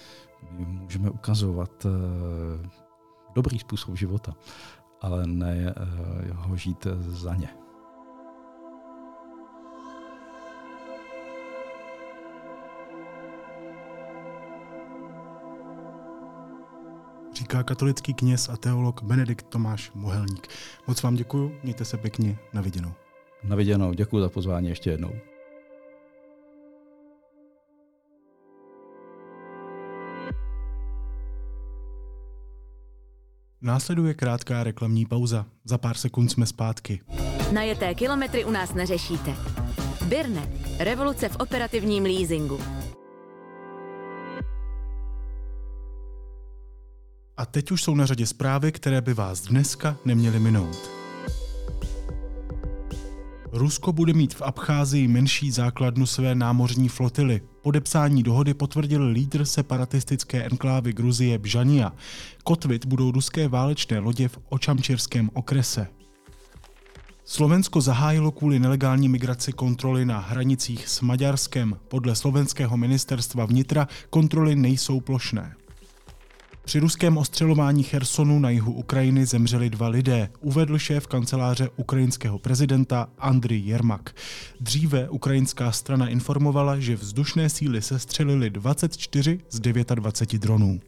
My 0.50 0.64
můžeme 0.66 1.10
ukazovat 1.10 1.86
eh, 1.86 2.82
dobrý 3.34 3.58
způsob 3.58 3.96
života, 3.96 4.34
ale 5.00 5.26
ne 5.26 5.74
eh, 5.76 6.32
ho 6.32 6.56
žít 6.56 6.86
za 6.98 7.34
ně. 7.34 7.48
říká 17.42 17.62
katolický 17.62 18.14
kněz 18.14 18.48
a 18.48 18.56
teolog 18.56 19.02
Benedikt 19.02 19.46
Tomáš 19.48 19.90
Mohelník. 19.94 20.48
Moc 20.86 21.02
vám 21.02 21.14
děkuji, 21.14 21.60
mějte 21.62 21.84
se 21.84 21.96
pěkně, 21.96 22.38
na 22.52 22.60
viděnou. 22.60 22.92
Na 23.44 23.56
viděnou, 23.56 23.92
děkuji 23.92 24.20
za 24.20 24.28
pozvání 24.28 24.68
ještě 24.68 24.90
jednou. 24.90 25.12
Následuje 33.64 34.14
krátká 34.14 34.64
reklamní 34.64 35.06
pauza. 35.06 35.46
Za 35.64 35.78
pár 35.78 35.96
sekund 35.96 36.28
jsme 36.28 36.46
zpátky. 36.46 37.00
Najeté 37.52 37.94
kilometry 37.94 38.44
u 38.44 38.50
nás 38.50 38.74
neřešíte. 38.74 39.36
Birne. 40.08 40.52
Revoluce 40.78 41.28
v 41.28 41.36
operativním 41.36 42.04
leasingu. 42.04 42.60
A 47.36 47.46
teď 47.46 47.70
už 47.70 47.82
jsou 47.82 47.94
na 47.94 48.06
řadě 48.06 48.26
zprávy, 48.26 48.72
které 48.72 49.00
by 49.00 49.14
vás 49.14 49.40
dneska 49.40 49.96
neměly 50.04 50.40
minout. 50.40 50.90
Rusko 53.52 53.92
bude 53.92 54.12
mít 54.12 54.34
v 54.34 54.42
Abcházii 54.42 55.08
menší 55.08 55.50
základnu 55.50 56.06
své 56.06 56.34
námořní 56.34 56.88
flotily. 56.88 57.40
Podepsání 57.62 58.22
dohody 58.22 58.54
potvrdil 58.54 59.06
lídr 59.06 59.44
separatistické 59.44 60.44
enklávy 60.44 60.92
Gruzie 60.92 61.38
Bžania. 61.38 61.92
Kotvit 62.44 62.86
budou 62.86 63.10
ruské 63.10 63.48
válečné 63.48 63.98
lodě 63.98 64.28
v 64.28 64.38
Očamčerském 64.48 65.30
okrese. 65.32 65.86
Slovensko 67.24 67.80
zahájilo 67.80 68.30
kvůli 68.30 68.58
nelegální 68.58 69.08
migraci 69.08 69.52
kontroly 69.52 70.04
na 70.04 70.18
hranicích 70.18 70.88
s 70.88 71.00
Maďarskem. 71.00 71.76
Podle 71.88 72.14
slovenského 72.14 72.76
ministerstva 72.76 73.46
vnitra 73.46 73.88
kontroly 74.10 74.56
nejsou 74.56 75.00
plošné. 75.00 75.54
Při 76.64 76.78
ruském 76.78 77.16
ostřelování 77.18 77.82
Chersonu 77.82 78.38
na 78.38 78.50
jihu 78.50 78.72
Ukrajiny 78.72 79.26
zemřeli 79.26 79.70
dva 79.70 79.88
lidé, 79.88 80.28
uvedl 80.40 80.78
šéf 80.78 81.06
kanceláře 81.06 81.68
ukrajinského 81.76 82.38
prezidenta 82.38 83.08
Andriy 83.18 83.62
Jermak. 83.66 84.14
Dříve 84.60 85.08
ukrajinská 85.08 85.72
strana 85.72 86.08
informovala, 86.08 86.78
že 86.78 86.96
vzdušné 86.96 87.48
síly 87.48 87.82
sestřelili 87.82 88.50
24 88.50 89.38
z 89.50 89.60
29 89.60 90.42
dronů. 90.42 90.80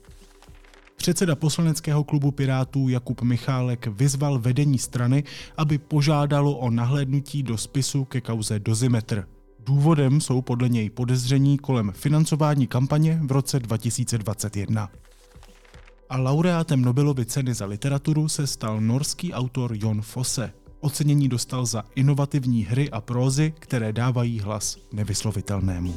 Předseda 0.96 1.36
poslaneckého 1.36 2.04
klubu 2.04 2.30
Pirátů 2.30 2.88
Jakub 2.88 3.22
Michálek 3.22 3.86
vyzval 3.86 4.38
vedení 4.38 4.78
strany, 4.78 5.24
aby 5.56 5.78
požádalo 5.78 6.56
o 6.56 6.70
nahlédnutí 6.70 7.42
do 7.42 7.58
spisu 7.58 8.04
ke 8.04 8.20
kauze 8.20 8.58
Dozimetr. 8.58 9.28
Důvodem 9.66 10.20
jsou 10.20 10.42
podle 10.42 10.68
něj 10.68 10.90
podezření 10.90 11.58
kolem 11.58 11.92
financování 11.94 12.66
kampaně 12.66 13.20
v 13.22 13.32
roce 13.32 13.60
2021 13.60 14.90
a 16.14 16.18
laureátem 16.18 16.82
Nobelovy 16.82 17.24
ceny 17.24 17.54
za 17.54 17.66
literaturu 17.66 18.28
se 18.28 18.46
stal 18.46 18.80
norský 18.80 19.32
autor 19.32 19.72
Jon 19.74 20.02
Fosse. 20.02 20.52
Ocenění 20.80 21.28
dostal 21.28 21.66
za 21.66 21.84
inovativní 21.94 22.64
hry 22.64 22.90
a 22.90 23.00
prózy, 23.00 23.54
které 23.58 23.92
dávají 23.92 24.40
hlas 24.40 24.78
nevyslovitelnému. 24.92 25.94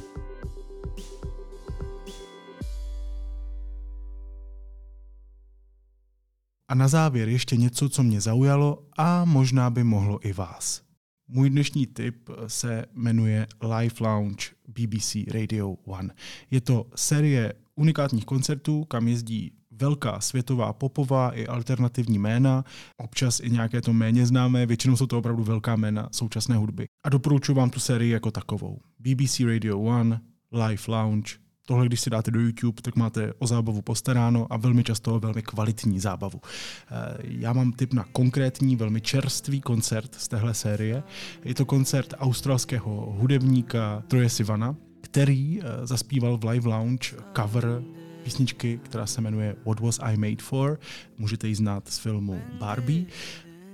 A 6.68 6.76
na 6.76 6.88
závěr 6.88 7.30
ještě 7.30 7.58
něco, 7.58 7.90
co 7.90 8.04
mě 8.04 8.22
zaujalo 8.22 8.84
a 8.98 9.26
možná 9.26 9.70
by 9.70 9.84
mohlo 9.84 10.28
i 10.28 10.34
vás. 10.34 10.82
Můj 11.28 11.50
dnešní 11.50 11.88
tip 11.88 12.30
se 12.48 12.86
jmenuje 12.94 13.48
Live 13.62 13.96
Lounge 14.00 14.46
BBC 14.68 15.16
Radio 15.34 15.70
One. 15.70 16.14
Je 16.52 16.62
to 16.62 16.86
série 16.96 17.54
unikátních 17.76 18.26
koncertů, 18.26 18.84
kam 18.84 19.08
jezdí 19.08 19.52
velká 19.80 20.22
světová 20.22 20.74
popová 20.74 21.30
i 21.30 21.48
alternativní 21.48 22.20
jména, 22.20 22.64
občas 22.98 23.40
i 23.40 23.50
nějaké 23.50 23.82
to 23.82 23.94
méně 23.94 24.26
známé, 24.26 24.66
většinou 24.66 24.98
jsou 24.98 25.08
to 25.08 25.18
opravdu 25.18 25.44
velká 25.44 25.76
jména 25.76 26.10
současné 26.12 26.56
hudby. 26.56 26.88
A 27.06 27.10
doporučuji 27.10 27.54
vám 27.54 27.70
tu 27.70 27.80
sérii 27.80 28.12
jako 28.12 28.32
takovou. 28.32 28.80
BBC 29.00 29.40
Radio 29.40 29.80
One, 29.80 30.22
Live 30.52 30.84
Lounge, 30.88 31.48
Tohle, 31.68 31.86
když 31.86 32.00
si 32.02 32.10
dáte 32.10 32.32
do 32.32 32.40
YouTube, 32.40 32.82
tak 32.82 32.96
máte 32.96 33.34
o 33.40 33.48
zábavu 33.48 33.82
postaráno 33.82 34.48
a 34.50 34.58
velmi 34.58 34.84
často 34.84 35.20
velmi 35.20 35.42
kvalitní 35.42 36.00
zábavu. 36.00 36.42
Eh, 36.44 37.18
já 37.24 37.54
mám 37.54 37.72
tip 37.72 37.94
na 37.94 38.04
konkrétní, 38.04 38.76
velmi 38.76 39.02
čerstvý 39.02 39.62
koncert 39.62 40.16
z 40.16 40.28
téhle 40.28 40.54
série. 40.54 41.04
Je 41.44 41.56
to 41.56 41.66
koncert 41.66 42.14
australského 42.18 43.16
hudebníka 43.18 44.04
Troje 44.08 44.30
Sivana, 44.30 44.76
který 45.02 45.60
eh, 45.60 45.88
zaspíval 45.88 46.38
v 46.38 46.46
Live 46.46 46.70
Lounge 46.70 47.16
cover 47.36 47.84
písničky, 48.28 48.80
která 48.84 49.06
se 49.06 49.22
jmenuje 49.22 49.56
What 49.66 49.80
Was 49.80 50.00
I 50.04 50.18
Made 50.18 50.44
For. 50.44 50.80
Můžete 51.18 51.48
ji 51.48 51.56
znát 51.56 51.88
z 51.88 51.98
filmu 51.98 52.42
Barbie 52.60 53.06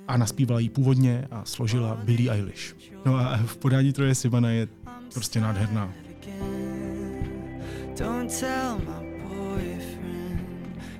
a 0.07 0.17
naspívala 0.17 0.59
ji 0.59 0.69
původně 0.69 1.27
a 1.31 1.45
složila 1.45 1.95
Billie 2.03 2.31
Eilish. 2.31 2.75
No 3.05 3.15
a 3.15 3.37
v 3.37 3.57
podání 3.57 3.93
Troje 3.93 4.15
Sivana 4.15 4.49
je 4.49 4.67
prostě 5.13 5.41
nádherná. 5.41 5.93
Don't 7.99 8.39
tell 8.39 8.77
my 8.77 9.23
boyfriend 9.23 10.41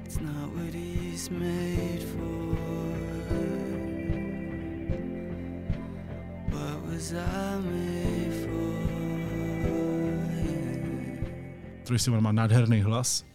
it's 0.05 0.19
not 0.19 0.53
what 0.55 0.73
he's 0.73 1.29
made 1.29 2.01
for. 2.13 2.57
What 6.49 6.91
was 6.91 7.13
I 7.13 7.61
made 7.61 8.33
for? 8.45 8.53
Troje 11.83 11.99
Sivan 11.99 12.23
má 12.23 12.31
nádherný 12.31 12.81
hlas, 12.81 13.25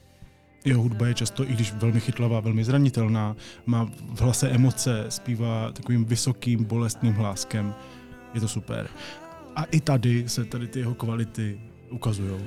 jeho 0.64 0.82
hudba 0.82 1.06
je 1.06 1.14
často, 1.14 1.44
i 1.44 1.52
když 1.52 1.72
velmi 1.72 2.00
chytlavá, 2.00 2.40
velmi 2.40 2.64
zranitelná, 2.64 3.36
má 3.66 3.90
v 4.14 4.20
hlase 4.20 4.48
emoce, 4.48 5.04
zpívá 5.08 5.72
takovým 5.72 6.04
vysokým, 6.04 6.64
bolestným 6.64 7.14
hláskem. 7.14 7.74
Je 8.34 8.40
to 8.40 8.48
super. 8.48 8.88
A 9.56 9.64
i 9.64 9.80
tady 9.80 10.28
se 10.28 10.44
tady 10.44 10.66
ty 10.66 10.78
jeho 10.78 10.94
kvality 10.94 11.60
ukazují. 11.90 12.40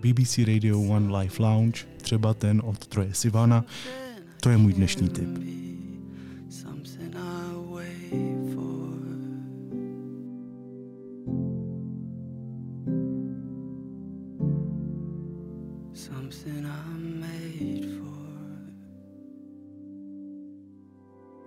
BBC 0.00 0.38
Radio 0.38 0.80
One 0.80 1.18
Live 1.18 1.34
Lounge, 1.38 1.80
třeba 2.02 2.34
ten 2.34 2.62
od 2.64 2.86
Troje 2.86 3.14
Sivana, 3.14 3.64
to 4.40 4.50
je 4.50 4.56
můj 4.56 4.72
dnešní 4.72 5.08
tip. 5.08 5.28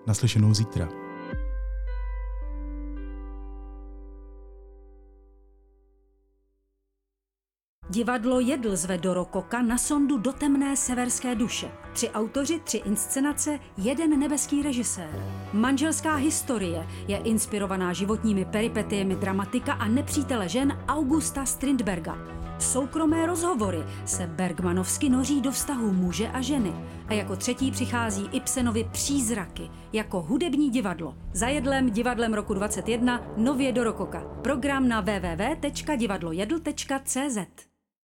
Naslyšenou 0.08 0.54
zítra. 0.54 1.03
Divadlo 7.94 8.39
Jedl 8.39 8.76
zve 8.76 8.98
do 8.98 9.14
Rokoka 9.14 9.62
na 9.62 9.78
sondu 9.78 10.18
do 10.18 10.34
temné 10.34 10.78
severské 10.78 11.36
duše. 11.36 11.72
Tři 11.94 12.10
autoři, 12.10 12.60
tři 12.60 12.78
inscenace, 12.78 13.60
jeden 13.78 14.20
nebeský 14.20 14.62
režisér. 14.62 15.10
Manželská 15.54 16.16
historie 16.16 16.88
je 17.08 17.18
inspirovaná 17.18 17.94
životními 17.94 18.46
peripetiemi 18.46 19.16
dramatika 19.16 19.74
a 19.74 19.88
nepřítele 19.88 20.50
žen 20.50 20.80
Augusta 20.88 21.46
Strindberga. 21.46 22.18
Soukromé 22.60 23.26
rozhovory 23.26 23.84
se 24.06 24.28
Bergmanovsky 24.28 25.10
noří 25.10 25.41
do 25.41 25.52
vztahu 25.52 25.91
muže 25.91 26.28
a 26.28 26.41
ženy. 26.41 26.74
A 27.08 27.14
jako 27.14 27.36
třetí 27.36 27.72
přichází 27.72 28.30
Ibsenovi 28.32 28.89
Přízraky, 28.91 29.70
jako 29.94 30.22
hudební 30.22 30.70
divadlo. 30.70 31.16
Zajedlem 31.34 31.89
divadlem 31.89 32.34
roku 32.34 32.54
21 32.54 33.22
nově 33.38 33.72
do 33.72 33.84
Rokoka. 33.84 34.24
Program 34.41 34.88
na 34.88 35.02
www.divadlojedl.cz 35.02 37.72